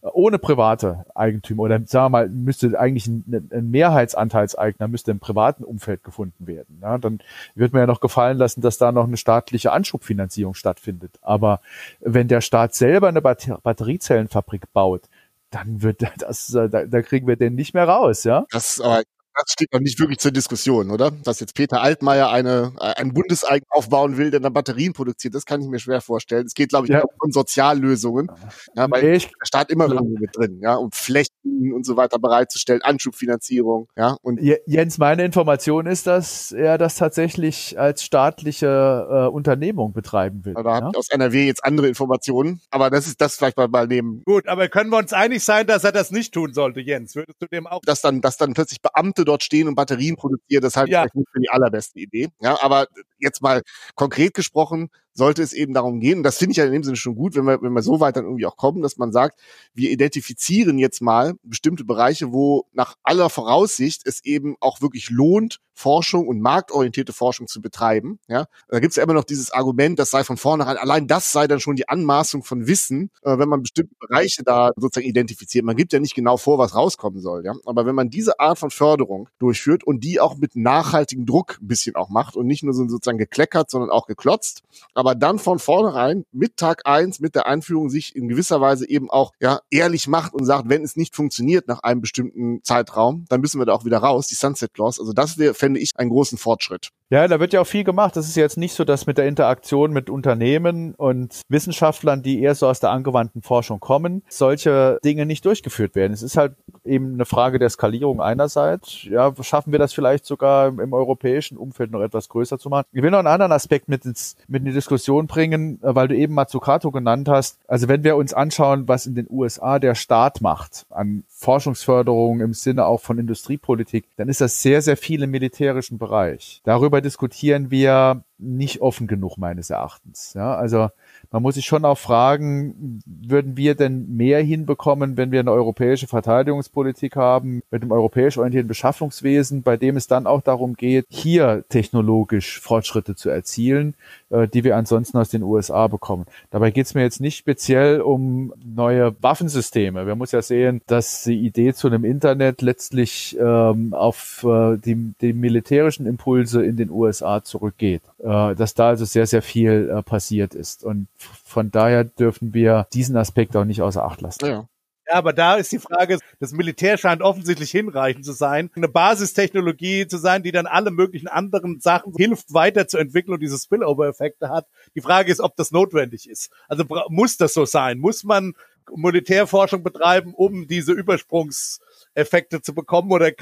[0.00, 5.64] ohne private Eigentümer oder sagen wir mal, müsste eigentlich ein, ein Mehrheitsanteilseigner müsste im privaten
[5.64, 6.78] Umfeld gefunden werden.
[6.80, 7.18] Ja, dann
[7.54, 11.18] wird mir ja noch gefallen lassen, dass da noch eine staatliche Anschubfinanzierung stattfindet.
[11.20, 11.60] Aber
[12.00, 15.02] wenn der Staat selber eine Batteriezellenfabrik baut,
[15.50, 18.44] dann wird das, da, da kriegen wir den nicht mehr raus, ja?
[18.50, 19.02] Das aber
[19.38, 21.10] das steht noch nicht wirklich zur Diskussion, oder?
[21.10, 25.44] Dass jetzt Peter Altmaier eine, äh, ein Bundeseigen aufbauen will, der dann Batterien produziert, das
[25.44, 26.46] kann ich mir schwer vorstellen.
[26.46, 27.02] Es geht, glaube ich, ja.
[27.20, 28.30] um Soziallösungen,
[28.76, 32.18] ja, weil nee, der Staat immer irgendwo mit drin, ja, um Flächen und so weiter
[32.18, 34.16] bereitzustellen, Anschubfinanzierung, ja.
[34.22, 40.54] Und Jens, meine Information ist, dass er das tatsächlich als staatliche äh, Unternehmung betreiben will.
[40.54, 40.74] Da ja?
[40.74, 44.22] habe ich aus NRW jetzt andere Informationen, aber das ist das vielleicht mal, mal nehmen.
[44.24, 47.14] Gut, aber können wir uns einig sein, dass er das nicht tun sollte, Jens?
[47.14, 47.80] Würdest du dem auch?
[47.84, 51.06] Dass dann, dass dann plötzlich Beamte dort stehen und Batterien produzieren, das halte ich ja.
[51.12, 52.28] nicht für die allerbeste Idee.
[52.40, 52.86] Ja, aber
[53.18, 53.62] jetzt mal
[53.94, 56.96] konkret gesprochen, sollte es eben darum gehen, und das finde ich ja in dem Sinne
[56.96, 59.38] schon gut, wenn wir, wenn wir so weit dann irgendwie auch kommen, dass man sagt,
[59.74, 65.60] wir identifizieren jetzt mal bestimmte Bereiche, wo nach aller Voraussicht es eben auch wirklich lohnt,
[65.78, 68.18] Forschung und marktorientierte Forschung zu betreiben.
[68.26, 71.30] Ja, da gibt es ja immer noch dieses Argument, das sei von vornherein, allein das
[71.30, 75.64] sei dann schon die Anmaßung von Wissen, äh, wenn man bestimmte Bereiche da sozusagen identifiziert.
[75.64, 77.44] Man gibt ja nicht genau vor, was rauskommen soll.
[77.44, 81.58] Ja, aber wenn man diese Art von Förderung durchführt und die auch mit nachhaltigem Druck
[81.62, 84.62] ein bisschen auch macht und nicht nur so sozusagen gekleckert, sondern auch geklotzt,
[84.94, 89.10] aber dann von vornherein mit Tag eins, mit der Einführung sich in gewisser Weise eben
[89.10, 93.40] auch ja ehrlich macht und sagt, wenn es nicht funktioniert nach einem bestimmten Zeitraum, dann
[93.40, 95.00] müssen wir da auch wieder raus, die Sunset Clause.
[95.00, 96.90] Also das wäre fände ich einen großen Fortschritt.
[97.10, 98.16] Ja, da wird ja auch viel gemacht.
[98.16, 102.54] Das ist jetzt nicht so, dass mit der Interaktion mit Unternehmen und Wissenschaftlern, die eher
[102.54, 106.12] so aus der angewandten Forschung kommen, solche Dinge nicht durchgeführt werden.
[106.12, 106.54] Es ist halt
[106.84, 109.04] eben eine Frage der Skalierung einerseits.
[109.04, 112.84] Ja, schaffen wir das vielleicht sogar im europäischen Umfeld noch etwas größer zu machen?
[112.92, 116.16] Ich will noch einen anderen Aspekt mit, ins, mit in die Diskussion bringen, weil du
[116.16, 117.58] eben Mazzucato genannt hast.
[117.66, 122.54] Also wenn wir uns anschauen, was in den USA der Staat macht an Forschungsförderung im
[122.54, 126.60] Sinne auch von Industriepolitik, dann ist das sehr, sehr viel im militärischen Bereich.
[126.64, 130.32] Darüber diskutieren wir nicht offen genug meines Erachtens.
[130.34, 130.88] Ja, also
[131.30, 136.06] man muss sich schon auch fragen, würden wir denn mehr hinbekommen, wenn wir eine europäische
[136.06, 141.64] Verteidigungspolitik haben, mit einem europäisch orientierten Beschaffungswesen, bei dem es dann auch darum geht, hier
[141.68, 143.94] technologisch Fortschritte zu erzielen,
[144.27, 146.26] äh, die wir ansonsten aus den USA bekommen.
[146.50, 150.06] Dabei geht es mir jetzt nicht speziell um neue Waffensysteme.
[150.06, 155.14] Wir muss ja sehen, dass die Idee zu einem Internet letztlich ähm, auf äh, die,
[155.20, 158.02] die militärischen Impulse in den USA zurückgeht.
[158.18, 160.84] Äh, dass da also sehr, sehr viel äh, passiert ist.
[160.84, 164.46] Und von daher dürfen wir diesen Aspekt auch nicht außer Acht lassen.
[164.46, 164.68] Ja.
[165.08, 170.06] Ja, aber da ist die Frage, das Militär scheint offensichtlich hinreichend zu sein, eine Basistechnologie
[170.06, 174.66] zu sein, die dann alle möglichen anderen Sachen hilft weiterzuentwickeln und diese Spillover-Effekte hat.
[174.94, 176.50] Die Frage ist, ob das notwendig ist.
[176.68, 177.98] Also muss das so sein?
[177.98, 178.54] Muss man
[178.94, 183.32] Militärforschung betreiben, um diese Übersprungseffekte zu bekommen oder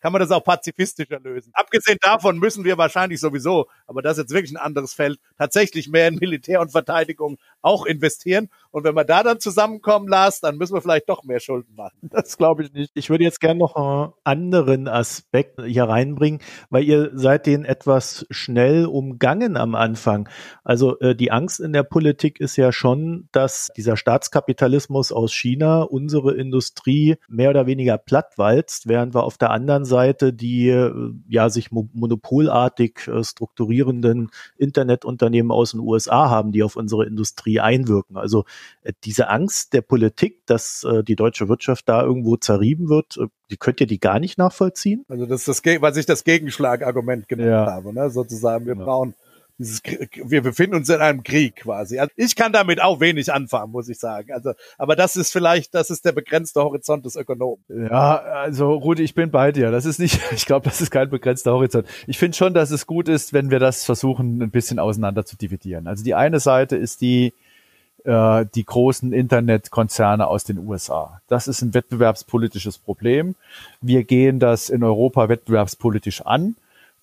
[0.00, 1.50] kann, man das auch pazifistischer lösen.
[1.54, 5.88] Abgesehen davon müssen wir wahrscheinlich sowieso, aber das ist jetzt wirklich ein anderes Feld, tatsächlich
[5.88, 8.48] mehr in Militär und Verteidigung auch investieren.
[8.70, 11.96] Und wenn wir da dann zusammenkommen, Lars, dann müssen wir vielleicht doch mehr Schulden machen.
[12.02, 12.90] Das glaube ich nicht.
[12.94, 16.40] Ich würde jetzt gerne noch einen anderen Aspekt hier reinbringen,
[16.70, 20.28] weil ihr seid den etwas schnell umgangen am Anfang.
[20.62, 25.82] Also äh, die Angst in der Politik ist ja schon, dass dieser Staatskapitalismus aus China
[25.82, 30.92] unsere Industrie mehr oder weniger plattwalzt, während wir auf der anderen Seite die äh,
[31.28, 38.18] ja sich monopolartig äh, strukturierenden Internetunternehmen aus den USA haben, die auf unsere Industrie einwirken.
[38.18, 38.44] Also
[38.82, 43.18] äh, diese Angst der Politik, dass die deutsche Wirtschaft da irgendwo zerrieben wird,
[43.50, 45.04] die könnt ihr die gar nicht nachvollziehen?
[45.08, 47.66] Also das ist das, was ich das Gegenschlagargument genannt ja.
[47.66, 48.10] habe, ne?
[48.10, 48.66] sozusagen.
[48.66, 48.84] Wir ja.
[48.84, 49.14] brauchen
[49.58, 51.98] dieses, wir befinden uns in einem Krieg quasi.
[51.98, 54.32] Also ich kann damit auch wenig anfangen, muss ich sagen.
[54.32, 57.62] Also, aber das ist vielleicht, das ist der begrenzte Horizont des Ökonomen.
[57.68, 59.70] Ja, also Rudi, ich bin bei dir.
[59.70, 61.86] Das ist nicht, ich glaube, das ist kein begrenzter Horizont.
[62.06, 65.36] Ich finde schon, dass es gut ist, wenn wir das versuchen, ein bisschen auseinander zu
[65.36, 65.86] dividieren.
[65.86, 67.32] Also die eine Seite ist die,
[68.04, 71.20] äh, die großen Internetkonzerne aus den USA.
[71.28, 73.36] Das ist ein wettbewerbspolitisches Problem.
[73.80, 76.56] Wir gehen das in Europa wettbewerbspolitisch an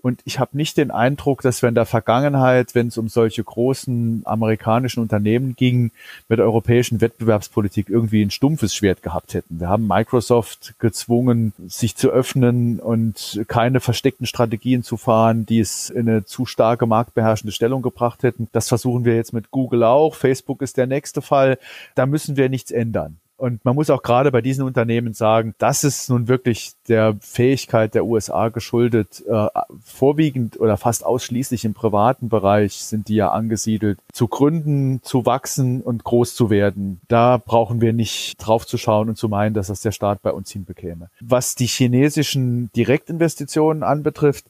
[0.03, 3.41] und ich habe nicht den Eindruck, dass wir in der Vergangenheit, wenn es um solche
[3.41, 5.91] großen amerikanischen Unternehmen ging,
[6.27, 9.61] mit der europäischen Wettbewerbspolitik irgendwie ein stumpfes Schwert gehabt hätten.
[9.61, 15.89] Wir haben Microsoft gezwungen, sich zu öffnen und keine versteckten Strategien zu fahren, die es
[15.89, 18.49] in eine zu starke marktbeherrschende Stellung gebracht hätten.
[18.51, 20.15] Das versuchen wir jetzt mit Google auch.
[20.15, 21.57] Facebook ist der nächste Fall.
[21.95, 23.19] Da müssen wir nichts ändern.
[23.43, 27.93] Und man muss auch gerade bei diesen Unternehmen sagen, das ist nun wirklich der Fähigkeit
[27.93, 29.21] der USA geschuldet.
[29.27, 29.47] Äh,
[29.83, 33.99] vorwiegend oder fast ausschließlich im privaten Bereich sind die ja angesiedelt.
[34.13, 39.09] Zu gründen, zu wachsen und groß zu werden, da brauchen wir nicht drauf zu schauen
[39.09, 41.09] und zu meinen, dass das der Staat bei uns hinbekäme.
[41.19, 44.45] Was die chinesischen Direktinvestitionen anbetrifft,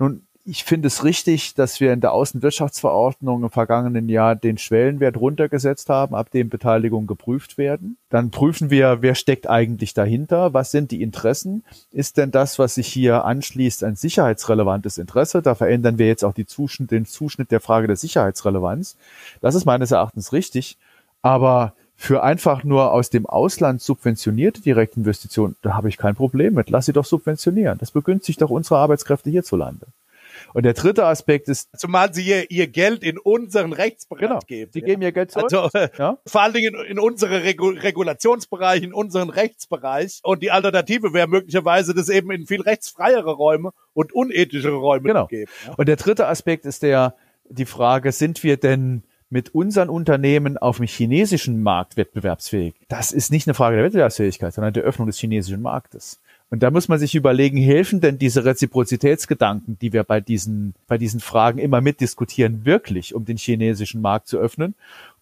[0.00, 5.16] nun, ich finde es richtig, dass wir in der Außenwirtschaftsverordnung im vergangenen Jahr den Schwellenwert
[5.16, 7.96] runtergesetzt haben, ab dem Beteiligungen geprüft werden.
[8.10, 11.62] Dann prüfen wir, wer steckt eigentlich dahinter, was sind die Interessen,
[11.92, 15.42] ist denn das, was sich hier anschließt, ein sicherheitsrelevantes Interesse?
[15.42, 18.96] Da verändern wir jetzt auch Zuschnitt, den Zuschnitt der Frage der Sicherheitsrelevanz.
[19.40, 20.76] Das ist meines Erachtens richtig,
[21.22, 26.68] aber für einfach nur aus dem Ausland subventionierte Direktinvestitionen, da habe ich kein Problem mit.
[26.68, 27.78] Lass sie doch subventionieren.
[27.78, 29.86] Das begünstigt doch unsere Arbeitskräfte hierzulande.
[30.52, 31.68] Und der dritte Aspekt ist.
[31.76, 34.70] Zumal sie ihr, ihr Geld in unseren Rechtsbereich genau, geben.
[34.72, 34.86] Sie ja.
[34.86, 35.52] geben ihr Geld zurück.
[35.52, 36.18] Also, ja?
[36.26, 40.20] vor allen Dingen in, in unsere Regu Regulationsbereich, in unseren Rechtsbereich.
[40.22, 45.24] Und die Alternative wäre möglicherweise, das eben in viel rechtsfreiere Räume und unethischere Räume genau.
[45.24, 45.50] zu geben.
[45.66, 45.74] Ja?
[45.76, 47.14] Und der dritte Aspekt ist der,
[47.48, 49.02] die Frage, sind wir denn
[49.32, 52.74] mit unseren Unternehmen auf dem chinesischen Markt wettbewerbsfähig?
[52.88, 56.20] Das ist nicht eine Frage der Wettbewerbsfähigkeit, sondern der Öffnung des chinesischen Marktes.
[56.52, 60.98] Und da muss man sich überlegen, helfen denn diese Reziprozitätsgedanken, die wir bei diesen, bei
[60.98, 64.74] diesen Fragen immer mitdiskutieren, wirklich, um den chinesischen Markt zu öffnen?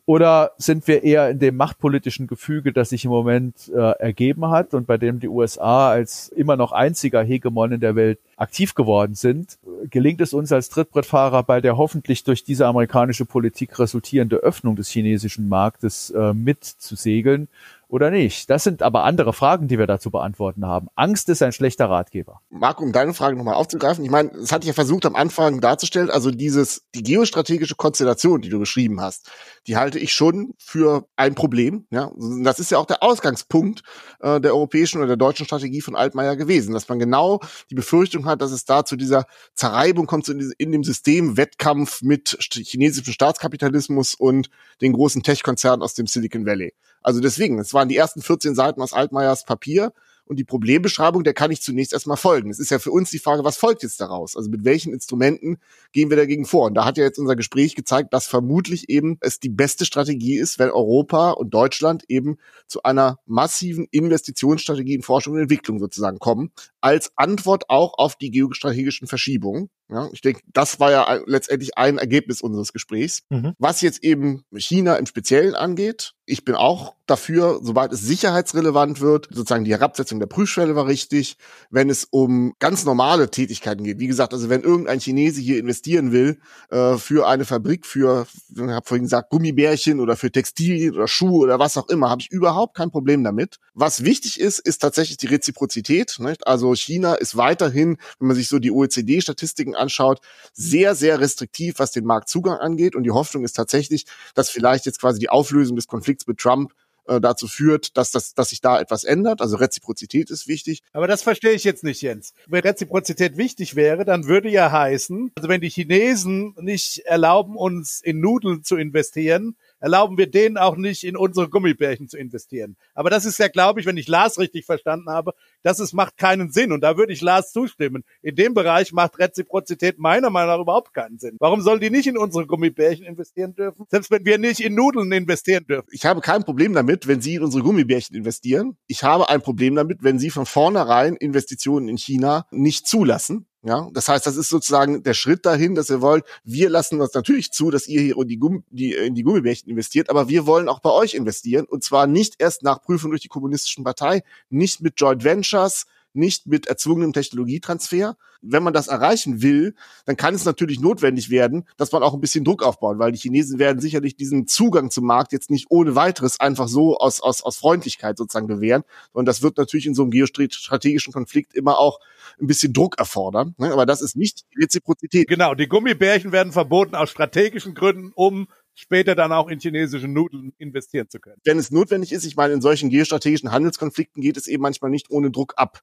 [0.07, 4.75] Oder sind wir eher in dem machtpolitischen Gefüge, das sich im Moment äh, ergeben hat
[4.75, 9.15] und bei dem die USA als immer noch einziger Hegemon in der Welt aktiv geworden
[9.15, 9.57] sind?
[9.89, 14.89] Gelingt es uns als Trittbrettfahrer bei der hoffentlich durch diese amerikanische Politik resultierende Öffnung des
[14.89, 17.47] chinesischen Marktes äh, mitzusegeln?
[17.91, 18.49] Oder nicht?
[18.51, 20.89] Das sind aber andere Fragen, die wir da zu beantworten haben.
[20.95, 22.41] Angst ist ein schlechter Ratgeber.
[22.51, 25.61] Marco, um deine Frage nochmal aufzugreifen, ich meine, das hatte ich ja versucht am Anfang
[25.61, 29.31] darzustellen, also dieses, die geostrategische Konstellation, die du beschrieben hast,
[29.67, 31.87] die halte ich schon für ein Problem.
[31.91, 32.11] Ja,
[32.43, 33.83] das ist ja auch der Ausgangspunkt
[34.21, 38.27] äh, der europäischen oder der deutschen Strategie von Altmaier gewesen, dass man genau die Befürchtung
[38.27, 43.13] hat, dass es da zu dieser Zerreibung kommt in, in dem System Wettkampf mit chinesischem
[43.13, 44.51] Staatskapitalismus und
[44.81, 46.75] den großen Tech-Konzernen aus dem Silicon Valley.
[47.03, 49.93] Also deswegen, es waren die ersten 14 Seiten aus Altmaiers Papier
[50.31, 52.51] und die Problembeschreibung, der kann ich zunächst erstmal folgen.
[52.51, 54.37] Es ist ja für uns die Frage, was folgt jetzt daraus?
[54.37, 55.59] Also mit welchen Instrumenten
[55.91, 56.67] gehen wir dagegen vor?
[56.67, 60.39] Und da hat ja jetzt unser Gespräch gezeigt, dass vermutlich eben es die beste Strategie
[60.39, 62.39] ist, wenn Europa und Deutschland eben
[62.69, 68.31] zu einer massiven Investitionsstrategie in Forschung und Entwicklung sozusagen kommen, als Antwort auch auf die
[68.31, 69.71] geostrategischen Verschiebungen.
[69.89, 73.23] Ja, ich denke, das war ja letztendlich ein Ergebnis unseres Gesprächs.
[73.29, 73.55] Mhm.
[73.59, 79.27] Was jetzt eben China im Speziellen angeht, ich bin auch dafür, sobald es sicherheitsrelevant wird,
[79.33, 81.37] sozusagen die Herabsetzung der Prüfschwelle war richtig.
[81.71, 86.13] Wenn es um ganz normale Tätigkeiten geht, wie gesagt, also wenn irgendein Chinese hier investieren
[86.13, 86.39] will
[86.71, 91.41] äh, für eine Fabrik, für, ich habe vorhin gesagt, Gummibärchen oder für Textilien oder Schuhe
[91.43, 93.59] oder was auch immer, habe ich überhaupt kein Problem damit.
[93.75, 96.17] Was wichtig ist, ist tatsächlich die Reziprozität.
[96.21, 96.47] Nicht?
[96.47, 100.21] Also China ist weiterhin, wenn man sich so die OECD-Statistiken anschaut,
[100.53, 102.95] sehr, sehr restriktiv, was den Marktzugang angeht.
[102.95, 106.73] Und die Hoffnung ist tatsächlich, dass vielleicht jetzt quasi die Auflösung des Konflikts mit Trump
[107.11, 109.41] äh, dazu führt, dass, das, dass sich da etwas ändert.
[109.41, 110.83] Also Reziprozität ist wichtig.
[110.93, 112.35] Aber das verstehe ich jetzt nicht, Jens.
[112.47, 118.01] Wenn Reziprozität wichtig wäre, dann würde ja heißen, also wenn die Chinesen nicht erlauben, uns
[118.01, 122.77] in Nudeln zu investieren, erlauben wir denen auch nicht, in unsere Gummibärchen zu investieren.
[122.95, 125.33] Aber das ist ja, glaube ich, wenn ich Lars richtig verstanden habe,
[125.63, 126.73] das ist, macht keinen Sinn.
[126.73, 128.05] Und da würde ich Lars zustimmen.
[128.23, 131.37] In dem Bereich macht Reziprozität meiner Meinung nach überhaupt keinen Sinn.
[131.41, 133.87] Warum sollen die nicht in unsere Gummibärchen investieren dürfen?
[133.91, 135.89] Selbst wenn wir nicht in Nudeln investieren dürfen.
[135.93, 138.77] Ich habe kein Problem damit, wenn Sie in unsere Gummibärchen investieren.
[138.87, 143.47] Ich habe ein Problem damit, wenn Sie von vornherein Investitionen in China nicht zulassen.
[143.63, 147.13] Ja, das heißt, das ist sozusagen der Schritt dahin, dass wir wollen, wir lassen uns
[147.13, 150.47] natürlich zu, dass ihr hier in die, Gumm die, in die Gummibärchen investiert, aber wir
[150.47, 154.23] wollen auch bei euch investieren und zwar nicht erst nach Prüfung durch die kommunistischen Partei,
[154.49, 158.17] nicht mit Joint Ventures, nicht mit erzwungenem Technologietransfer.
[158.43, 159.75] Wenn man das erreichen will,
[160.07, 163.19] dann kann es natürlich notwendig werden, dass man auch ein bisschen Druck aufbaut, weil die
[163.19, 167.43] Chinesen werden sicherlich diesen Zugang zum Markt jetzt nicht ohne weiteres einfach so aus, aus,
[167.43, 168.83] aus Freundlichkeit sozusagen gewähren.
[169.13, 172.01] Und das wird natürlich in so einem geostrategischen Konflikt immer auch
[172.41, 173.55] ein bisschen Druck erfordern.
[173.59, 173.73] Ne?
[173.73, 175.29] Aber das ist nicht Reziprozität.
[175.29, 180.53] Genau, die Gummibärchen werden verboten aus strategischen Gründen, um später dann auch in chinesische Nudeln
[180.59, 181.41] investieren zu können.
[181.45, 185.11] Wenn es notwendig ist, ich meine, in solchen geostrategischen Handelskonflikten geht es eben manchmal nicht
[185.11, 185.83] ohne Druck ab.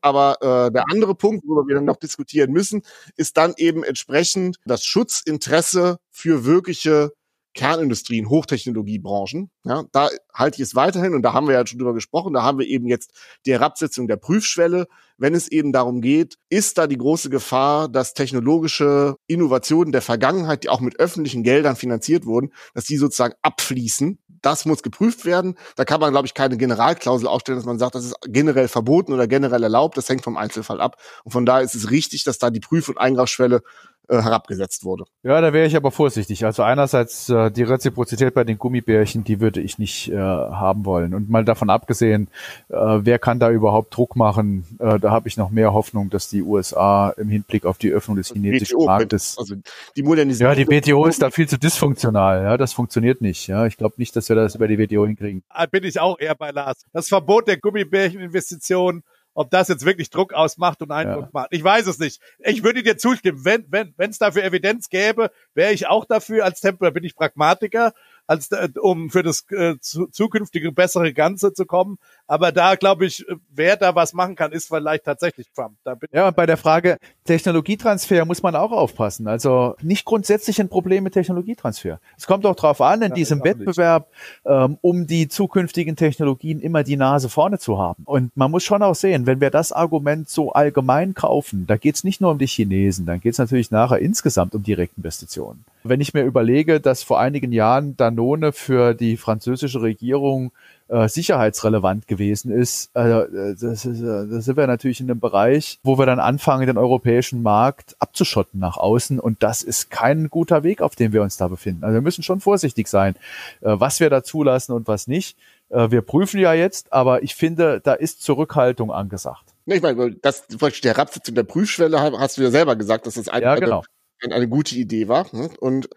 [0.00, 2.82] Aber äh, der andere Punkt, worüber wir dann noch diskutieren müssen,
[3.16, 7.12] ist dann eben entsprechend das Schutzinteresse für wirkliche
[7.58, 9.50] Kernindustrien, Hochtechnologiebranchen.
[9.64, 12.34] Ja, da halte ich es weiterhin und da haben wir ja schon drüber gesprochen.
[12.34, 13.10] Da haben wir eben jetzt
[13.46, 14.86] die Herabsetzung der Prüfschwelle.
[15.16, 20.62] Wenn es eben darum geht, ist da die große Gefahr, dass technologische Innovationen der Vergangenheit,
[20.62, 24.20] die auch mit öffentlichen Geldern finanziert wurden, dass die sozusagen abfließen.
[24.42, 25.56] Das muss geprüft werden.
[25.76, 29.12] Da kann man, glaube ich, keine Generalklausel aufstellen, dass man sagt, das ist generell verboten
[29.12, 29.96] oder generell erlaubt.
[29.96, 30.96] Das hängt vom Einzelfall ab.
[31.24, 33.62] Und von daher ist es richtig, dass da die Prüf- und Eingriffsschwelle
[34.08, 35.04] äh, herabgesetzt wurde.
[35.22, 36.44] Ja, da wäre ich aber vorsichtig.
[36.44, 41.14] Also einerseits äh, die Reziprozität bei den Gummibärchen, die würde ich nicht äh, haben wollen.
[41.14, 42.28] Und mal davon abgesehen,
[42.68, 44.64] äh, wer kann da überhaupt Druck machen?
[44.78, 48.16] Äh, da habe ich noch mehr Hoffnung, dass die USA im Hinblick auf die Öffnung
[48.16, 49.36] des chinesischen Marktes.
[49.38, 49.56] Also
[49.96, 50.54] die Modernisierung.
[50.54, 52.42] Ja, die WTO ist da viel zu dysfunktional.
[52.42, 53.46] Ja, das funktioniert nicht.
[53.46, 55.42] Ja, ich glaube nicht, dass wir das über die WTO hinkriegen.
[55.48, 56.86] Ah, bin ich auch eher bei Lars.
[56.92, 59.02] Das Verbot der Gummibärcheninvestitionen
[59.38, 61.30] ob das jetzt wirklich Druck ausmacht und Eindruck ja.
[61.32, 61.48] macht.
[61.52, 62.20] Ich weiß es nicht.
[62.40, 63.44] Ich würde dir zustimmen.
[63.44, 66.44] Wenn wenn wenn es dafür Evidenz gäbe, wäre ich auch dafür.
[66.44, 67.92] Als Templer bin ich Pragmatiker
[68.26, 71.98] als äh, um für das äh, zu, zukünftige bessere Ganze zu kommen.
[72.28, 75.76] Aber da glaube ich, wer da was machen kann, ist vielleicht tatsächlich Trump.
[76.12, 79.26] ja, und bei der Frage Technologietransfer muss man auch aufpassen.
[79.26, 82.00] Also nicht grundsätzlich ein Problem mit Technologietransfer.
[82.16, 84.08] Es kommt auch darauf an, in ja, diesem Wettbewerb
[84.44, 88.02] ähm, um die zukünftigen Technologien immer die Nase vorne zu haben.
[88.04, 91.94] Und man muss schon auch sehen, wenn wir das Argument so allgemein kaufen, da geht
[91.94, 95.64] es nicht nur um die Chinesen, dann geht es natürlich nachher insgesamt um Direktinvestitionen.
[95.82, 100.52] Wenn ich mir überlege, dass vor einigen Jahren Danone für die französische Regierung
[100.88, 103.26] äh, sicherheitsrelevant gewesen ist, äh,
[103.60, 106.78] das ist, äh, da sind wir natürlich in einem Bereich, wo wir dann anfangen, den
[106.78, 109.20] europäischen Markt abzuschotten nach außen.
[109.20, 111.84] Und das ist kein guter Weg, auf dem wir uns da befinden.
[111.84, 113.16] Also wir müssen schon vorsichtig sein,
[113.60, 115.36] äh, was wir da zulassen und was nicht.
[115.70, 119.44] Wir prüfen ja jetzt, aber ich finde, da ist Zurückhaltung angesagt.
[119.66, 123.44] Ich meine, das, der Herabsetzung der Prüfschwelle hast du ja selber gesagt, dass das eine,
[123.44, 123.82] ja, genau
[124.22, 125.26] eine gute Idee war.
[125.32, 125.50] Ne?
[125.60, 125.88] Und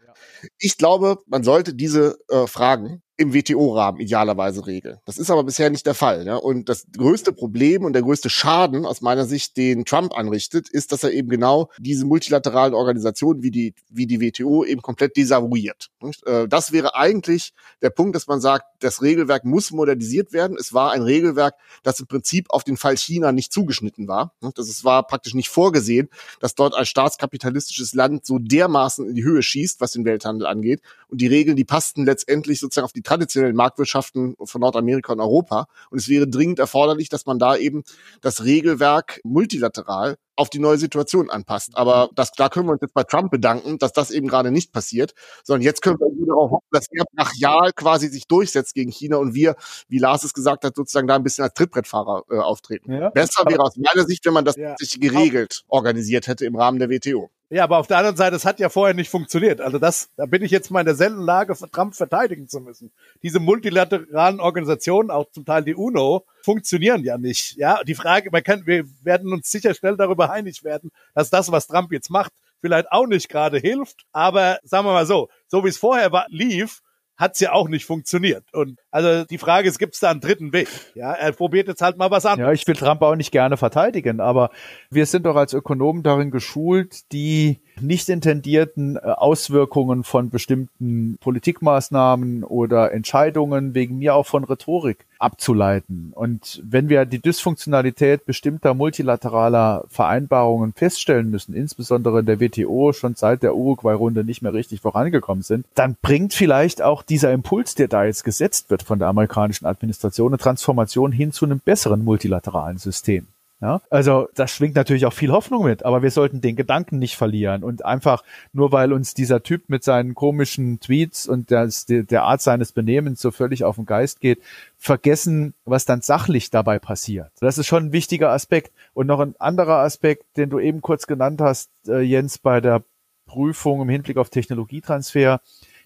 [0.60, 4.98] ich glaube, man sollte diese äh, Fragen im WTO-Rahmen idealerweise regeln.
[5.06, 6.26] Das ist aber bisher nicht der Fall.
[6.26, 6.36] Ja?
[6.36, 10.92] Und das größte Problem und der größte Schaden aus meiner Sicht, den Trump anrichtet, ist,
[10.92, 15.90] dass er eben genau diese multilateralen Organisationen wie die, wie die WTO eben komplett desavouiert.
[16.26, 20.58] Äh, das wäre eigentlich der Punkt, dass man sagt, das Regelwerk muss modernisiert werden.
[20.60, 24.34] Es war ein Regelwerk, das im Prinzip auf den Fall China nicht zugeschnitten war.
[24.56, 29.44] Das war praktisch nicht vorgesehen, dass dort ein staatskapitalistisches Land so dermaßen in die Höhe
[29.44, 30.82] schießt, was den Welthandel angeht.
[31.08, 35.68] Und die Regeln, die passten letztendlich sozusagen auf die traditionellen Marktwirtschaften von Nordamerika und Europa.
[35.90, 37.84] Und es wäre dringend erforderlich, dass man da eben
[38.22, 41.72] das Regelwerk multilateral auf die neue Situation anpasst.
[41.74, 44.72] Aber das, da können wir uns jetzt bei Trump bedanken, dass das eben gerade nicht
[44.72, 45.14] passiert,
[45.44, 49.36] sondern jetzt können wir darauf hoffen, dass er brachial quasi sich durchsetzt gegen China und
[49.36, 49.56] wir,
[49.90, 52.94] wie Lars es gesagt hat, sozusagen da ein bisschen als Trittbrettfahrer äh, auftreten.
[52.94, 53.10] Ja.
[53.10, 54.76] Besser wäre aus meiner Sicht, wenn man das ja.
[54.78, 57.30] sich geregelt organisiert hätte im Rahmen der WTO.
[57.54, 59.60] Ja, aber auf der anderen Seite, es hat ja vorher nicht funktioniert.
[59.60, 62.94] Also das, da bin ich jetzt mal in derselben Lage, Trump verteidigen zu müssen.
[63.24, 67.58] Diese multilateralen Organisationen, auch zum Teil die UNO, funktionieren ja nicht.
[67.58, 71.52] Ja, die Frage, man kann, wir werden uns sicher schnell darüber einig werden, dass das,
[71.52, 74.06] was Trump jetzt macht, vielleicht auch nicht gerade hilft.
[74.14, 76.82] Aber sagen wir mal so, so wie es vorher war, lief,
[77.18, 78.44] hat's ja auch nicht funktioniert.
[78.54, 80.68] Und also die Frage ist, gibt es da einen dritten Weg?
[80.96, 82.40] Ja, er probiert jetzt halt mal was an.
[82.40, 84.50] Ja, ich will Trump auch nicht gerne verteidigen, aber
[84.90, 92.44] wir sind doch als Ökonomen darin geschult, die nicht intendierten äh, Auswirkungen von bestimmten Politikmaßnahmen
[92.44, 96.12] oder Entscheidungen wegen mir auch von Rhetorik abzuleiten.
[96.16, 103.16] Und wenn wir die Dysfunktionalität bestimmter multilateraler Vereinbarungen feststellen müssen, insbesondere in der WTO schon
[103.16, 107.88] seit der Uruguay-Runde nicht mehr richtig vorangekommen sind, dann bringt vielleicht auch dieser Impuls, der
[107.88, 112.78] da jetzt gesetzt wird von der amerikanischen Administration, eine Transformation hin zu einem besseren multilateralen
[112.78, 113.28] System.
[113.62, 117.16] Ja, also das schwingt natürlich auch viel Hoffnung mit, aber wir sollten den Gedanken nicht
[117.16, 118.24] verlieren und einfach
[118.54, 123.22] nur weil uns dieser Typ mit seinen komischen Tweets und der, der Art seines Benehmens
[123.22, 124.42] so völlig auf den Geist geht,
[124.80, 127.32] vergessen, was dann sachlich dabei passiert.
[127.40, 128.72] Das ist schon ein wichtiger Aspekt.
[128.96, 132.84] Und noch ein anderer Aspekt, den du eben kurz genannt hast, äh, Jens, bei der
[133.28, 135.40] Prüfung im Hinblick auf Technologietransfer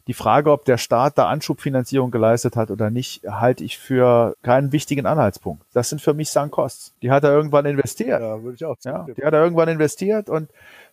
[0.07, 4.71] die Frage, ob der Staat da Anschubfinanzierung geleistet hat oder nicht, halte ich für keinen
[4.71, 5.65] wichtigen Anhaltspunkt.
[5.73, 6.93] Das sind für mich Sunk-Costs.
[7.01, 8.21] Die hat er irgendwann investiert.
[8.21, 9.09] Ja, würde ich auch sagen.
[9.09, 10.49] Ja, die hat er irgendwann investiert und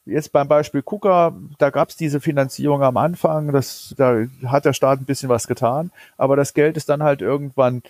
[0.07, 4.73] jetzt beim Beispiel KUKA, da gab es diese Finanzierung am Anfang, das, da hat der
[4.73, 7.83] Staat ein bisschen was getan, aber das Geld ist dann halt irgendwann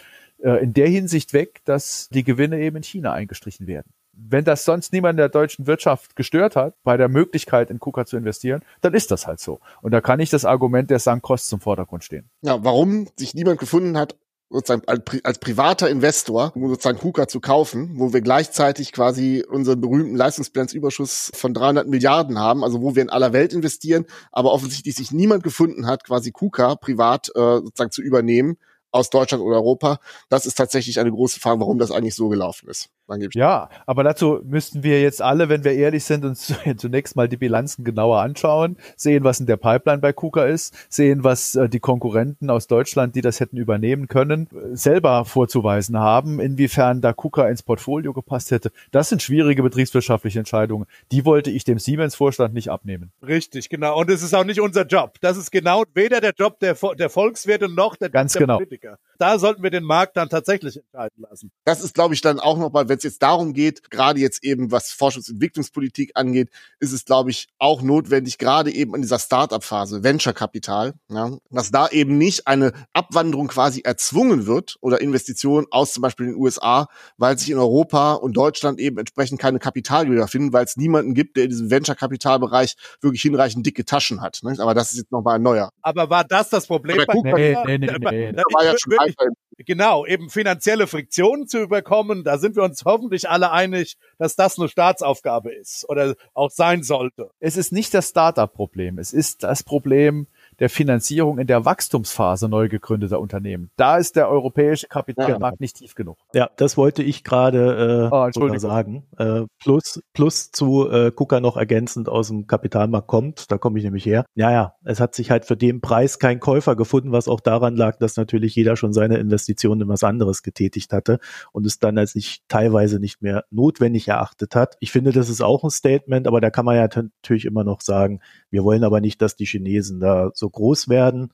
[0.43, 4.65] äh, in der Hinsicht weg, dass die Gewinne eben in China eingestrichen werden wenn das
[4.65, 8.63] sonst niemand in der deutschen Wirtschaft gestört hat, bei der Möglichkeit in KUKA zu investieren,
[8.81, 9.61] dann ist das halt so.
[9.81, 12.29] Und da kann nicht das Argument der Sankt-Kost zum Vordergrund stehen.
[12.43, 14.17] Ja, warum sich niemand gefunden hat,
[14.53, 20.15] sozusagen als, als privater Investor sozusagen KUKA zu kaufen, wo wir gleichzeitig quasi unseren berühmten
[20.15, 25.11] Leistungsbilanzüberschuss von 300 Milliarden haben, also wo wir in aller Welt investieren, aber offensichtlich sich
[25.11, 28.59] niemand gefunden hat, quasi KUKA privat äh, sozusagen zu übernehmen
[28.93, 29.99] aus Deutschland oder Europa.
[30.29, 32.91] Das ist tatsächlich eine große Frage, warum das eigentlich so gelaufen ist.
[33.35, 37.37] Ja, aber dazu müssten wir jetzt alle, wenn wir ehrlich sind, uns zunächst mal die
[37.37, 41.81] Bilanzen genauer anschauen, sehen, was in der Pipeline bei KUKA ist, sehen, was äh, die
[41.81, 47.63] Konkurrenten aus Deutschland, die das hätten übernehmen können, selber vorzuweisen haben, inwiefern da KUKA ins
[47.63, 48.73] Portfolio gepasst hätte.
[48.91, 50.87] Das sind schwierige betriebswirtschaftliche Entscheidungen.
[51.11, 53.13] Die wollte ich dem Siemens-Vorstand nicht abnehmen.
[53.27, 53.99] Richtig, genau.
[53.99, 55.15] Und es ist auch nicht unser Job.
[55.21, 58.57] Das ist genau weder der Job der, der Volkswirte noch der, Ganz der genau.
[58.57, 58.99] Politiker.
[59.19, 61.53] Da sollten wir den Markt dann tatsächlich entscheiden lassen.
[61.65, 64.71] Das ist, glaube ich, dann auch nochmal, wenn es jetzt darum geht, gerade jetzt eben
[64.71, 69.19] was Forschungs- und Entwicklungspolitik angeht, ist es, glaube ich, auch notwendig, gerade eben in dieser
[69.19, 75.95] Start-up-Phase, Venture-Kapital, ja, dass da eben nicht eine Abwanderung quasi erzwungen wird oder Investitionen aus
[75.95, 76.87] zum Beispiel den USA,
[77.17, 81.39] weil sich in Europa und Deutschland eben entsprechend keine Kapitalgeber finden, weil es niemanden gibt,
[81.39, 84.41] der in diesem Venture-Kapitalbereich wirklich hinreichend dicke Taschen hat.
[84.43, 84.55] Ne?
[84.59, 85.71] Aber das ist jetzt nochmal ein neuer.
[85.81, 86.99] Aber war das das Problem?
[87.07, 88.99] Bei Nee, nee, nee, nee.
[88.99, 89.25] einfach
[89.59, 92.25] Genau, eben finanzielle Friktionen zu überkommen.
[92.25, 96.83] Da sind wir uns hoffentlich alle einig, dass das eine Staatsaufgabe ist oder auch sein
[96.83, 97.31] sollte.
[97.41, 98.99] Es ist nicht das Startup-Problem.
[98.99, 100.27] Es ist das Problem
[100.63, 103.73] der Finanzierung in der Wachstumsphase neu gegründeter Unternehmen.
[103.75, 106.19] Da ist der europäische Kapitalmarkt nicht tief genug.
[106.35, 109.05] Ja, das wollte ich gerade Oh, äh, sogar sagen.
[109.19, 113.85] Äh, plus, plus zu äh, Kuka noch ergänzend aus dem Kapitalmarkt kommt, da komme ich
[113.85, 114.25] nämlich her.
[114.37, 117.75] Ja, ja, es hat sich halt für den Preis kein Käufer gefunden, was auch daran
[117.75, 121.19] lag, dass natürlich jeder schon seine Investitionen in was anderes getätigt hatte
[121.51, 124.77] und es dann als nicht teilweise nicht mehr notwendig erachtet hat.
[124.79, 127.81] Ich finde, das ist auch ein Statement, aber da kann man ja natürlich immer noch
[127.81, 128.21] sagen,
[128.51, 131.33] wir wollen aber nicht, dass die Chinesen da so groß werden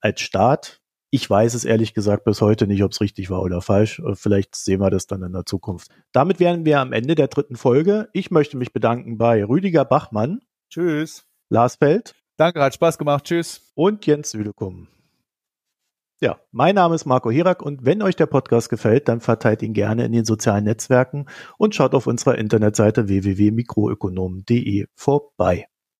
[0.00, 0.80] als Staat.
[1.10, 3.98] Ich weiß es ehrlich gesagt bis heute nicht, ob es richtig war oder falsch.
[4.00, 5.90] Äh, Vielleicht sehen wir das dann in der Zukunft.
[6.12, 8.08] Damit wären wir am Ende der dritten Folge.
[8.12, 10.40] Ich möchte mich bedanken bei Rüdiger Bachmann,
[10.70, 11.26] Tschüss.
[11.48, 13.24] Lars Feld Danke, hat Spaß gemacht.
[13.24, 13.70] Tschüss.
[13.74, 14.88] und Jens Südekum.
[16.22, 19.72] Ja, mein Name ist Marco Herak und wenn euch der Podcast gefällt, dann verteilt ihn
[19.72, 21.26] gerne in den sozialen Netzwerken
[21.56, 25.69] und schaut auf unserer Internetseite www.mikroökonomen.de vorbei.